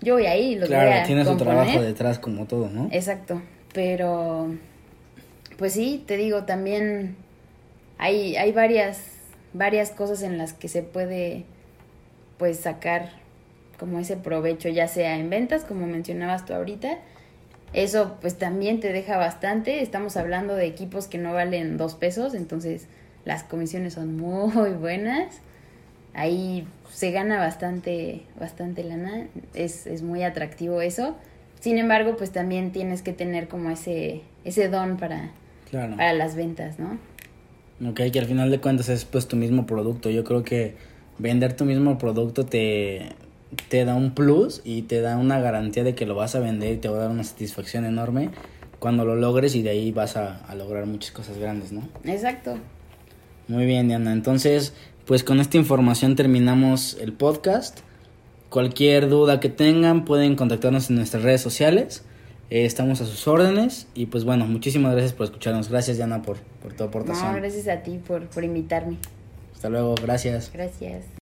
yo 0.01 0.15
voy 0.15 0.27
ahí 0.27 0.53
y 0.53 0.55
los 0.57 0.69
claro, 0.69 0.91
voy 0.91 0.99
a 0.99 1.03
tiene 1.05 1.25
su 1.25 1.37
trabajo 1.37 1.81
detrás 1.81 2.19
como 2.19 2.47
todo, 2.47 2.69
¿no? 2.69 2.89
Exacto, 2.93 3.43
pero 3.73 4.49
pues 5.57 5.73
sí, 5.73 6.03
te 6.07 6.17
digo, 6.17 6.45
también 6.45 7.17
hay, 7.99 8.37
hay 8.37 8.53
varias, 8.53 9.01
varias 9.53 9.91
cosas 9.91 10.23
en 10.23 10.39
las 10.39 10.53
que 10.53 10.69
se 10.69 10.83
puede 10.83 11.45
pues 12.39 12.59
sacar 12.61 13.11
como 13.79 13.99
ese 13.99 14.17
provecho, 14.17 14.69
ya 14.69 14.89
sea 14.89 15.17
en 15.19 15.31
ventas, 15.31 15.65
como 15.65 15.87
mencionabas 15.87 16.47
tú 16.47 16.55
ahorita, 16.55 16.99
eso 17.73 18.17
pues 18.21 18.39
también 18.39 18.81
te 18.81 18.93
deja 18.93 19.19
bastante, 19.19 19.83
estamos 19.83 20.17
hablando 20.17 20.55
de 20.55 20.67
equipos 20.67 21.07
que 21.07 21.19
no 21.19 21.33
valen 21.33 21.77
dos 21.77 21.95
pesos, 21.95 22.35
entonces 22.35 22.87
las 23.25 23.43
comisiones 23.43 23.95
son 23.95 24.17
muy 24.17 24.71
buenas 24.71 25.41
ahí 26.15 26.67
se 26.91 27.11
gana 27.11 27.39
bastante, 27.39 28.23
bastante 28.39 28.85
lana, 28.85 29.27
es, 29.55 29.87
es 29.87 30.03
muy 30.03 30.23
atractivo 30.23 30.81
eso. 30.81 31.17
Sin 31.61 31.79
embargo, 31.79 32.17
pues 32.17 32.31
también 32.31 32.73
tienes 32.73 33.03
que 33.03 33.13
tener 33.13 33.49
como 33.49 33.71
ese, 33.71 34.23
ese 34.45 34.69
don 34.69 34.97
para, 34.97 35.33
para 35.71 36.13
las 36.13 36.37
ventas, 36.37 36.79
¿no? 36.79 36.99
Ok, 37.89 38.01
que 38.13 38.19
al 38.19 38.27
final 38.27 38.51
de 38.51 38.61
cuentas 38.61 38.89
es 38.89 39.05
pues 39.05 39.29
tu 39.29 39.37
mismo 39.37 39.67
producto. 39.67 40.11
Yo 40.11 40.25
creo 40.25 40.43
que 40.43 40.77
vender 41.19 41.55
tu 41.55 41.65
mismo 41.65 41.99
producto 41.99 42.47
te, 42.47 43.11
te 43.69 43.85
da 43.85 43.95
un 43.95 44.15
plus 44.15 44.61
y 44.65 44.83
te 44.83 45.01
da 45.01 45.17
una 45.17 45.41
garantía 45.41 45.85
de 45.85 45.95
que 45.95 46.07
lo 46.07 46.15
vas 46.15 46.35
a 46.35 46.41
vender 46.41 46.75
y 46.75 46.77
te 46.79 46.89
va 46.89 46.97
a 46.99 47.01
dar 47.03 47.11
una 47.11 47.25
satisfacción 47.25 47.85
enorme 47.85 48.31
cuando 48.79 49.05
lo 49.05 49.17
logres 49.17 49.55
y 49.55 49.63
de 49.63 49.71
ahí 49.71 49.93
vas 49.93 50.17
a, 50.17 50.45
a 50.47 50.55
lograr 50.55 50.87
muchas 50.87 51.11
cosas 51.13 51.39
grandes, 51.39 51.73
¿no? 51.73 51.89
Exacto. 52.05 52.57
Muy 53.49 53.67
bien, 53.67 53.89
Diana. 53.89 54.13
Entonces, 54.13 54.75
pues 55.09 55.25
con 55.25 55.41
esta 55.41 55.57
información 55.57 56.17
terminamos 56.17 56.99
el 57.01 57.15
podcast. 57.15 57.81
Cualquier 58.51 59.09
duda 59.09 59.41
que 59.41 59.49
tengan 59.49 60.05
pueden 60.05 60.37
contactarnos 60.37 60.91
en 60.91 60.97
nuestras 60.97 61.23
redes 61.23 61.41
sociales. 61.41 62.05
Eh, 62.51 62.67
estamos 62.67 63.01
a 63.01 63.07
sus 63.07 63.27
órdenes 63.27 63.87
y 63.95 64.07
pues 64.07 64.25
bueno, 64.25 64.45
muchísimas 64.47 64.93
gracias 64.93 65.15
por 65.15 65.25
escucharnos. 65.25 65.71
Gracias 65.71 65.97
Diana 65.97 66.21
por, 66.21 66.37
por 66.63 66.75
tu 66.75 66.85
aportación. 66.85 67.33
No, 67.33 67.39
gracias 67.39 67.69
a 67.69 67.83
ti 67.83 67.99
por, 68.07 68.27
por 68.29 68.45
invitarme. 68.45 68.99
Hasta 69.55 69.71
luego, 69.71 69.95
gracias. 69.95 70.51
Gracias. 70.53 71.07